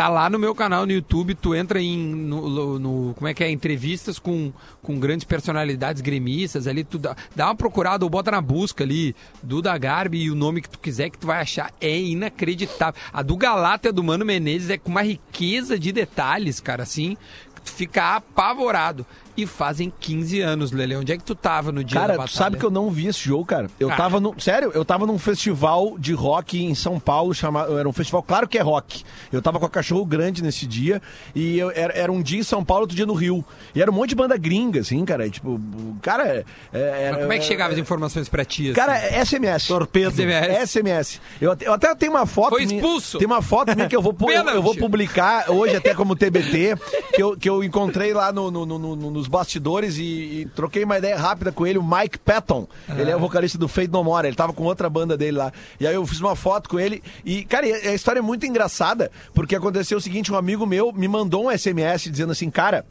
Tá 0.00 0.08
lá 0.08 0.30
no 0.30 0.38
meu 0.38 0.54
canal 0.54 0.86
no 0.86 0.92
YouTube, 0.92 1.34
tu 1.34 1.54
entra 1.54 1.78
em 1.78 1.98
no, 1.98 2.78
no- 2.78 3.14
como 3.14 3.28
é 3.28 3.34
que 3.34 3.44
é, 3.44 3.50
entrevistas 3.50 4.18
com, 4.18 4.50
com 4.82 4.98
grandes 4.98 5.24
personalidades 5.26 6.00
gremistas 6.00 6.66
ali, 6.66 6.84
tu 6.84 6.98
dá, 6.98 7.14
dá 7.36 7.48
uma 7.48 7.54
procurada 7.54 8.02
ou 8.02 8.08
bota 8.08 8.30
na 8.30 8.40
busca 8.40 8.82
ali, 8.82 9.14
Duda 9.42 9.76
Garbi 9.76 10.22
e 10.22 10.30
o 10.30 10.34
nome 10.34 10.62
que 10.62 10.70
tu 10.70 10.78
quiser 10.78 11.10
que 11.10 11.18
tu 11.18 11.26
vai 11.26 11.42
achar, 11.42 11.70
é 11.82 12.00
inacreditável. 12.00 12.98
A 13.12 13.20
do 13.20 13.36
Galata 13.36 13.90
e 13.90 13.92
do 13.92 14.02
Mano 14.02 14.24
Menezes 14.24 14.70
é 14.70 14.78
com 14.78 14.88
uma 14.90 15.02
riqueza 15.02 15.78
de 15.78 15.92
detalhes, 15.92 16.60
cara, 16.60 16.82
assim, 16.82 17.14
tu 17.62 17.70
fica 17.70 18.16
apavorado. 18.16 19.04
E 19.36 19.46
fazem 19.46 19.92
15 20.00 20.40
anos, 20.40 20.72
Lele, 20.72 20.96
onde 20.96 21.12
é 21.12 21.16
que 21.16 21.24
tu 21.24 21.34
tava 21.34 21.70
no 21.72 21.82
dia 21.84 21.94
da 21.94 22.00
Cara, 22.00 22.12
batalha? 22.14 22.28
tu 22.28 22.36
sabe 22.36 22.56
que 22.58 22.64
eu 22.64 22.70
não 22.70 22.90
vi 22.90 23.06
esse 23.06 23.20
jogo, 23.20 23.44
cara. 23.44 23.70
Eu 23.78 23.90
Ah. 23.90 23.96
tava 23.96 24.20
no. 24.20 24.34
Sério, 24.40 24.70
eu 24.74 24.84
tava 24.84 25.06
num 25.06 25.18
festival 25.18 25.96
de 25.98 26.12
rock 26.12 26.62
em 26.62 26.74
São 26.74 26.98
Paulo, 27.00 27.32
chamado. 27.32 27.78
Era 27.78 27.88
um 27.88 27.92
festival, 27.92 28.22
claro 28.22 28.48
que 28.48 28.58
é 28.58 28.60
rock. 28.62 29.02
Eu 29.32 29.40
tava 29.40 29.58
com 29.58 29.66
a 29.66 29.70
cachorro 29.70 30.04
grande 30.04 30.42
nesse 30.42 30.66
dia. 30.66 31.00
E 31.34 31.58
eu- 31.58 31.70
era, 31.70 31.92
era 31.96 32.12
um 32.12 32.20
dia 32.22 32.40
em 32.40 32.42
São 32.42 32.64
Paulo, 32.64 32.82
outro 32.82 32.96
dia 32.96 33.06
no 33.06 33.14
Rio. 33.14 33.44
E 33.74 33.80
era 33.80 33.90
um 33.90 33.94
monte 33.94 34.10
de 34.10 34.14
banda 34.16 34.36
gringa, 34.36 34.80
assim, 34.80 35.04
cara. 35.04 35.26
E, 35.26 35.30
tipo, 35.30 35.50
o 35.52 35.96
cara. 36.02 36.26
é- 36.28 36.44
é- 36.72 36.78
era- 37.04 37.10
Mas 37.12 37.20
como 37.22 37.32
é 37.32 37.38
que 37.38 37.44
chegavam 37.44 37.72
as 37.72 37.78
informações 37.78 38.28
pra 38.28 38.44
ti? 38.44 38.64
assim? 38.66 38.72
Cara, 38.74 38.98
é 38.98 39.18
SMS. 39.24 39.66
Torpedo. 39.68 40.10
SMS. 40.10 40.56
SMS. 40.70 41.20
Eu, 41.40 41.52
até- 41.52 41.66
eu 41.68 41.72
até 41.72 41.94
tenho 41.94 42.12
uma 42.12 42.26
foto. 42.26 42.50
Foi 42.50 42.66
minha- 42.66 42.76
expulso. 42.80 43.18
tem 43.18 43.26
uma 43.26 43.40
foto 43.42 43.74
minha 43.74 43.88
que 43.88 43.96
eu 43.96 44.02
vou, 44.02 44.14
eu, 44.20 44.28
eu 44.56 44.62
vou 44.62 44.74
publicar 44.74 45.50
hoje, 45.50 45.76
até 45.76 45.94
como 45.94 46.14
TBT, 46.16 46.76
que 47.14 47.22
eu, 47.22 47.36
que 47.36 47.48
eu 47.48 47.62
encontrei 47.64 48.12
lá 48.12 48.32
no- 48.32 48.50
no- 48.50 48.66
no- 48.66 48.78
no- 48.78 49.10
nos 49.10 49.26
bastidores 49.30 49.96
e, 49.96 50.02
e 50.02 50.48
troquei 50.54 50.84
uma 50.84 50.98
ideia 50.98 51.16
rápida 51.16 51.52
com 51.52 51.66
ele, 51.66 51.78
o 51.78 51.82
Mike 51.82 52.18
Patton. 52.18 52.66
Ele 52.88 53.10
é 53.10 53.16
o 53.16 53.20
vocalista 53.20 53.56
do 53.56 53.68
Fate 53.68 53.90
No 53.90 54.02
More. 54.02 54.26
Ele 54.26 54.36
tava 54.36 54.52
com 54.52 54.64
outra 54.64 54.90
banda 54.90 55.16
dele 55.16 55.38
lá. 55.38 55.52
E 55.78 55.86
aí 55.86 55.94
eu 55.94 56.04
fiz 56.06 56.20
uma 56.20 56.34
foto 56.34 56.68
com 56.68 56.78
ele. 56.78 57.02
E, 57.24 57.44
cara, 57.44 57.64
a 57.64 57.94
história 57.94 58.18
é 58.18 58.22
muito 58.22 58.44
engraçada, 58.44 59.10
porque 59.32 59.54
aconteceu 59.54 59.98
o 59.98 60.00
seguinte: 60.00 60.32
um 60.32 60.36
amigo 60.36 60.66
meu 60.66 60.92
me 60.92 61.06
mandou 61.06 61.46
um 61.46 61.56
SMS 61.56 62.10
dizendo 62.10 62.32
assim, 62.32 62.50
cara. 62.50 62.84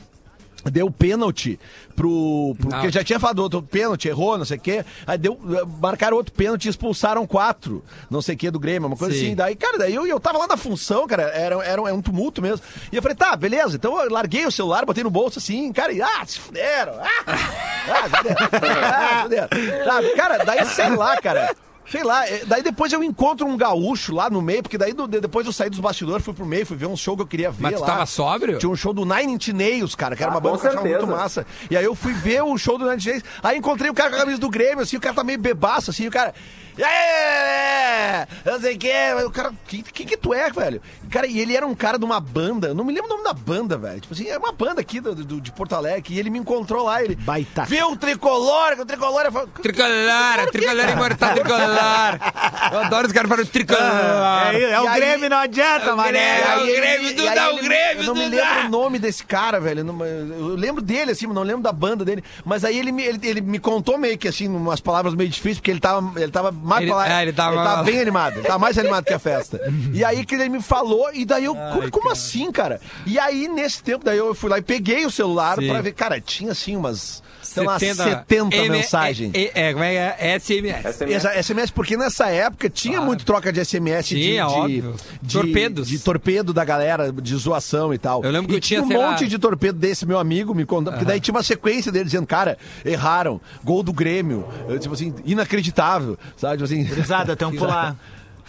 Deu 0.65 0.91
pênalti 0.91 1.59
pro. 1.95 2.55
pro 2.59 2.69
porque 2.69 2.91
já 2.91 3.03
tinha 3.03 3.19
falado 3.19 3.39
outro 3.39 3.61
pênalti, 3.61 4.07
errou, 4.07 4.37
não 4.37 4.45
sei 4.45 4.57
o 4.57 4.59
quê. 4.59 4.85
Aí 5.07 5.17
deu, 5.17 5.39
marcaram 5.81 6.17
outro 6.17 6.33
pênalti 6.33 6.65
e 6.65 6.69
expulsaram 6.69 7.25
quatro, 7.25 7.83
não 8.09 8.21
sei 8.21 8.35
o 8.35 8.37
quê, 8.37 8.51
do 8.51 8.59
Grêmio, 8.59 8.87
uma 8.87 8.97
coisa 8.97 9.13
Sim. 9.15 9.27
assim. 9.27 9.35
Daí, 9.35 9.55
cara, 9.55 9.77
daí 9.77 9.95
eu, 9.95 10.05
eu 10.05 10.19
tava 10.19 10.37
lá 10.37 10.47
na 10.47 10.57
função, 10.57 11.07
cara, 11.07 11.23
era, 11.23 11.63
era, 11.63 11.81
um, 11.81 11.87
era 11.87 11.95
um 11.95 12.01
tumulto 12.01 12.41
mesmo. 12.41 12.65
E 12.91 12.95
eu 12.95 13.01
falei, 13.01 13.15
tá, 13.15 13.35
beleza. 13.35 13.75
Então 13.75 13.97
eu 14.01 14.11
larguei 14.11 14.45
o 14.45 14.51
celular, 14.51 14.85
botei 14.85 15.03
no 15.03 15.09
bolso 15.09 15.39
assim, 15.39 15.71
cara, 15.71 15.93
e 15.93 16.01
ah, 16.01 16.25
se 16.25 16.39
fuderam. 16.39 16.93
Ah, 16.99 17.23
ah, 17.27 18.17
fuderam. 18.17 18.39
Ah, 18.99 19.21
fuderam. 19.23 19.47
Sabe, 19.85 20.09
cara, 20.09 20.37
daí 20.43 20.65
sei 20.65 20.89
lá, 20.89 21.17
cara. 21.21 21.55
Sei 21.91 22.03
lá, 22.03 22.27
é, 22.27 22.43
daí 22.45 22.61
depois 22.61 22.93
eu 22.93 23.03
encontro 23.03 23.47
um 23.47 23.57
gaúcho 23.57 24.13
lá 24.13 24.29
no 24.29 24.41
meio, 24.41 24.61
porque 24.61 24.77
daí 24.77 24.93
do- 24.93 25.07
de- 25.07 25.19
depois 25.19 25.45
eu 25.47 25.51
saí 25.53 25.69
dos 25.69 25.79
bastidores, 25.79 26.23
fui 26.23 26.33
pro 26.33 26.45
meio, 26.45 26.65
fui 26.65 26.77
ver 26.77 26.85
um 26.85 26.95
show 26.95 27.15
que 27.15 27.23
eu 27.23 27.27
queria 27.27 27.49
ver 27.49 27.63
Mas 27.63 27.75
tu 27.75 27.81
lá. 27.81 27.87
tava 27.87 28.05
sóbrio? 28.05 28.57
Tinha 28.59 28.69
um 28.69 28.75
show 28.75 28.93
do 28.93 29.05
Nine 29.05 29.33
Inch 29.33 29.47
Nails, 29.49 29.95
cara, 29.95 30.15
que 30.15 30.21
era 30.21 30.31
Ah, 30.31 30.35
uma 30.35 30.39
banda 30.41 30.59
que 30.59 30.65
eu 30.67 30.69
achava 30.71 30.87
muito 30.87 31.07
massa. 31.07 31.45
E 31.69 31.75
aí 31.75 31.83
eu 31.83 31.95
fui 31.95 32.13
ver 32.13 32.43
o 32.43 32.57
show 32.57 32.77
do 32.77 32.85
Nine 32.85 32.97
Inch 32.97 33.05
Nails, 33.07 33.23
aí 33.41 33.57
encontrei 33.57 33.89
o 33.89 33.93
cara 33.93 34.09
com 34.11 34.15
a 34.17 34.19
camisa 34.19 34.37
do 34.37 34.49
Grêmio, 34.49 34.81
assim, 34.83 34.97
o 34.97 35.01
cara 35.01 35.15
tá 35.15 35.23
meio 35.23 35.39
bebaço, 35.39 35.89
assim, 35.89 36.07
o 36.07 36.11
cara... 36.11 36.33
E 36.79 36.83
aí, 36.83 38.25
eu 38.45 38.61
sei 38.61 38.75
o 38.75 38.79
que, 38.79 38.89
o 39.25 39.31
cara, 39.31 39.51
quem 39.67 39.81
que, 39.81 40.05
que 40.05 40.15
tu 40.15 40.33
é, 40.33 40.49
velho? 40.49 40.81
Cara, 41.11 41.27
e 41.27 41.37
ele 41.37 41.53
era 41.53 41.67
um 41.67 41.75
cara 41.75 41.99
de 41.99 42.05
uma 42.05 42.21
banda, 42.21 42.73
não 42.73 42.85
me 42.85 42.93
lembro 42.93 43.07
o 43.09 43.17
nome 43.17 43.23
da 43.25 43.33
banda, 43.33 43.77
velho. 43.77 43.99
Tipo 43.99 44.13
assim, 44.13 44.29
é 44.29 44.37
uma 44.37 44.53
banda 44.53 44.79
aqui 44.79 45.01
do, 45.01 45.13
do- 45.13 45.41
de 45.41 45.51
Porto 45.51 45.73
Alegre, 45.75 46.13
e 46.15 46.17
ele 46.19 46.29
me 46.29 46.39
encontrou 46.39 46.85
lá, 46.85 47.03
ele... 47.03 47.15
Baita. 47.17 47.65
Viu 47.65 47.91
o 47.91 47.97
tricolor, 47.97 48.75
que 48.75 48.81
o 48.81 48.85
tricolor... 48.85 49.23
Eu 49.25 49.31
falei, 49.33 49.49
Tricolor, 49.61 50.51
tricolor 50.53 50.89
imortal, 50.89 51.33
tricolor. 51.33 52.19
Eu 52.71 52.79
adoro 52.79 53.07
os 53.07 53.13
caras 53.13 53.29
falando 53.29 53.47
tricolor. 53.47 53.81
É, 53.81 54.61
é 54.71 54.79
o 54.81 54.85
E 54.85 54.87
aí- 54.87 54.99
Grêmio, 54.99 55.29
não 55.29 55.37
adianta, 55.37 55.95
mané. 55.95 56.41
É 56.41 56.57
o 56.57 56.61
ele- 56.65 56.75
Grêmio, 56.79 57.15
Duda, 57.15 57.31
aí 57.31 57.39
o 57.39 57.57
ele- 57.57 57.61
Grêmio, 57.67 58.03
Eu 58.03 58.03
não 58.05 58.15
me 58.15 58.23
Duda. 58.29 58.35
lembro 58.37 58.65
o 58.65 58.69
nome 58.69 58.99
desse 58.99 59.23
cara, 59.23 59.59
velho. 59.59 59.79
eu 59.87 60.55
lembro 60.55 60.81
dele, 60.81 61.11
assim, 61.11 61.25
mas 61.27 61.35
não 61.35 61.43
lembro 61.43 61.61
da 61.61 61.71
banda 61.71 62.03
dele. 62.05 62.23
Mas 62.45 62.63
aí 62.63 62.77
ele 62.77 62.91
me, 62.91 63.03
ele, 63.03 63.19
ele 63.27 63.41
me 63.41 63.59
contou 63.59 63.97
meio 63.97 64.17
que, 64.17 64.27
assim, 64.27 64.47
umas 64.47 64.79
palavras 64.79 65.13
meio 65.13 65.29
difíceis, 65.29 65.57
porque 65.57 65.71
ele 65.71 65.79
tava, 65.79 66.19
ele 66.19 66.31
tava 66.31 66.51
mais 66.51 66.81
Ele- 66.81 66.91
pra 66.91 66.97
lá- 66.97 67.19
é, 67.19 67.21
ele 67.23 67.33
tava- 67.33 67.83
bem 67.83 67.99
animado. 68.01 68.37
Ele 68.39 68.47
tava 68.47 68.59
mais 68.59 68.77
animado 68.77 69.05
que 69.05 69.13
a 69.13 69.19
festa. 69.19 69.59
E 69.93 70.03
aí 70.03 70.25
que 70.25 70.35
ele 70.35 70.49
me 70.49 70.61
falou, 70.61 71.09
e 71.13 71.25
daí 71.25 71.45
eu, 71.45 71.55
como, 71.55 71.91
como 71.91 72.09
assim, 72.11 72.51
cara? 72.51 72.79
E 73.05 73.17
aí, 73.19 73.47
nesse 73.47 73.81
tempo, 73.83 74.03
daí 74.05 74.17
eu 74.17 74.33
fui 74.35 74.49
lá 74.49 74.57
e 74.57 74.61
peguei 74.61 75.05
o 75.05 75.11
celular 75.11 75.57
Sim. 75.57 75.67
pra 75.69 75.81
ver, 75.81 75.93
cara, 75.93 76.19
tinha 76.21 76.51
assim 76.51 76.75
umas, 76.75 77.21
sei 77.41 77.63
lá, 77.65 77.79
70 77.79 78.55
M- 78.55 78.69
mensagens. 78.69 79.31
É, 79.33 79.69
é, 79.69 79.73
como 79.73 79.83
é 79.83 79.91
que 79.91 79.97
é? 80.25 80.39
SMS. 80.39 81.43
SMS. 81.45 81.71
Porque 81.71 81.95
nessa 81.97 82.27
época 82.29 82.69
tinha 82.69 83.01
muito 83.01 83.25
troca 83.25 83.51
de 83.51 83.63
SMS 83.63 84.07
de, 84.09 84.15
Tinha, 84.21 84.45
de, 84.45 84.51
óbvio. 84.53 84.95
de- 85.21 85.33
Torpedos. 85.33 85.87
De 85.87 85.99
torpedo 85.99 86.53
da 86.53 86.63
galera, 86.65 87.11
de 87.11 87.35
zoação 87.35 87.93
e 87.93 87.97
tal. 87.97 88.23
Eu 88.23 88.31
lembro 88.31 88.47
que 88.47 88.53
e 88.53 88.57
eu 88.57 88.61
tinha, 88.61 88.81
um 88.83 88.97
lá- 88.97 89.11
monte 89.11 89.27
de 89.27 89.37
torpedo 89.39 89.77
desse 89.79 90.05
meu 90.05 90.19
amigo 90.19 90.53
me 90.53 90.65
contando, 90.65 90.93
porque 90.93 91.05
daí 91.05 91.19
tinha 91.19 91.33
uma 91.33 91.43
sequência 91.43 91.91
dele 91.91 92.05
dizendo, 92.05 92.27
cara, 92.27 92.57
erraram, 92.85 93.39
gol 93.63 93.81
do 93.83 93.93
Grêmio, 93.93 94.45
Eu, 94.67 94.79
tipo 94.79 94.93
assim, 94.93 95.13
inacreditável, 95.25 96.17
sabe? 96.37 96.53
Tipo 96.63 96.65
assim, 96.65 97.35
tem 97.35 97.47
um 97.47 97.51
pular. 97.57 97.95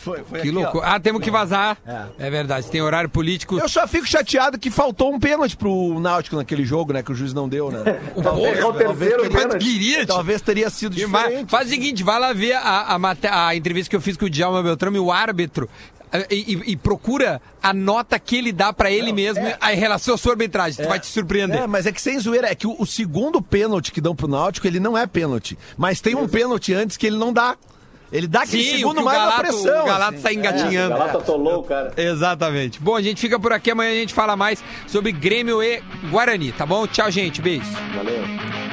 Foi, 0.01 0.23
foi 0.25 0.41
Que 0.41 0.49
aqui, 0.49 0.57
ó. 0.57 0.61
loucura. 0.63 0.87
Ah, 0.87 0.99
temos 1.01 1.23
que 1.23 1.31
vazar. 1.31 1.77
É, 2.19 2.31
verdade, 2.31 2.67
tem 2.69 2.81
horário 2.81 3.09
político. 3.09 3.59
Eu 3.59 3.69
só 3.69 3.87
fico 3.87 4.07
chateado 4.07 4.59
que 4.59 4.71
faltou 4.71 5.13
um 5.13 5.21
pênalti 5.21 5.57
pro 5.57 5.99
Náutico 6.01 6.37
naquele 6.37 6.65
jogo, 6.65 6.93
né? 6.93 7.03
Que 7.03 7.13
o 7.13 7.15
juiz 7.15 7.33
não 7.35 7.49
deu, 7.49 7.71
né? 7.71 7.81
Talvez, 8.23 8.59
Mas 8.61 9.29
tu 9.29 9.31
pênalti. 9.31 9.59
queria, 9.65 10.07
talvez 10.07 10.41
teria 10.41 10.71
sido 10.71 10.95
E 10.95 11.05
diferente. 11.05 11.51
Faz 11.51 11.67
o 11.69 11.71
seguinte, 11.71 12.03
vai 12.03 12.19
lá 12.19 12.33
ver 12.33 12.55
a, 12.55 12.97
a, 12.97 13.49
a 13.49 13.55
entrevista 13.57 13.91
que 13.91 13.97
eu 13.97 14.01
fiz 14.01 14.17
com 14.17 14.25
o 14.27 14.31
Djalma 14.31 14.63
Beltrame, 14.63 14.99
o 14.99 15.11
árbitro, 15.13 15.69
eh, 16.13 16.27
e, 16.31 16.55
e- 16.55 16.63
e 16.73 16.77
procura 16.77 17.41
a 17.63 17.73
nota 17.73 18.19
que 18.19 18.37
ele 18.37 18.53
dá 18.53 18.73
pra 18.73 18.91
ele 18.91 19.13
mesmo 19.13 19.45
em 19.47 19.77
relação 19.77 20.15
à 20.15 20.19
sua 20.19 20.33
arbitragem. 20.33 20.83
Tu 20.83 20.89
vai 20.89 20.99
te 20.99 21.07
surpreender. 21.07 21.63
É, 21.63 21.67
mas 21.67 21.87
é 21.87 21.93
que 21.93 22.01
sem 22.01 22.19
zoeira, 22.19 22.49
é 22.51 22.55
que 22.55 22.67
o, 22.67 22.75
o 22.79 22.87
segundo 22.87 23.41
pênalti 23.43 23.93
que 23.93 24.01
dão 24.01 24.15
pro 24.17 24.27
Náutico, 24.27 24.67
ele 24.67 24.81
não 24.81 24.97
é 24.97 25.07
pênalti. 25.07 25.59
Mas 25.77 26.01
tem 26.01 26.15
um 26.15 26.27
pênalti 26.27 26.73
antes 26.73 26.97
que 26.97 27.07
ele 27.07 27.17
não 27.19 27.33
dá. 27.33 27.57
Ele 28.13 28.27
dá 28.27 28.43
aquele 28.43 28.63
Sim, 28.65 28.77
segundo 28.79 29.03
mais 29.03 29.19
na 29.19 29.25
Galato, 29.27 29.41
pressão. 29.43 29.83
o 29.83 29.87
Galato 29.87 30.15
assim. 30.15 30.23
tá 30.23 30.33
engatinhando. 30.33 30.91
Galata 30.91 31.19
atolou 31.19 31.61
o 31.61 31.63
cara. 31.63 31.93
Exatamente. 31.97 32.81
Bom, 32.81 32.97
a 32.97 33.03
gente 33.03 33.21
fica 33.21 33.39
por 33.39 33.53
aqui. 33.53 33.71
Amanhã 33.71 33.93
a 33.93 33.95
gente 33.95 34.13
fala 34.13 34.37
mais 34.37 34.63
sobre 34.87 35.13
Grêmio 35.13 35.63
e 35.63 35.81
Guarani, 36.11 36.51
tá 36.53 36.67
bom? 36.67 36.87
Tchau, 36.87 37.11
gente. 37.11 37.41
Beijo. 37.41 37.65
Valeu. 37.95 38.70